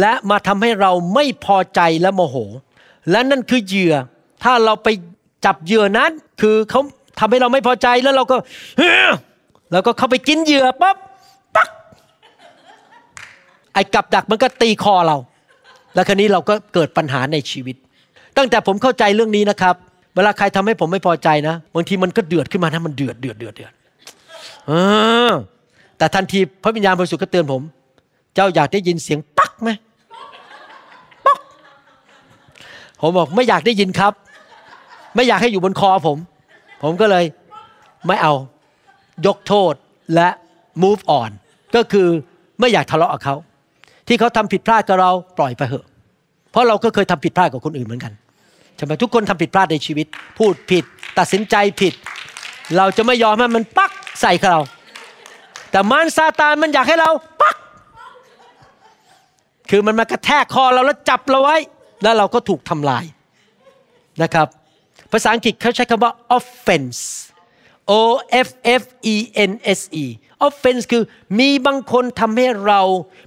[0.00, 2.36] และมาทำให้เราไม่พอใจและโมโห
[3.10, 3.94] และนั่นคือเหยื่อ
[4.42, 4.88] ถ้าเราไป
[5.44, 6.80] จับเหยื่อนั้น คือเขา
[7.18, 8.36] ทำให้เราไม่พอใจแล้วเราก็
[8.78, 8.90] เฮ้
[9.72, 10.96] แล้วก็เข้าไปกินเหยื่อปั๊บ
[11.56, 11.68] ปัก
[13.74, 15.16] ไอ้กับดักมันก็ตีคอเรา
[15.94, 17.76] แล้วคราวนี้เราก็เกิดปัญหาในชีวิต
[18.36, 19.74] ตั้งแต่ผมเข้าใจเรื่องนี้นะครับ
[20.14, 23.72] เวลาใครทำให้ผมไม่พอใจนะ บางทีมันก็เดือดขึ้นมานะมันเดือดเดือดเดือดเดือด
[24.66, 24.72] เอ
[25.30, 25.32] อ
[25.98, 27.62] แต่ทันทีพระวิญญาณบริสุทธิ์ก็เตือนผม
[28.34, 29.70] เจ้าอยากได้ยินเสียงปักไหม
[31.26, 31.38] ปัก
[33.00, 34.12] ผมบอกไม่อยากได้ยินครับ
[35.14, 36.18] ไม่อยากให้อยู่บนคอผม
[36.82, 37.24] ผมก็เลย
[38.06, 38.34] ไม่เอา
[39.26, 39.74] ยกโทษ
[40.14, 40.28] และ
[40.82, 41.30] move on
[41.74, 42.08] ก็คือ
[42.60, 43.36] ไม่อยากทะเลาะกับเขา
[44.06, 45.84] ที่เขาทำผิดพลาดกับเราปล่อยไปเถอะ
[46.50, 48.12] เพราะเราก็เคยทำผิดพลาดกับคนอื่นเหมือนกัน
[48.76, 50.06] ใช่ไหมทุกคนทำผิดพลาดในชีวิต
[50.38, 50.84] พูดผิด
[51.18, 51.94] ตัดสินใจผิด
[52.76, 54.60] เราจะไม่ยอมให้มันปักใส่เรา
[55.70, 57.10] แต่มารซาตานมันอยากให้เรา
[57.40, 57.56] ปัก
[59.70, 61.56] คือมันมากระแทกคอเราแล้วจับเราไว้
[62.02, 63.04] แล้วเราก็ถูกทำลาย
[64.22, 64.48] นะครับ
[65.12, 67.00] ภาษาอังกฤษเขาใช้คำว่า offense
[67.90, 68.02] O
[68.46, 68.48] F
[68.80, 69.16] F E
[69.50, 70.04] N S E
[70.46, 71.02] offense คือ
[71.38, 72.80] มีบางคนทำให้เรา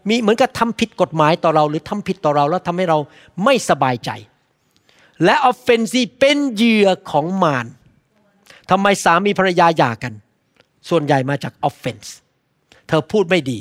[0.10, 2.98] มีเหมือนกับทำผิดกฎหมายต่อเรา หรือทำผิดต่อเราแล้วทำให้เรา
[3.44, 4.10] ไม่สบายใจ
[5.24, 7.66] และ offense เป็นเหยื่อของมาร
[8.70, 10.14] ทำไมสามีภรรยาหย่ากัน
[10.90, 12.10] ส่วนใหญ่มาจาก offense
[12.88, 13.60] เธอพูดไม่ดี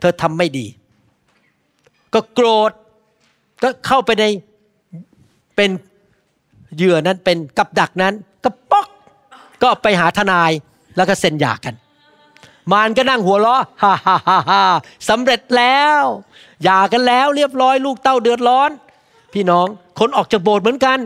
[0.00, 0.66] เธอทำไม่ดี
[2.14, 2.70] ก็โกรธ
[3.62, 4.24] ก็เข้าไปใน
[5.56, 5.70] เป็น
[6.76, 8.14] เหยื่อนั้นเป็นกับดักนั้น
[8.44, 8.86] ก็ป๊อก
[9.62, 10.50] ก็ไปหาทนาย
[10.96, 11.74] แล้วก็เซ็นหย่ากัน
[12.72, 14.62] มารก็นั่งหัวเราะฮ่าฮ่าฮ่าฮ่า
[15.08, 16.02] สำเร็จแล้ว
[16.64, 18.70] หย่ากันแล้วเรียบร้อยลูกเต้าเดือดร้อน
[19.32, 19.66] พี่น้อง
[19.98, 20.98] คนออกจากโบสถ์เหมือนกัน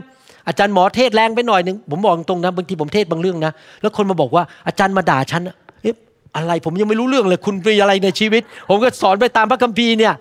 [0.48, 5.42] อาจารย์หมอเทศแรงไปหน่อยหนึ่งผมบอกตรงนะบางทีผมเทศบางเรื่องนะแล้วคนมาบอกว่าอาจารย์มาด่าฉัน
[5.82, 5.94] เอ๊ะ
[6.36, 10.14] อะไรผมยังไม่รู้เรื่องเลยคุณมีอะไรในชีวิต ผมก็สอนไปตามพระคัมภีร์เนี่ย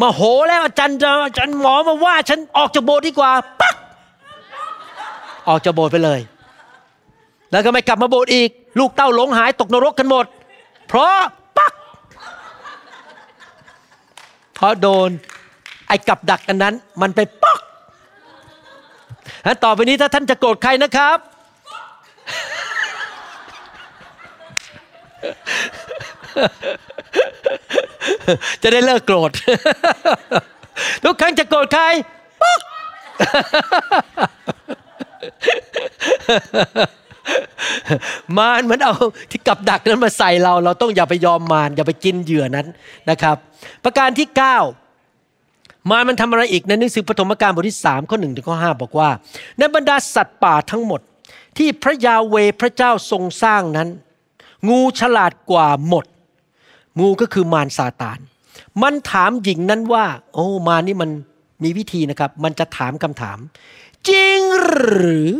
[0.00, 3.30] มาโหแล้วอาจารย์อาจารย์หมอมาว่า ฉันออกจากโบสถ์ดีกว่า
[3.60, 3.74] ปัก
[5.48, 6.20] ออกจากโบสถ์ไปเลย
[7.50, 10.26] แล้วก็ไม่กลับมาโบสถ์อีก ลูกเต้าหลงหายตกนรกกันหมด
[10.88, 11.14] เพราะ
[11.58, 11.72] ปัก
[14.54, 15.10] เพราะโดน
[15.88, 17.60] ไอ้กับดักอันนั้น มันไปปัก
[19.44, 21.18] งั้นต่อไปนี้ถ้าท่านจะโกรธใครนะครับ
[28.62, 29.30] จะได้เลิกโกรธ
[31.04, 31.84] ทุกครั้งจะโกรธใคร
[32.42, 32.60] ปัก
[38.36, 38.94] มารมันเอา
[39.30, 42.66] ที่กับดักนั้นมาใส่เรา เราต้องอย่าไปยอมมารอย่าไปกินเหยื่อนั้น
[43.10, 43.36] นะครับ
[43.84, 44.81] ประการที่ 9
[45.90, 49.10] มารมันทำอะไรอีกในหนังสือปฐมกาลบทที่3ข้อ1ถึงข้อ5บอกว่า
[49.58, 51.00] ในบรรดาสัตว์ป่าทั้งหมด
[51.58, 53.88] ที่พระยาเวพระเจ้าทรงสร้างนั้น
[54.68, 56.04] งูฉลาดกว่าหมด
[57.00, 58.18] งูก็คือมารซาตาน
[58.82, 60.04] มันถามหญิงนั้นว่า
[60.34, 61.10] โอ้มานี่มัน
[61.62, 63.38] มีวิธีนะครับ มันจะถามคำถาม
[64.08, 65.30] จริงหรือ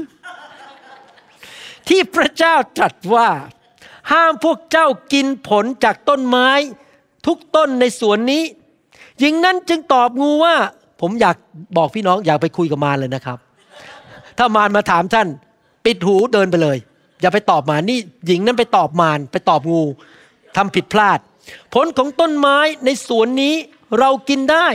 [1.89, 3.29] ที่พระเจ้าตรัสว่า
[4.13, 6.49] ห้ามพวกเจ้ากินผลจากต้นไม้
[7.27, 8.43] ทุกต้นในสวนนี้
[9.21, 10.55] หญิงนั้นจึงตอบงูว่า
[11.01, 11.37] ผมอยาก
[11.77, 13.39] บอกพี่น้องอยากไปคุยกับมารเลยนะครับ
[14.39, 15.29] ถ้ามารมาถามท่าน
[15.85, 16.77] ปิดหูเดินไปเลย
[17.21, 19.83] อย่าไปตอบมานี่ หญิงนั้นไปตอบมารไปตอบงู
[20.57, 21.19] ทำผิดพลาด
[21.75, 23.55] ผลของต้นไม้ในสวนนี้
[23.99, 24.67] เรากินได้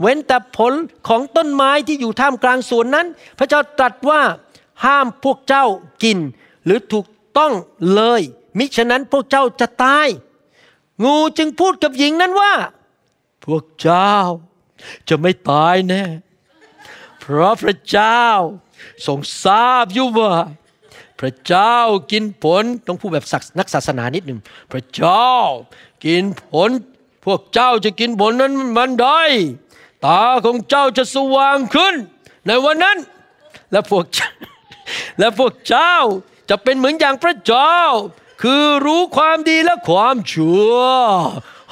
[0.00, 0.72] เว้นแต่ผล
[1.08, 3.06] ของต้นไม้ที่อยู่ท่ามกลางสวนนั้น
[3.38, 4.20] พระเจ้าตรัสว่า
[4.84, 5.64] ห้ามพวกเจ้า
[6.02, 6.18] กิน
[6.64, 7.06] หรือถูก
[7.38, 7.52] ต้อง
[7.94, 8.20] เลย
[8.58, 10.08] มิฉะนั้นพวกเจ้าจะตาย
[11.04, 12.52] งูจึงพูดกับหญิงนั้นว่า
[13.54, 14.14] วกเจ้า
[15.08, 16.02] จะไม่ตายแน่
[17.20, 18.24] เพราะพระเจ้า
[19.06, 20.32] ทรงทราบอยู่ว่า
[21.20, 21.76] พระเจ้า
[22.12, 23.26] กินผลต้องพูดแบบ
[23.58, 24.40] นักศาสนานิดหนึ่ง
[24.72, 25.28] พระเจ้า
[26.04, 26.70] กินผล
[27.24, 29.22] พวกเจ้าจะกินผลนั้นมันได้
[30.06, 31.94] ตาของเจ้าจะสว่างขึ้น
[32.46, 32.98] ในวันนั้น
[33.72, 34.04] และพวก
[35.18, 35.96] และพวกเจ้า
[36.50, 37.76] จะเป็นเหมือนอย่างพระเจ้า
[38.42, 40.74] คือรู้ความดีและความชั่ว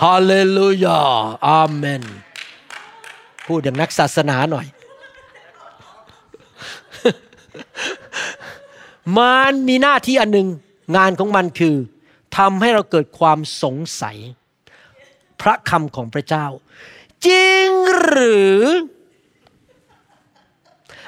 [0.02, 1.00] ฮาเลลูยา
[1.48, 2.02] อาเมน
[3.46, 4.66] พูดอย่างนักศาสนาหน่อย
[9.16, 10.48] มารมีหน้าที่อันหนึ่ง
[10.96, 11.76] งานของมันคือ
[12.36, 14.16] ทำให้เราเกิดความสงสัย
[15.40, 16.46] พระคำของพระเจ้า
[17.26, 17.68] จริง
[17.98, 18.60] หรือ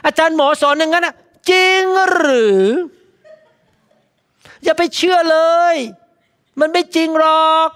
[0.04, 1.14] อาจารย์หมอสอนอย่างนั้นนะ
[1.50, 2.62] จริงหรือ
[4.64, 5.38] อย่าไปเชื่อเล
[5.74, 5.76] ย
[6.60, 7.70] มันไม่จริงหรอก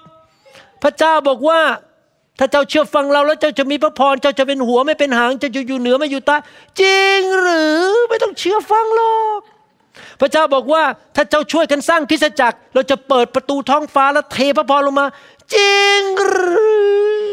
[0.84, 1.60] พระเจ้าบอกว่า
[2.38, 6.36] ถ้าเจ้าเชื่อฟังเราแล้วเจ้าจะมีพระพร เจ้าจะเป็นหัวไม่เป็นหาง เจ้าจะอยู่เหนือไม่อยู่ใต้
[6.80, 9.40] จริงหรือไม่ต้องเชื่อฟังหรอก
[10.20, 10.82] พระเจ้าบอกว่า
[11.16, 15.06] ถ้าเจ้าช่วยกันสร้างคริสตจักร เราจะเปิดประตูท้องฟ้าแล้วเทพระพรลงมา
[15.54, 16.66] จริงหรื
[17.18, 17.24] อ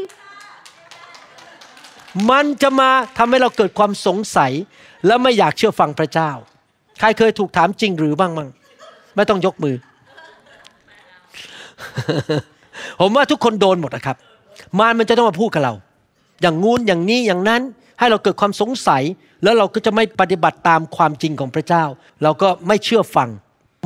[2.29, 4.51] มันจะมาทำให้เราเกิดความสงสัย
[5.05, 6.31] และไม่อยากเชื่อฟังพระเจ้า
[6.99, 8.49] ใครเคยถูกถามจริงหรือบ้างมั้ง
[9.15, 9.75] ไม่ต้องยกมือ
[12.99, 14.17] ผมว่าทุกคนโดนหมดนะครับ
[14.79, 15.73] มารมันจะต้องมาพูดกับเรา
[16.41, 17.61] อย่างงู้นอย่างนี้อย่างนั้น
[17.99, 19.03] ให้เราเกิดความสงสัย
[19.43, 21.83] แล้วเราก็จะไม่ปฏิบัติตามความจริงของพระเจ้า
[22.23, 23.29] เราก็ไม่เชื่อฟัง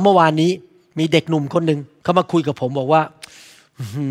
[0.02, 0.50] เมื่อวานนี้
[0.98, 3.02] มีเด็กหนุ่มคนหนึ่งเขามาคุยกับผมบอกว่า
[3.94, 4.06] หื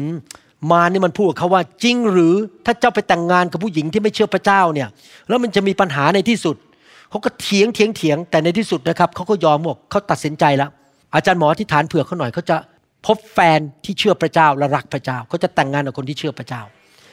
[0.71, 4.87] มารนี่มันพูดกับเขาว่าจริงหรือถ้าเจ้าไปแต่งงานกับผู้หญิงที่ไม่เชื่อพระเจ้าเนี่ย
[5.27, 6.55] แล้วมันจะมีปัญหาในที่สุด
[7.09, 10.69] เขาก็เถียงเถียงเถียงแต่ในที่สุดนะครับเขาก็ยอมบอกเขาตัดสินใจแล้ว
[11.15, 12.55] อาจารย์หมอที่ฐานเผื่อเขาหน่อยเขาจะ
[13.05, 16.61] พบแฟนที่เชื่อพระเจ้าและรักพระเจ้าเขาจะแต่งงานกับคนที่เชื่อพระเจ้า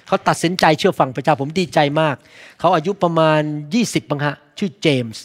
[0.06, 2.16] เขาตัดสินใจเชื่อฟังพระเจ้าผมดีใจมาก
[2.60, 3.40] เขาอายุประมาณ
[3.76, 5.24] 20บังฮะชื่อเจมส์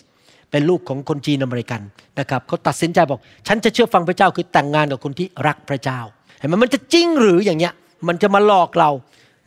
[0.52, 1.82] เป็นลูกของคนจีนอเมริกัน
[2.20, 6.00] นะครับเขาตัดสินใจบอก ฉันจะเชื่อฟังพระเจ้าคือแต่งงานกับคนที่รักพระเจ้า
[6.40, 7.74] เห็นไหมมันจะจริงหรืออย่างเงี้ย
[8.08, 8.92] มันจะมาหลอกเรา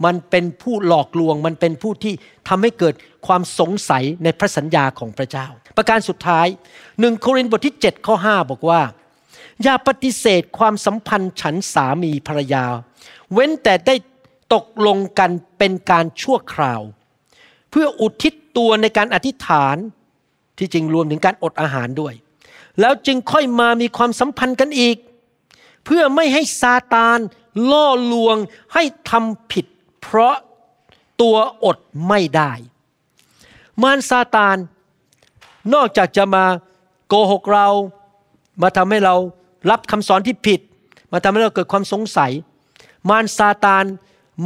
[0.05, 2.15] มันเป็นผู้หลอกลวง มันเป็นผู้ที่
[2.49, 2.95] ทำให้เกิด
[3.27, 5.47] ความสงสัยในพระสัญญาของพระเจ้า
[5.77, 6.47] ประการสุดท้าย
[7.01, 8.81] หนึ่งโครินธ์บทที่7ข้อ5บอกว่า
[9.63, 12.65] อย่าปฏิเสธความสัมพันธ์ฉันสามีภรรยา
[13.33, 13.95] เว้นแต่ได้
[14.55, 16.81] ตกลงกันเป็นการชั่วคราว
[17.71, 19.77] เพื่ออุทิศตัวในการอธิษฐาน
[20.59, 22.15] ที่จริงรวมถึงการอดอาหารด้วย
[22.81, 24.97] แล้วจึงค่อยมามีความสัมพันธ์กันอีก
[25.85, 27.19] เพื่อไม่ให้ซาตาน
[27.71, 28.37] ล่อลวง
[28.75, 29.67] ให้ทำผิด
[30.01, 30.37] เพราะ
[31.21, 32.53] ตัวอดไม่ได้
[33.83, 34.57] มารซาตาน
[35.75, 36.45] นอกจากจะมา
[37.09, 37.69] โกหกเรา
[38.63, 39.17] มาทำให้เรา
[39.71, 40.61] รับคำสอนที่ผิด
[41.13, 42.33] มาทำให้เราเกิดความสงสัย
[43.09, 43.85] มารซาตาน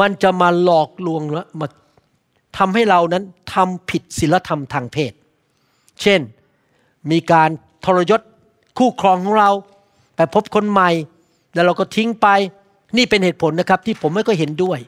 [0.01, 1.67] มันจะมาหลอกลวงและมา
[2.59, 5.13] ทำให้เรานั้นทำผิดศีลธรรมทางเพศ
[6.03, 6.21] เช่น
[7.11, 7.51] มีการ
[7.85, 8.21] ทรยศ
[8.79, 9.51] คู่ครองของเรา
[10.17, 10.91] ไปพบคนใหม่
[11.55, 12.27] แล้วเราก็ทิ้งไป
[12.97, 14.79] นี่เป็นเหตุผลนะครับที่ผมไม่ก็เห็นด้วย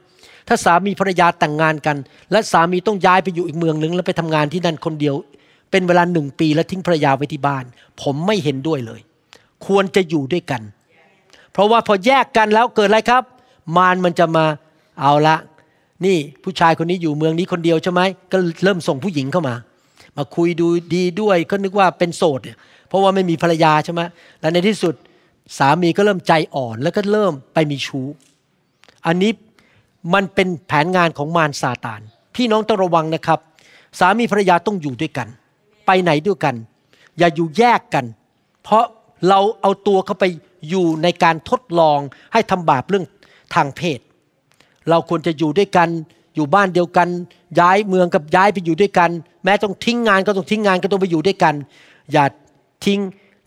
[0.48, 1.96] ถ้าสามีภรรยาแต่งงานกัน
[2.30, 5.14] และสามีต้องย้ายไปอยู่อีกเมืองหนึ่งแล้วไปทำงานที่นั่นคนเดียว
[5.70, 7.64] เป็นเวลาหนึ่งปีแล้วทิ้งภรรยาไว้ที่บ้าน
[8.02, 9.00] ผมไม่เห็นด้วยเลย
[9.66, 10.62] ควรจะอยู่ด้วยกัน
[11.52, 13.22] เพราะว่าพอแยกกันแล้วเกิดอะไรครับ
[13.76, 14.44] มารมันจะมา
[15.00, 15.36] เอาละ
[16.04, 18.00] นี่ผู้ชายคนนี้อยู่เมืองนี้คนเดียวใช่ไหม
[18.32, 19.54] ก็เริ่มส่งผู้หญิงเข้ามา
[20.16, 24.00] มาคุยดูดีด้วยก็นึกว่าเป็นโสดเนี่ยเพราะว่าไม่มีภรรยาใช่ไหม
[24.40, 24.94] แล้วในที่สุด
[25.58, 28.06] สามีก็เริ่มใจอ่อนแล้วก็เริ่มไปมีชู้
[29.06, 29.32] อันนี้
[30.14, 32.00] มันเป็นแผนงานของมารซาตาน
[32.34, 33.40] พี่น้องต้องระวังนะครับ
[33.98, 35.28] สามีภรรยาต้องอยู่ด้วยกัน
[35.86, 36.54] ไปไหนด้วยกัน
[37.18, 38.04] อย่าอยู่แยกกัน
[38.62, 38.84] เพราะ
[39.28, 40.24] เราเอาตัวเข้าไป
[40.68, 41.98] อยู่ในการทดลอง
[42.32, 43.04] ให้ทำบาปเรื่อง
[43.54, 44.00] ทางเพศ
[44.90, 45.88] เราควรจะอยู่ด้วยกัน
[46.34, 47.08] อยู่บ้านเดียวกัน
[47.60, 49.10] ย้ายเมืองกับย้ายไปอยู่ด้วยกัน
[49.44, 51.54] แม้ต้องทิ้งงานก็ต้องทิ้งงานก็ต้องไปอยู่ด้วยกัน
[52.12, 52.24] อย่า
[52.84, 53.00] ทิ้ง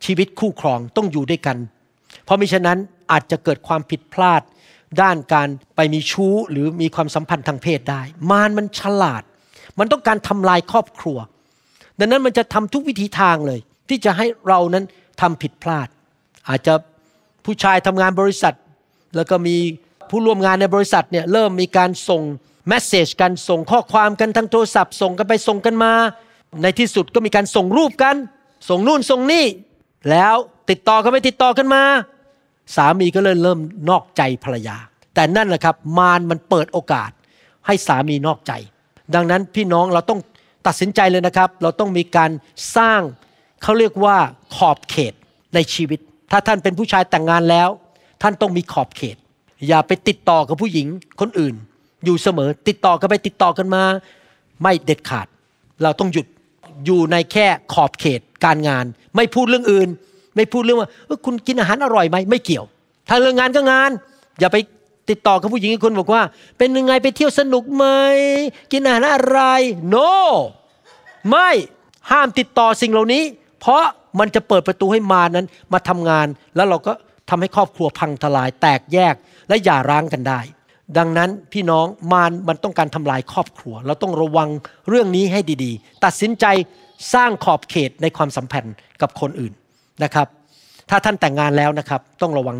[0.05, 1.57] ชีวิตคู่ครองต้องอยู่ด้วยกัน
[2.23, 2.77] เพราะมิฉะนั้น
[3.11, 4.41] อาจจะเกิดความผิดพลาด
[5.01, 9.23] ด้านการไปมีชู้หรือมีความสัมพันธ์ทางเพศได้ มารมันฉลาด
[9.79, 11.17] มันต้องการทำลายครอบครัว
[11.99, 13.59] ดังนั้นมันจะทำทุกวิธีทางเลย
[13.89, 14.85] ที่จะให้เรานั้น
[15.21, 15.87] ทำผิดพลาด
[16.49, 16.73] อาจจะ
[17.45, 18.55] ผู้ชายทำงานบริษัท
[19.15, 19.55] แล้วก็มี
[20.09, 22.21] ผู้ร่วมงานในบริษัทเนี่ยเริ่มมีการส่ง
[22.67, 25.93] แมสเซจกันส่งข้อความกันทางโทรศัพท์ ส่งกันไปส่งกันมา
[26.61, 28.15] ในที่สุดก็มีการส่งรูปกัน
[28.69, 29.45] ส่งนู่นส่งนี่
[30.09, 30.35] แล้ว
[30.69, 31.83] ติดต่อกันไปติดต่อกันมา
[32.75, 33.59] สามีก็เลยเริ่ม
[33.89, 34.77] นอกใจภรรยา
[35.15, 37.11] แต่นั่นแหละครับมารมันเปิดโอกาส
[37.67, 38.53] ให้สามีนอกใจ
[39.15, 40.19] ดังนั้นพี่น้องเราต้อง
[40.67, 42.31] ตัดสินใจเลยนะครับ เราต้องมีการ
[42.77, 43.01] สร้าง
[43.63, 44.17] เขาเรียกว่า
[44.55, 45.13] ขอบเขต
[45.55, 45.99] ในชีวิต
[46.31, 47.69] ถ้าท่านเป็นผู้ชายแต่งงานแล้ว
[48.21, 49.17] ท่านต้องมีขอบเขต
[49.67, 50.87] อย่าไปติดต่อกับผู้หญิง
[51.19, 51.55] คนอื่น
[52.05, 53.83] อยู่เสมอติดต่อกันไปติดต่อกันมา
[54.63, 55.27] ไม่เด็ดขาด
[55.83, 56.25] เราต้องหยุด
[56.85, 58.85] อยู่ในแค่ขอบเขตการงาน
[59.15, 59.89] ไม่พูดเรื่องอื่น
[60.35, 60.89] ไม่พูดเรื่องว่า
[61.25, 62.65] คุณกินอาหารอร่อยไหมไม่เกี่ยว
[63.09, 63.91] ถ้าเรื่องงานก็งาน
[64.39, 64.57] อย่าไป
[65.09, 66.23] ติดต่อกับผู้หญิงอีกคนบอกว่า
[66.57, 67.85] เป็นยังไงไปเที่ยวสนุกไหม
[68.71, 69.39] กินอาหารอะไร
[69.93, 70.11] no
[71.29, 71.49] ไม่
[72.11, 73.23] ห้ามติดต่อสิ่งเหล่านี้
[73.59, 73.81] เพราะ
[74.19, 76.93] มันจะเปิดประตูให้มานั้นมาทำงาน แล้วเราก็
[77.29, 79.15] ทำให้ครอบครัวพังทลาย แตกแยก
[79.47, 80.39] และหย่าร้างกันได้
[80.97, 84.49] ดังนั้นพี่น้องมารมันต้องการทำลายครอบครัว เราต้องระวัง
[84.89, 86.45] เรื่องนี้ให้ดีๆ ตัดสินใจ
[87.13, 89.53] สร้างขอบเขตในความสัมพันธ์กับคนอื่น
[90.03, 90.27] นะครับ
[90.89, 92.55] ถ้าท่านแต่งงานแล้วนะครับต้องระวัง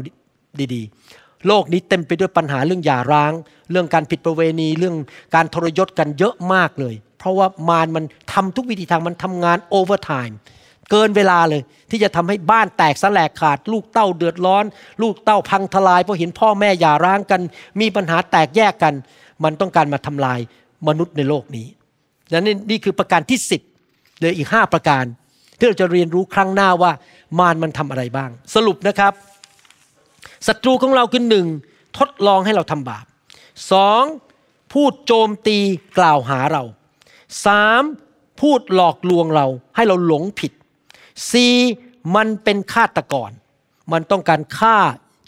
[0.73, 3.33] ดีๆ โลกนี้เต็มไปด้วยปัญหาเรื่องหย่าร้าง
[3.71, 4.95] เรื่องการผิดประเวณี เรื่อง
[5.35, 10.37] การทรยศกันเยอะมากเลย เพราะว่ามารมันทำทุกวิถีทางมันทำงาน overtime
[10.91, 11.61] เกินเวลาเลย
[11.91, 14.65] ที่จะทำให้บ้านแตกสลายขาด ลูกเต้าเดือดร้อน
[15.01, 17.41] ลูกเต้าพังทลายเพราะเห็นพ่อแม่หย่าร้างกัน
[17.79, 18.93] มีปัญหาแตกแยกกัน
[19.43, 20.39] มันต้องการมาทำลาย
[20.87, 21.67] มนุษย์ในโลกนี้
[22.29, 23.61] และนี่นี่คือประการที่สิบ
[24.17, 25.03] เลืออีกห้าประการ
[25.57, 26.91] ที่เราจะเรียนรู้ครั้งหน้าว่า
[27.39, 29.13] มารมันทำอะไรบ้าง สรุปนะครับ
[30.47, 31.47] ศัตรูของเราคือหนึ่ง
[31.97, 33.05] ทดลองให้เราทำบาป
[33.71, 34.03] สอง
[34.73, 35.57] พูดโจมตี
[35.97, 36.63] กล่าวหาเรา
[37.45, 37.83] สาม
[38.41, 40.51] พูดหลอกลวงเราให้เราหลงผิด
[41.31, 41.53] สี่
[42.15, 43.31] มันเป็นฆาตกร
[43.91, 44.77] มันต้องการฆ่า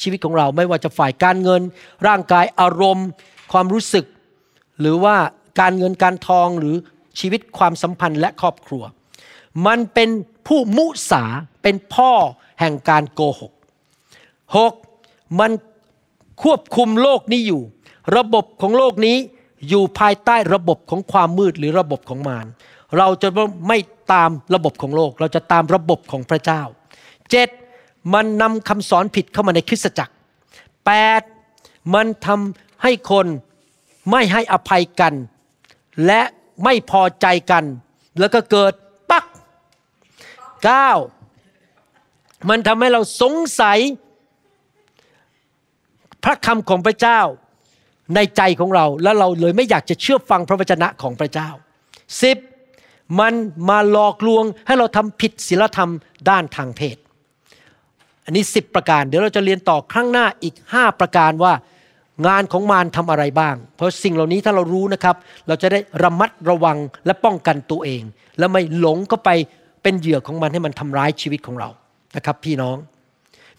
[0.01, 1.61] ชีวิตของเราไม่ว่าจะฝ่ายการเงิน
[2.07, 3.07] ร่างกายอารมณ์
[3.51, 4.05] ความรู้สึก
[4.79, 5.15] หรือว่า
[5.59, 6.75] การเงินการทองหรือ
[7.19, 8.83] ชีวิตความสัมพันธ์และครอบครัว
[9.67, 10.09] มันเป็น
[10.47, 11.23] ผู้มุสา
[11.63, 12.11] เป็นพ่อ
[12.59, 13.53] แห่งการโกหก
[14.57, 14.73] หก
[15.39, 15.51] มัน
[16.43, 17.61] ควบคุมโลกนี้อยู่
[18.17, 19.17] ระบบของโลกนี้
[19.69, 22.45] อยู่ภายใต้ระบบของความมืดหรือระบบของมาร
[22.97, 23.29] เราจะ
[23.67, 23.77] ไม่
[24.13, 26.61] ตามระบบของโลก เราจะตามระบบของพระเจ้า
[27.31, 27.49] เจ็ด
[28.13, 30.13] มันนำคำสอนผิดเข้ามาในคริสตจักร
[30.85, 31.21] แปด
[31.93, 33.25] มันทำให้คน
[34.11, 35.13] ไม่ให้อภัยกัน
[36.05, 36.21] และ
[36.63, 37.63] ไม่พอใจกัน
[38.19, 38.73] แล้วก็เกิด
[39.09, 39.25] ปัก
[40.63, 40.91] เก้า
[42.49, 43.79] มันทำให้เราสงสัย
[46.23, 47.19] พระคำของพระเจ้า
[48.15, 51.49] ในใจของเรา แล้วเราเลยไม่อยากจะเชื่อฟังพระวจนะของพระเจ้า
[52.21, 52.37] สิบ
[53.19, 53.33] มัน
[53.69, 55.91] มาหลอกลวงให้เราทำผิดศีลธรรม
[56.29, 56.97] ด้านทางเพศ
[58.25, 61.53] อันนี้สิบประการเดี๋ยวเราจะเรียนต่อครั้งหน้าอีกห้าประการว่า
[62.27, 65.15] งานของมารทำอะไรบ้าง เพราะสิ่งเหล่านี้ถ้าเรารู้นะครับ
[65.47, 68.03] เราจะได้ระมัดระวังและป้องกันตัวเอง
[68.39, 69.29] และไม่หลงก็ไป
[69.83, 71.69] เป็นเหยื่อของมันให้มันทำร้ายชีวิตของเรา
[72.15, 72.77] นะครับ พี่น้อง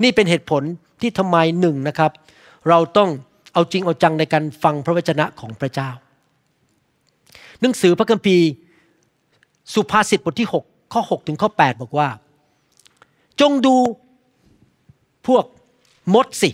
[0.02, 0.62] นี่เป็นเหตุผล
[1.00, 2.10] ที่ทำไมหนึ่งนะครับ
[2.68, 3.10] เราต้อง
[3.52, 5.90] เอาจริงเอาจังในการฟังพระวจนะของพระเจ้า
[7.60, 8.46] หนังสือพระคัมภีร์
[9.74, 12.08] สุภาษิตบทที่ 6 ข้อ 6 ถึงข้อ 8 บอกว่า
[13.40, 13.74] จงดู
[15.26, 15.44] พวก
[16.14, 16.50] มดสิ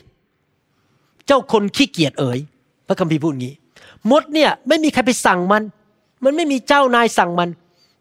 [1.26, 2.38] เจ้าคนขี้เกียจเอ๋ย
[2.86, 3.54] พระคัมภีร์พูดงี้
[4.10, 5.62] มดเนี่ยไม่มีใครไปสั่งมัน
[6.24, 7.48] มันไม่มีเจ้านายสั่งมัน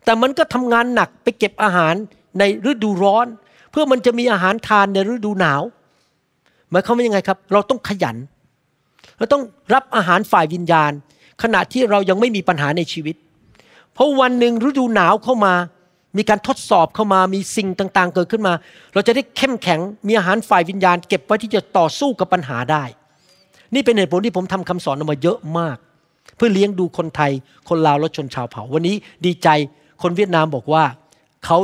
[0.06, 1.94] แต่มันก็ทำงานหนักไปเก็บอาหาร
[2.40, 3.28] ในฤดูร้อน
[3.72, 5.62] เพื่อมันจะมีอาหารทานในฤดูหนาว
[6.70, 8.18] หมายความว่ายังไงครับ เราต้องขยัน
[9.18, 9.44] เราต้อง
[9.74, 10.92] รับอาหารฝ่ายวิญญาณ
[11.44, 13.16] ขณะที่เรายังไม่มีปัญหาในชีวิต
[13.98, 15.54] เพราะวันหนึ่งฤดูหนาวเข้ามา
[16.18, 18.54] มีการทดสอบเข้ามามีสิ่งต่างๆ เกิดขึ้นมา
[18.94, 22.84] เราจะได้เข้มแข็งมีอาหารฝ่ายวิญญาณ เก็บไว้ที่จะต่อสู้กับปัญหาได้
[23.74, 25.78] นี่เป็นเหตุผลที่ผมทำคำสอนออกมาเยอะมาก
[26.36, 27.32] เพื่อเลี้ยงดูคนไทย
[27.70, 28.96] คนลาวและชนชาวเผ่า วันนี้
[29.26, 29.48] ดีใจ
[30.02, 30.84] คนเวียดนามบอกว่า
[31.46, 31.58] เขา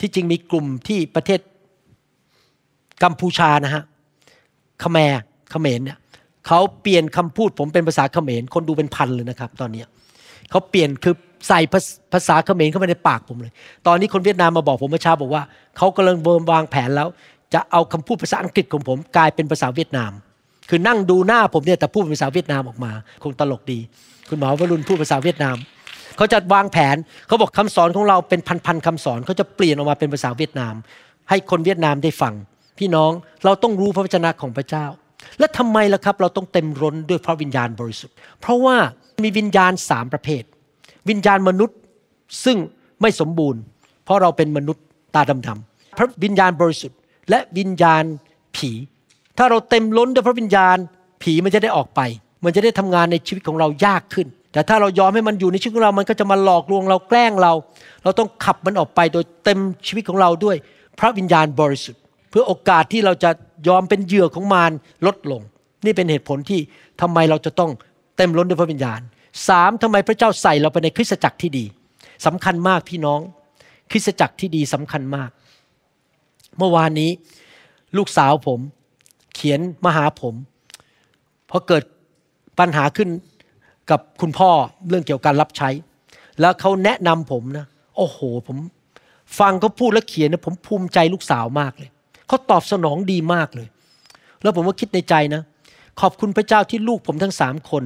[0.00, 1.40] ที่จริงมีกลุ่มที่ประเทศ
[3.02, 3.82] กัมพูชานะฮะ
[4.82, 5.12] ขแมร
[5.50, 5.98] เขมรเนี่ย
[6.46, 9.84] เขาเปลี่ยนคำพูดผมเป็นภาษาเขมรคนดูเป็นพันเลยนะครับ ตอนเนี้
[10.52, 11.14] เขาเปลี่ยนคือ
[11.48, 11.60] ใส่
[12.12, 13.52] ภาษาเขมรเข้ามาในปากผมเลย
[13.86, 15.42] ตอนนี้คนเวียดนามมาบอกผมเมื่อเช้าบอกว่า
[15.76, 17.08] เขากำลังเบิร์มวางแผนแล้ว
[17.54, 20.12] จะเอาคำพูดภาษาอังกฤษของผมกลายเป็นภาษาเวียดนาม
[20.68, 22.92] คือนั่งดูหน้าผมเนี่ยแต่พูดเป็นภาษาเวียดนามออกมา
[23.22, 23.78] คงตลกดี
[24.28, 25.56] คุณหมอวรุณพูดภาษาเวียดนาม
[26.16, 26.96] เขาจะวางแผน
[27.26, 30.74] เขาบอกคำสอนของเราเป็นพันๆคำสอนเขาจะเปลี่ยนออกมาเป็นภาษาเวียดนาม
[31.30, 32.34] ให้คนเวียดนามได้ฟัง
[32.78, 33.10] พี่น้อง
[33.44, 34.86] เราต้องรู้พระวจนะของพระเจ้า
[35.38, 38.76] และทำไมล่ะครับ เราต้องเต็มร้นด้วยพระวิญญาณบริสุทธิ์ เพราะว่า
[39.22, 40.42] มีวิญญาณสามประเภท
[41.08, 41.78] วิญญาณมนุษย์
[42.44, 42.58] ซึ่ง
[43.00, 43.60] ไม่สมบูรณ์
[44.04, 44.84] เพราะเราเป็นมนุษย์
[45.14, 46.98] ตาดำๆพระวิญญาณบริสุทธิ์
[47.30, 48.04] และวิญญาณ
[48.56, 48.70] ผี
[49.38, 50.76] ถ้าเราเต็มล้นด้วยพระวิญญาณ
[51.22, 52.00] ผีมันจะได้ออกไป
[52.44, 57.52] มันจะได้ทำงานในชีวิตของเรายากขึ้น แต่ถ้าเรายอมให้มันอยู่ในชีวิตของเรา มันก็จะมาหลอกลวงเราแกล้งเรา
[58.04, 60.56] เราต้องขับมันออกไปโดยเต็มชีวิตของเราด้วย
[60.98, 63.30] พระวิญญาณบริสุทธิ์ เพื่อโอกาสที่เราจะ
[63.68, 64.72] ยอมเป็นเหยื่อของมาร
[65.06, 65.42] ลดลง
[65.84, 66.60] นี่เป็นเหตุผลที่
[67.00, 67.70] ทำไมเราจะต้อง
[68.16, 69.00] เต็มล้นด้วยพระวิญญาณ
[69.48, 71.64] สามทำไมพระเจ้าใส่เราไปในคริสตจักรที่ดี
[72.26, 73.20] สำคัญมากพี่น้อง
[73.90, 75.30] คริสตจักรที่ดีสำคัญมาก
[76.58, 77.10] เมื่อวานนี้
[77.96, 78.60] ลูกสาวผม
[79.34, 80.34] เขียนมาหาผม
[81.46, 81.82] เพราะเกิด
[82.58, 83.08] ปัญหาขึ้น
[83.90, 84.50] กับคุณพ่อ
[84.88, 85.68] เรื่องเกี่ยวกับการรับใช้
[86.40, 88.58] แล้วเขาแนะนำผมนะโอ้โห ผม
[89.38, 91.90] ฟังเขาพูดและเขียนนะผมภูมิใจลูกสาวมากเลย
[92.28, 93.68] เขาตอบสนองดีมากเลย
[94.42, 95.42] แล้วผมก็คิดในใจนะ
[96.00, 97.84] ขอบคุณพระเจ้าที่ลูกผมทั้งสามคน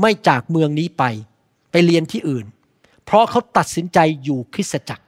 [0.00, 1.02] ไม่จากเมืองนี้ไป
[1.70, 2.46] ไปเรียนที่อื่น
[3.04, 5.04] เพราะเขาตัดสินใจอยู่คริสตจักร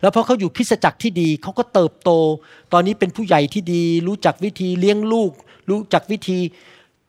[0.00, 2.10] แล้วพอเขาอยู่คริสตจักรที่ดีเขาก็เติบโต
[2.72, 5.32] ตอนนี้เป็นผู้ใหญ่ที่ดี รู้จักวิธีเลี้ยงลูก
[5.68, 6.38] รู้จักวิธี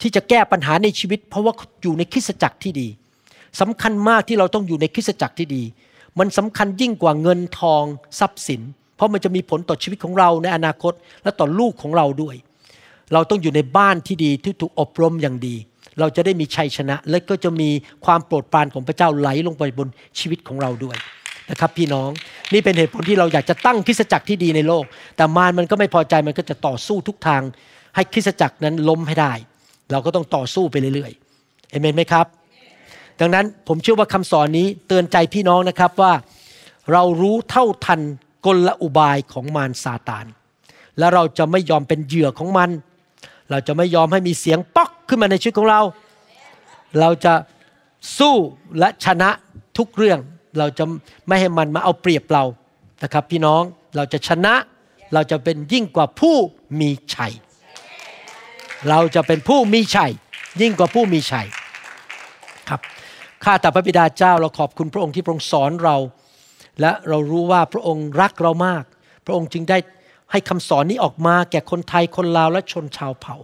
[0.01, 2.87] ที่จะแก้ปัญหาในชีวิต เพราะว่าอยู่ในคริสตจักรที่ดี
[3.61, 5.63] สำคัญมากที่เราต้องอยู่ในคริสตจักรที่ดี
[6.19, 7.83] มันสำคัญยิ่งกว่าเงินทอง
[8.19, 8.61] ทรัพย์สิน
[8.95, 12.35] เพราะมันจะมีผลต่อชีวิตของเราในอนาคตและต่อลูกของเราด้วย
[13.13, 15.55] เราต้องอยู่ในบ้านที่ดีที่ถูกอบรมอย่างดี
[15.99, 17.69] เราจะได้มีชัยชนะ และก็จะมี
[18.05, 19.87] ความโปรดปรานของพระเจ้าไหลลงไปบน
[20.19, 20.97] ชีวิตของเราด้วย
[21.51, 22.09] นะครับพี่น้อง
[22.53, 24.83] นี่เป็นเหตุผลที่เราอยากจะตั้งคริสตจักรที่ดีในโลก
[25.15, 27.41] แต่มารมันก็ไม่พอใจมันก็จะต่อสู้ทุกทาง
[27.95, 29.33] ให้คริสตจักรนั้นล้มให้ได้
[29.91, 32.25] เราก็ต้องต่อสู้ไปเรื่อยๆเอเมนไหมครับ
[33.19, 36.13] ดังนั้นผมเชื่อว่าคำสอนนี้เตือนใจพี่น้องนะครับว่า
[36.91, 38.01] เรารู้เท่าทัน
[38.45, 40.25] กลอุบายของมารซาตาน
[40.99, 42.69] และเราจะไม่ยอมเป็นเหยื่อของมัน
[43.49, 45.81] เราจะไม่ยอมให้มีเสียงป๊อกขึ้นมาในชีวิตของเรา
[46.99, 47.33] เราจะ
[48.17, 48.35] สู้
[48.79, 49.29] และชนะ
[49.77, 50.19] ทุกเรื่อง
[50.57, 50.83] เราจะ
[51.27, 52.43] ไม่ให้มันมาเอาเปรียบเรา
[53.03, 53.61] นะครับพี่น้อง
[53.95, 54.53] เราจะชนะ
[55.13, 56.35] เราจะเป็นยิ่งกว่าผู้
[56.79, 57.33] มีชัย
[58.89, 60.11] เราจะเป็นผู้มีชัย
[60.61, 61.47] ยิ่งกว่าผู้มีชัย
[62.69, 62.79] ครับ
[63.43, 65.97] ข้าแต่พระบิดาเจ้าเราขอบคุณพระองค์ที่พระองค์สอนเรา
[66.81, 68.83] และเรารู้ว่าพระองค์รักเรามาก
[69.25, 69.77] พระองค์จึงได้
[70.33, 73.35] ให้คำสอนนี้ออกมาแก่คนไทยคนลาวและชนชาวเผ่า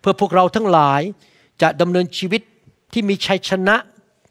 [0.00, 1.02] เพื่อพวกเราทั้งหลาย
[1.62, 2.42] จะดำเนินชีวิต
[2.92, 3.76] ที่มีชัยชนะ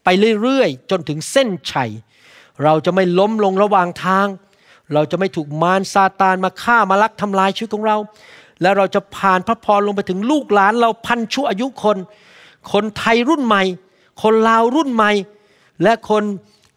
[0.04, 0.08] ไป
[0.42, 1.90] เรื่อยๆ จนถึงเส้นชัย
[2.64, 4.26] เราจะไม่ล้มลงระหว่างทาง
[4.94, 7.96] เราจะไม่ถูกมารซาตานมาฆ่ามาลักทำลายชีวิตของเรา
[8.62, 11.96] และเราจะผ่านพระพรลงไปถึงลูกหลานเราพันชั่วอายุคน
[12.72, 13.62] คนไทยรุ่นใหม่
[14.22, 15.12] คนลาวรุ่นใหม่
[15.82, 16.22] และคน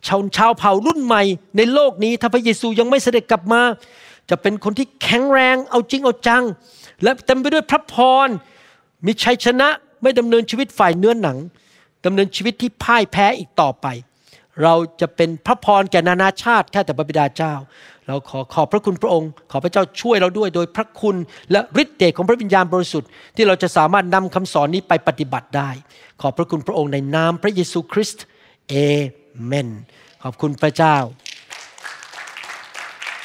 [0.08, 1.24] ชาวชาวเผ่ารุ่นใหม่
[1.58, 3.62] ในโลกนี้ถ้าพระเยซูยังไม่เสด็จกลับมา
[4.30, 6.44] จะเป็นคนที่แข็งแรง เอาจริงเอาจัง
[7.04, 8.28] และเต็มไปด้วยพระพร
[9.06, 9.68] มีชัยชนะ
[10.02, 11.38] ไม่ดำเนินชีวิตฝ่ายเนื้อหนัง
[12.06, 13.88] ดำเนินชีวิตที่พ่ายแพ้อีกต่อไป
[14.64, 17.54] เราจะเป็นพระพรแก่นานาชาติแค่แต่พระบิดาเจ้า
[18.08, 21.16] เราขอขอบพระคุณพระองค์ ขอพระเจ้าช่วยเราด้วยโดยพระคุณ
[21.52, 25.70] และฤทธิ์เดชของพระวิญญาณบริสุทธิ์ ที่เราจะสามารถนำคำสอนนี้ไปปฏิบัติได้
[26.22, 28.24] ขอบพระคุณพระองค์ในนามพระเยซูคริสต์
[28.70, 28.76] เอ
[29.46, 29.70] เมน
[30.24, 30.96] ขอบคุณพระเจ้า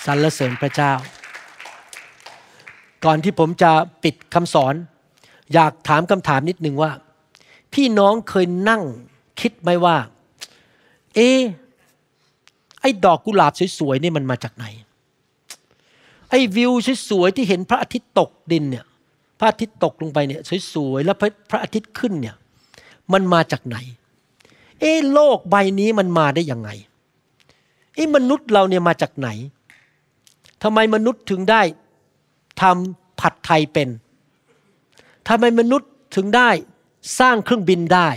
[0.04, 0.92] สรรเสริญพระเจ้า
[3.04, 3.70] ก่อนที่ผมจะ
[4.02, 4.74] ปิดคำสอน
[5.54, 6.90] อยากถามคำถามนิดนึงว่า
[7.72, 8.82] พี่น้องเคยนั่ง
[9.40, 9.96] คิดไหมว่า
[11.14, 11.18] เอ
[12.80, 14.66] ไอ้ดอกกุหลาบสวยๆนี่มันมาจากไหน
[16.30, 16.72] ไอ้วิว
[17.08, 18.84] สวยๆที่เห็นพระอาทิตย์ตกดินเนี่ย
[19.38, 20.40] พระอาทิตย์ตกลงไปเนี่ย
[20.74, 21.16] สวยๆแล้ว
[21.50, 22.36] พระอาทิตย์ขึ้นเนี่ย
[23.12, 23.76] มันมาจากไหน
[24.80, 26.70] เอะโลกใบนี้มันมาได้ยังไง
[27.94, 29.28] เอะมนุษย์เราเนี่ยมาจากไหน
[30.64, 31.62] ทำไมมนุษย์ถึงได้
[32.62, 33.88] ทำผัดไทยเป็น
[35.28, 36.50] ทำไมมนุษย์ถึงได้
[37.18, 38.08] สร้างเครื่องบินได้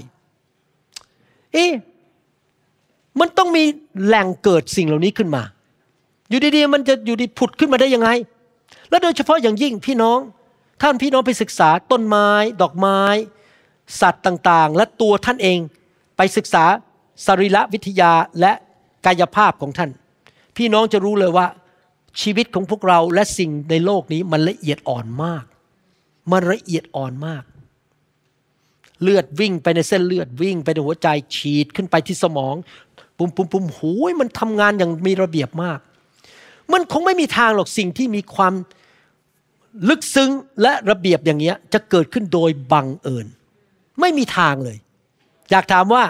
[1.53, 1.71] เอ๊ะ
[3.19, 3.63] มันต้องมี
[4.05, 5.43] แหล่งเกิดสิ่งเหล่านี้ขึ้นมา
[6.29, 8.09] อยู่ดีๆ มันจะอยู่ดีผุดขึ้นมาได้ยังไง
[8.89, 10.19] และโดยเฉพาะอย่างยิ่งพี่น้อง
[10.81, 12.29] ท่านพี่น้องไปศึกษาต้นไม้
[12.61, 13.01] ดอกไม้
[14.01, 15.59] สัตว์ต่างๆ และตัวท่านเอง
[16.17, 16.63] ไปศึกษา
[17.25, 18.51] สรีระวิทยาและ
[19.05, 19.89] กายภาพของท่าน
[20.57, 21.47] พี่น้องจะรู้เลยว่า
[22.21, 25.43] ชีวิตของพวกเราและสิ่งในโลกนี้มันละเอียดอ่อนมาก
[26.31, 27.43] มันละเอียดอ่อนมาก
[29.01, 32.55] เลือดวิ่งไปในเส้นเลือดวิ่งไปในหัวใจฉีดขึ้นไปที่สมอง
[33.17, 35.79] ปุ่มปุ่มปุ่มหูยมันทำงานอย่างมีระเบียบมาก
[36.73, 38.53] มันคงไม่มีทางหรอกสิ่งที่มีความ
[39.89, 43.25] ลึกซึ้งและระเบียบอย่างเงี้ยจะเกิดขึ้นโดยบังเอิญ
[43.99, 44.77] ไม่มีทางเลย
[45.51, 46.03] อยากถามว่า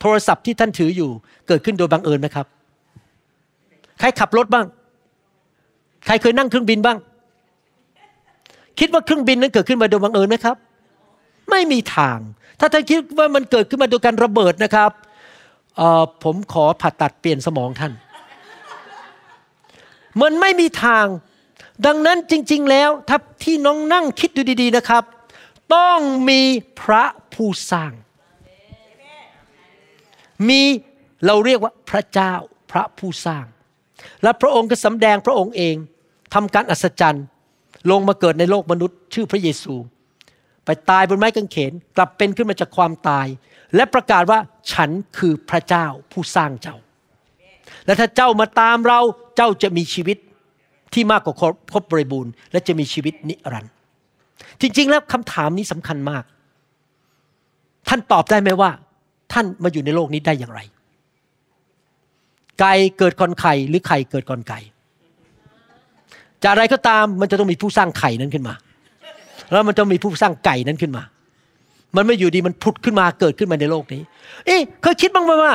[0.00, 1.10] โทรศัพท์ที่ท่านถืออยู่
[1.48, 2.46] เกิดขึ้นโดยบังเอิญไหมครับ
[3.98, 4.66] ใครขับรถบ้าง
[6.06, 6.98] ใครเคยนั่งเครื่องบินบ้าง
[8.78, 10.56] คิดว่าเครื่องบินนั้นเกิดขึ้นมาโดยบังเอิญไหมครับ
[11.50, 12.18] ไม่มีทาง
[12.60, 14.90] ถ้าท่านคิดว่ามันเกิดขึ้นมาโดยการระเบิดนะครับ
[15.76, 17.92] เออผมขอผ่าตัดเปลี่ยนสมองท่าน
[20.20, 21.06] มันไม่มีทาง
[21.86, 25.04] ดังนั้นจริง ๆ แล้วถ้าที่น้องนั่งคิดดูดี ๆ นะครับ
[25.74, 25.98] ต้อง
[26.28, 26.40] มี
[26.80, 27.92] พระผู้สร้าง
[30.48, 30.62] มี
[31.26, 32.32] เราเรียกว่าพระเจ้า
[32.72, 33.44] พระผู้สร้าง
[34.22, 35.76] และพระองค์ก็สำแดงพระองค์เอง
[36.34, 37.24] ทำการอัศจรรย์
[37.90, 39.74] ลงมาเกิดในโลกมนุษย์ ชื่อพระเยซู
[40.64, 43.26] ไปตายบนไม้กางเขนกลับเป็นขึ้นมาจากความตาย
[43.74, 44.38] และประกาศว่า
[44.72, 46.76] ฉันคือพระเจ้าผู้สร้างเจ้า
[47.86, 49.00] และถ้าเจ้ามาตามเรา
[49.36, 50.18] เจ้าจะมีชีวิต
[50.94, 51.34] ที่มากกว่า
[51.72, 53.72] ครบบริบูรณ์ และจะมีชีวิตนิรันดร์
[54.60, 56.24] จริง ๆ แล้วคำถามนี้สำคัญมาก
[57.88, 58.70] ท่านตอบได้ไหมว่า
[59.32, 60.60] ท่านมาอยู่ในโลกนี้ได้อย่างไร
[62.60, 64.60] ไก่เกิดก่อนไข่หรือไข่เกิดก่อนไก่
[66.42, 68.54] จะอะไรก็ตามมันจะต้องมีผู้สร้างไข่นั้นขึ้นมา
[69.52, 71.02] แล้วมันจะมีผู้สร้างไก่นั้นขึ้นมา
[71.96, 74.02] มันไม่อยู่ดีมันผุดขึ้นมาเกิดขึ้นมาในโลกนี้
[74.46, 75.54] เอ๊ะเคยคิดบ้างไหมว่า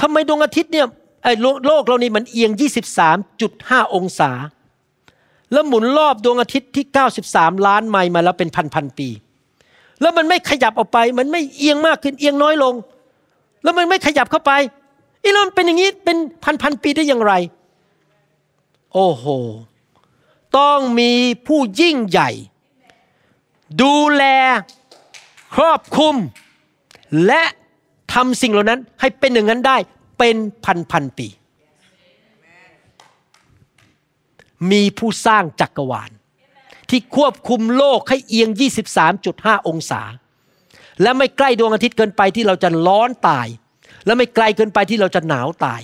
[0.00, 0.86] ทำไมดวงอาทิตย์เนี่ย
[1.22, 2.50] ไอ้โลโลกเรานี่มันเอียง
[3.22, 4.30] 23.5 องศา
[5.52, 6.84] แล้วหมุนรอบดวงอาทิตย์ที่
[7.26, 9.08] 93 ล้านไมล์มาแล้วเป็นพันๆปี
[10.00, 12.74] แล้วมันไม่ขยับออกไป มันไม่เอียงมากขึ้นเอียงน้อยลง
[13.62, 14.52] แล้วมันไม่ขยับเข้าไป
[15.22, 16.16] อีแล้วมันเป็นอย่างนี้เป็น
[16.62, 17.32] พันๆปีได้อย่างไร
[18.98, 19.26] โอ้โห
[20.58, 21.12] ต้องมี
[21.46, 22.30] ผู้ยิ่งใหญ่
[23.82, 24.24] ดูแล
[25.54, 26.14] ครอบคุม
[27.26, 27.42] และ
[28.12, 29.76] ทำสิ่งเหล่านั้นให้เป็นอย่างนั้นได้
[30.18, 31.28] เป็นพันพันปี
[34.70, 36.10] มีผู้สร้างจักรวาล
[36.90, 38.50] ที่ควบคุมโลกให้เอียง
[39.08, 40.02] 23.5 องศา
[41.02, 43.46] และไม่ใกล้ดวงอาทิตย์เกินไปที่เราจะร้อนตาย
[44.06, 45.82] และไม่ไกลเกินไปที่เราจะหนาวตาย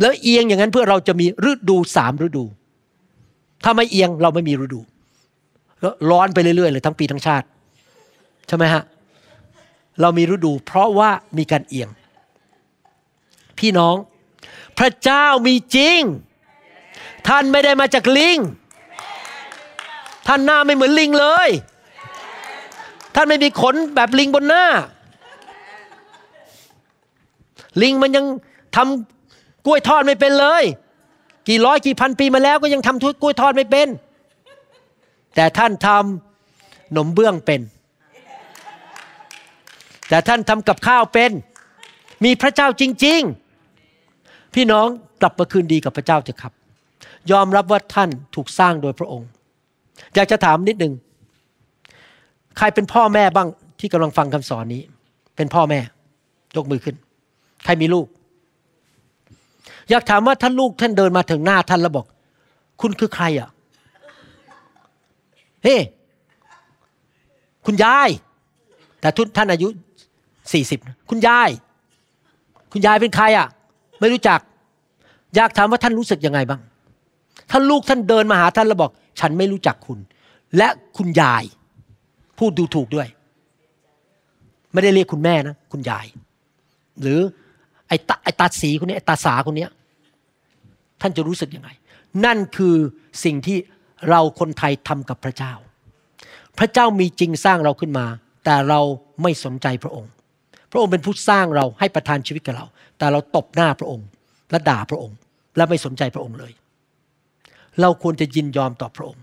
[0.00, 2.44] แล้วเอียงอย่างนั้นเพื่อเราจะมีฤดูสามฤดู
[3.64, 4.80] ถ้าไม่เอียงเราไม่มีฤดู
[5.80, 7.46] แล้วร้อนไปเรื่อยๆเลยทั้งปีทั้งชาติ
[8.48, 8.82] ใช่ไหมฮะ
[10.00, 11.88] เรามีฤดู เพราะว่ามีการเอียง
[13.58, 13.96] พี่น้อง
[14.78, 16.00] พระเจ้ามีจริง
[17.28, 18.38] ท่านไม่ได้มาจากลิง
[20.26, 21.48] ท่านหน้าไม่เหมือนลิงเลย
[23.14, 24.64] ท่านไม่มีขนแบบลิงบนหน้า
[27.82, 28.24] ลิงมันยัง
[28.76, 29.17] ทำ
[29.66, 30.64] กล้วยทอดไม่เป็นเลย
[31.48, 33.88] กี่ร้อยกี่พันปีมาแล้วก็ยังทำกล้วยทอดไม่เป็น
[35.34, 37.60] แต่ท่านทำหนมเบื้องเป็น
[40.08, 41.30] แต่ท่านทำกับข้าวเป็น
[42.24, 43.20] มีพระเจ้าจริง
[43.88, 44.86] ๆ พี่น้อง
[45.20, 46.52] กลับมาคืนดีกับพระเจ้าเถอะครับ
[47.30, 49.28] ยอมรับว่าท่านถูกสร้างโดยพระองค์
[50.14, 50.92] อยากจะถามนิดหนึ่ง
[52.58, 53.48] ใครเป็นพ่อแม่บ้าง
[53.80, 54.82] ที่กำลังฟังคำสอนนี้
[55.36, 55.80] เป็นพ่อแม่
[56.56, 56.96] ยกมือขึ้น
[57.64, 58.06] ใครมีลูก
[59.90, 62.06] อยากถามว่าท่านลูกท่านเดินมาถึงหน้าท่านแล้วบอก
[62.80, 63.48] คุณคือใครอะ
[65.64, 65.76] เฮ้
[67.66, 68.08] คุณยาย
[69.00, 69.68] แต่ทุนท่านอายุ
[70.52, 70.80] สี่สิบ
[71.10, 71.48] คุณยาย
[72.72, 73.46] คุณยายเป็นใครอะ
[74.00, 74.40] ไม่รู้จัก
[75.34, 76.60] อยากถามว่าท่านรู้สึกยังไงบ้าง
[77.50, 79.98] ท่านลูกท่านเดินมาหาท่านแล้วบอก ฉันไม่รู้จักคุณ
[80.56, 81.44] และคุณยาย
[82.38, 83.08] พูดดูถูกด้วย
[84.72, 86.06] ไม่ได้เรียกคุณแม่นะ คุณยาย
[87.02, 87.20] หรือ
[87.88, 89.66] ไอ้ตาไอ้ตาสีคนนี้ไอ้ตาสาคนนี้
[91.00, 91.70] ท่านจะรู้สึกยังไง
[92.24, 92.76] นั่นคือ
[93.24, 93.58] สิ่งที่
[94.10, 95.52] เราคนไทยทำกับพระเจ้า
[96.58, 98.06] พระเจ้ามีจริงสร้างเราขึ้นมา
[98.44, 98.80] แต่เรา
[99.22, 100.10] ไม่สนใจพระองค์
[100.70, 102.66] พระองค์เป็นผู้สร้างเราให้ประทานชีวิตกับเรา
[102.98, 104.06] แต่เราตบหน้าพระองค์
[104.50, 105.16] และด่าพระองค์
[105.56, 106.52] และไม่สนใจพระองค์เลย
[107.80, 109.22] เราควรจะยินยอมต่อพระองค์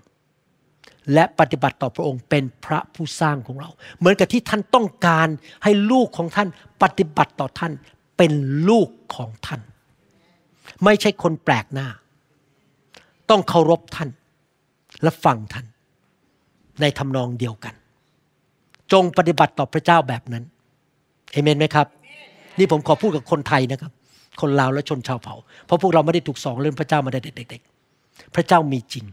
[1.14, 5.28] และปฏิบัติต่อพระองค์เป็นพระผู้สร้างของเรา เหมือนกับที่ท่านต้องการ
[5.64, 6.50] ให้ลูกของท่าน
[6.84, 7.74] ปฏิบัติต่อท่าน
[8.18, 8.32] เป็น
[8.70, 9.62] ลูกของท่าน
[10.84, 11.88] ไม่ใช่คนแปลกหน้า
[13.30, 14.10] ต้องเคารพท่าน
[15.04, 15.66] และฟังท่าน
[16.82, 17.74] ในทำนองเดียวกัน
[18.92, 20.44] จงปฏิบัติต่อพระเจ้าแบบนั้น
[21.32, 21.88] เอเมนไหมครับ
[22.60, 23.92] นี่ผมขอพูดกับคนไทยนะครับ
[24.42, 29.06] คนลาวและชนชาวเผ่า เพราะพวกเราไม่ได้ถูกสองเรื่องพระเจ้ามาได้เด็กๆพระเจ้ามีจริง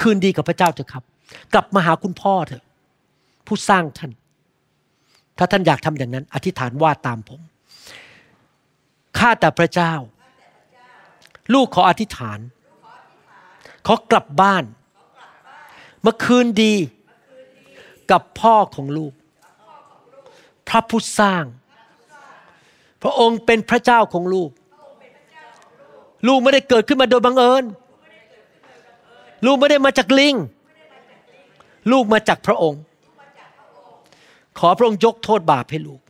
[0.00, 1.04] คืนดีกับพระเจ้าเถอะครับ
[1.54, 2.64] กลับมาหาคุณพ่อเถอะ
[3.46, 4.10] ผู้สร้างท่าน
[5.38, 7.40] ถ้าท่านอยากทำอย่างนั้น อธิษฐานว่าตามผม
[9.18, 9.92] ข้าแต่พระเจ้า
[11.54, 12.38] ลูกขออธิษฐาน
[13.86, 14.64] ขอกลับบ้าน
[16.04, 16.74] มาคืนดี
[18.10, 19.12] กับพ่อของลูก
[20.68, 21.44] พระผู้สร้าง
[23.02, 24.50] พระองค์เป็นพระเจ้าของลูก
[26.26, 27.64] ลูกไม่ได้เกิดขึ้นมาโดยบังเอิญ
[29.46, 30.34] ลูกไม่ได้มาจากลิง
[31.92, 32.82] ลูกมาจากพระองค์
[34.58, 36.00] ขอพระองค์ยกโทษบาปให้ลูก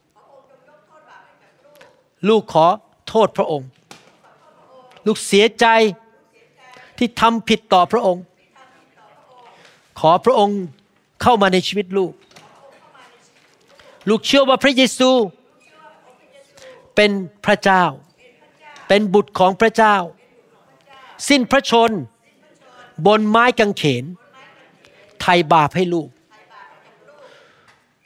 [2.28, 2.66] ลูกขอ
[3.08, 3.68] โทษพระองค์
[5.06, 5.66] ลูกเสียใจ
[6.98, 8.24] ที่ทำผิดต่อพระองค์
[10.00, 10.60] ขอพระองค์
[11.22, 12.12] เข้ามาในชีวิตลูก
[14.08, 15.10] ลูกเชื่อว่าพระเยซู
[16.94, 17.10] เป็น
[17.46, 17.84] พระเจ้า
[18.88, 19.96] เป็นบุตรของพระเจ้า
[21.28, 21.90] สิ้นพระชน
[23.06, 24.04] บนไม้กางเขน
[25.20, 26.08] ไถ่บาปให้ลูก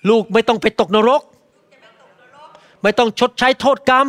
[0.08, 1.22] ลูกไม่ต้องไปตกนรก
[2.82, 4.06] ไม่ต้องชดใช้โทษกรรม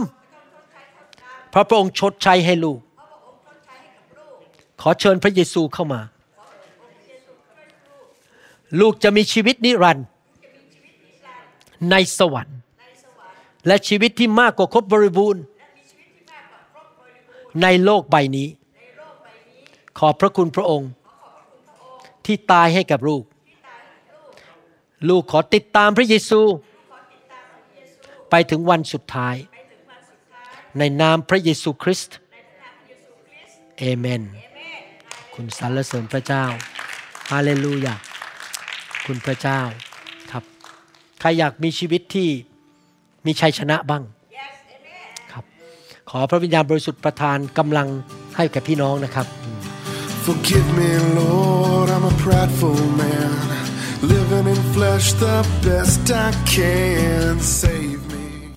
[1.51, 2.79] เพราะพระองค์ชดใช้ให้ลูก
[4.81, 6.01] ขอเชิญพระเยซูเข้ามา
[8.79, 10.05] ลูกจะมีชีวิตนิรันดร์
[11.91, 12.57] ในสวรรค์
[13.67, 15.43] และชีวิตที่มากกว่าครบบริบูรณ์
[17.61, 18.47] ในโลกใบนี้
[19.99, 20.89] ขอบพระคุณพระองค์
[22.25, 23.23] ที่ตายให้กับลูก
[25.09, 26.41] ลูกขอติดตามพระเยซู
[28.29, 29.35] ไปถึงวันสุดท้าย
[30.79, 32.17] ในนามพระเยซูคริสต์
[33.77, 34.21] เอเมน
[35.33, 36.45] คุณสรรเสริญพระเจ้า
[37.31, 37.95] ฮาเลลูยา
[39.05, 39.59] คุณพระเจ้า
[40.31, 40.43] ครับ
[41.19, 42.29] ใครอยากมีชีวิตที่
[43.25, 44.03] มีชัยชนะบ้าง
[45.31, 45.43] ครับ
[46.09, 47.87] ขอพระวิญญาณบริสุทธิ์ประทานกำลัง
[48.35, 49.27] ให้แก่พี่น้องนะครับ
[50.25, 50.89] Forgive me,
[51.19, 53.33] Lord, I'm a prideful man.
[54.03, 57.39] Living in flesh the best I can.
[57.39, 57.90] Save me.